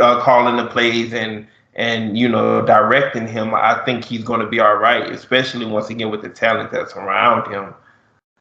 uh, 0.00 0.20
calling 0.22 0.56
the 0.56 0.66
plays 0.66 1.12
and 1.12 1.46
and 1.74 2.16
you 2.16 2.28
know 2.28 2.64
directing 2.64 3.28
him, 3.28 3.54
I 3.54 3.82
think 3.84 4.04
he's 4.04 4.24
going 4.24 4.40
to 4.40 4.46
be 4.46 4.60
all 4.60 4.76
right, 4.76 5.10
especially 5.12 5.66
once 5.66 5.90
again 5.90 6.10
with 6.10 6.22
the 6.22 6.30
talent 6.30 6.72
that's 6.72 6.96
around 6.96 7.52
him. 7.52 7.74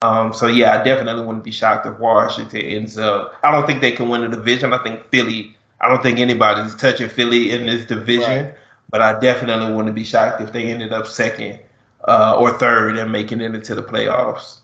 Um, 0.02 0.34
so 0.34 0.48
yeah, 0.48 0.80
I 0.80 0.84
definitely 0.84 1.26
wouldn't 1.26 1.44
be 1.44 1.52
shocked 1.52 1.86
if 1.86 1.98
Washington 2.00 2.62
ends 2.62 2.98
up. 2.98 3.40
I 3.44 3.52
don't 3.52 3.66
think 3.66 3.82
they 3.82 3.92
can 3.92 4.10
win 4.10 4.22
the 4.22 4.28
division. 4.28 4.74
I 4.74 4.84
think 4.84 5.10
Philly 5.10 5.56
I 5.82 5.90
don't 5.90 6.02
think 6.02 6.20
anybody's 6.20 6.76
touching 6.76 7.10
Philly 7.10 7.52
in 7.52 7.66
this 7.66 7.86
division, 7.86 8.46
right. 8.46 8.56
but 8.90 9.02
I 9.02 9.20
definitely 9.20 9.74
wouldn't 9.74 9.96
be 9.96 10.04
shocked 10.04 10.42
if 10.42 10.52
they 10.52 10.72
ended 10.72 10.94
up 10.94 11.08
second 11.08 11.60
uh, 12.08 12.38
or 12.40 12.58
third 12.58 12.98
and 12.98 13.12
making 13.12 13.42
it 13.42 13.54
into 13.54 13.76
the 13.76 13.84
playoffs. 13.84 14.62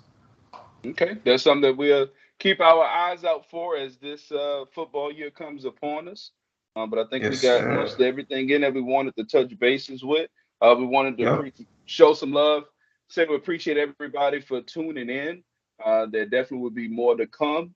Okay, 0.85 1.17
that's 1.23 1.43
something 1.43 1.61
that 1.61 1.77
we'll 1.77 2.07
keep 2.39 2.59
our 2.59 2.83
eyes 2.83 3.23
out 3.23 3.47
for 3.49 3.75
as 3.75 3.97
this 3.97 4.31
uh, 4.31 4.65
football 4.73 5.11
year 5.11 5.29
comes 5.29 5.65
upon 5.65 6.07
us. 6.07 6.31
Um, 6.75 6.89
but 6.89 6.99
I 6.99 7.09
think 7.09 7.23
yes, 7.23 7.33
we 7.33 7.47
got 7.47 7.59
sir. 7.59 7.75
most 7.75 7.99
everything 7.99 8.49
in 8.49 8.61
that 8.61 8.73
we 8.73 8.81
wanted 8.81 9.15
to 9.17 9.25
touch 9.25 9.57
bases 9.59 10.03
with. 10.03 10.29
Uh, 10.61 10.73
we 10.77 10.85
wanted 10.85 11.17
to 11.17 11.23
yep. 11.23 11.67
show 11.85 12.13
some 12.13 12.31
love. 12.31 12.63
Say 13.11 13.25
we 13.25 13.35
appreciate 13.35 13.75
everybody 13.75 14.39
for 14.39 14.61
tuning 14.61 15.09
in. 15.09 15.43
Uh, 15.85 16.05
there 16.05 16.23
definitely 16.23 16.59
will 16.59 16.69
be 16.69 16.87
more 16.87 17.17
to 17.17 17.27
come. 17.27 17.75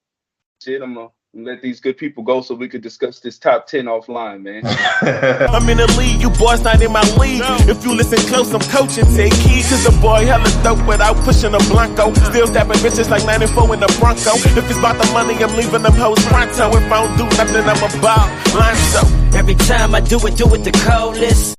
Shit, 0.63 0.81
I'm 0.81 0.93
gonna 0.93 1.09
let 1.33 1.61
these 1.61 1.81
good 1.81 1.97
people 1.97 2.23
go 2.23 2.39
so 2.39 2.55
we 2.55 2.69
could 2.69 2.79
discuss 2.79 3.19
this 3.19 3.38
top 3.38 3.67
10 3.67 3.83
offline, 3.83 4.43
man. 4.43 4.61
I'm 5.51 5.67
in 5.67 5.75
the 5.75 5.91
league, 5.99 6.21
you 6.21 6.29
boys 6.39 6.63
not 6.63 6.81
in 6.81 6.89
my 6.89 7.03
league. 7.19 7.41
No. 7.41 7.57
If 7.67 7.83
you 7.83 7.93
listen 7.93 8.19
close, 8.31 8.53
I'm 8.53 8.63
coaching. 8.71 9.03
Take 9.11 9.36
keys 9.43 9.67
to 9.67 9.91
the 9.91 9.99
boy, 9.99 10.23
hella 10.23 10.47
dope 10.63 10.88
without 10.88 11.17
pushing 11.27 11.53
a 11.53 11.59
Blanco. 11.67 12.13
Still 12.31 12.47
stabbing 12.47 12.79
bitches 12.79 13.09
like 13.09 13.25
94 13.25 13.73
in 13.73 13.81
the 13.81 13.91
Bronco. 13.99 14.39
If 14.39 14.55
it's 14.55 14.79
about 14.79 15.03
the 15.03 15.11
money, 15.11 15.36
I'm 15.43 15.51
leaving 15.57 15.83
them 15.83 15.99
hoes 15.99 16.23
pronto. 16.31 16.71
If 16.79 16.88
I 16.88 17.03
don't 17.03 17.17
do 17.19 17.27
nothing, 17.36 17.67
I'm 17.67 17.83
about 17.83 18.31
line 18.55 18.79
so. 18.95 19.03
Every 19.36 19.55
time 19.55 19.93
I 19.93 19.99
do 19.99 20.15
it, 20.25 20.38
do 20.38 20.47
it 20.55 20.63
the 20.63 20.71
coldest. 20.88 21.51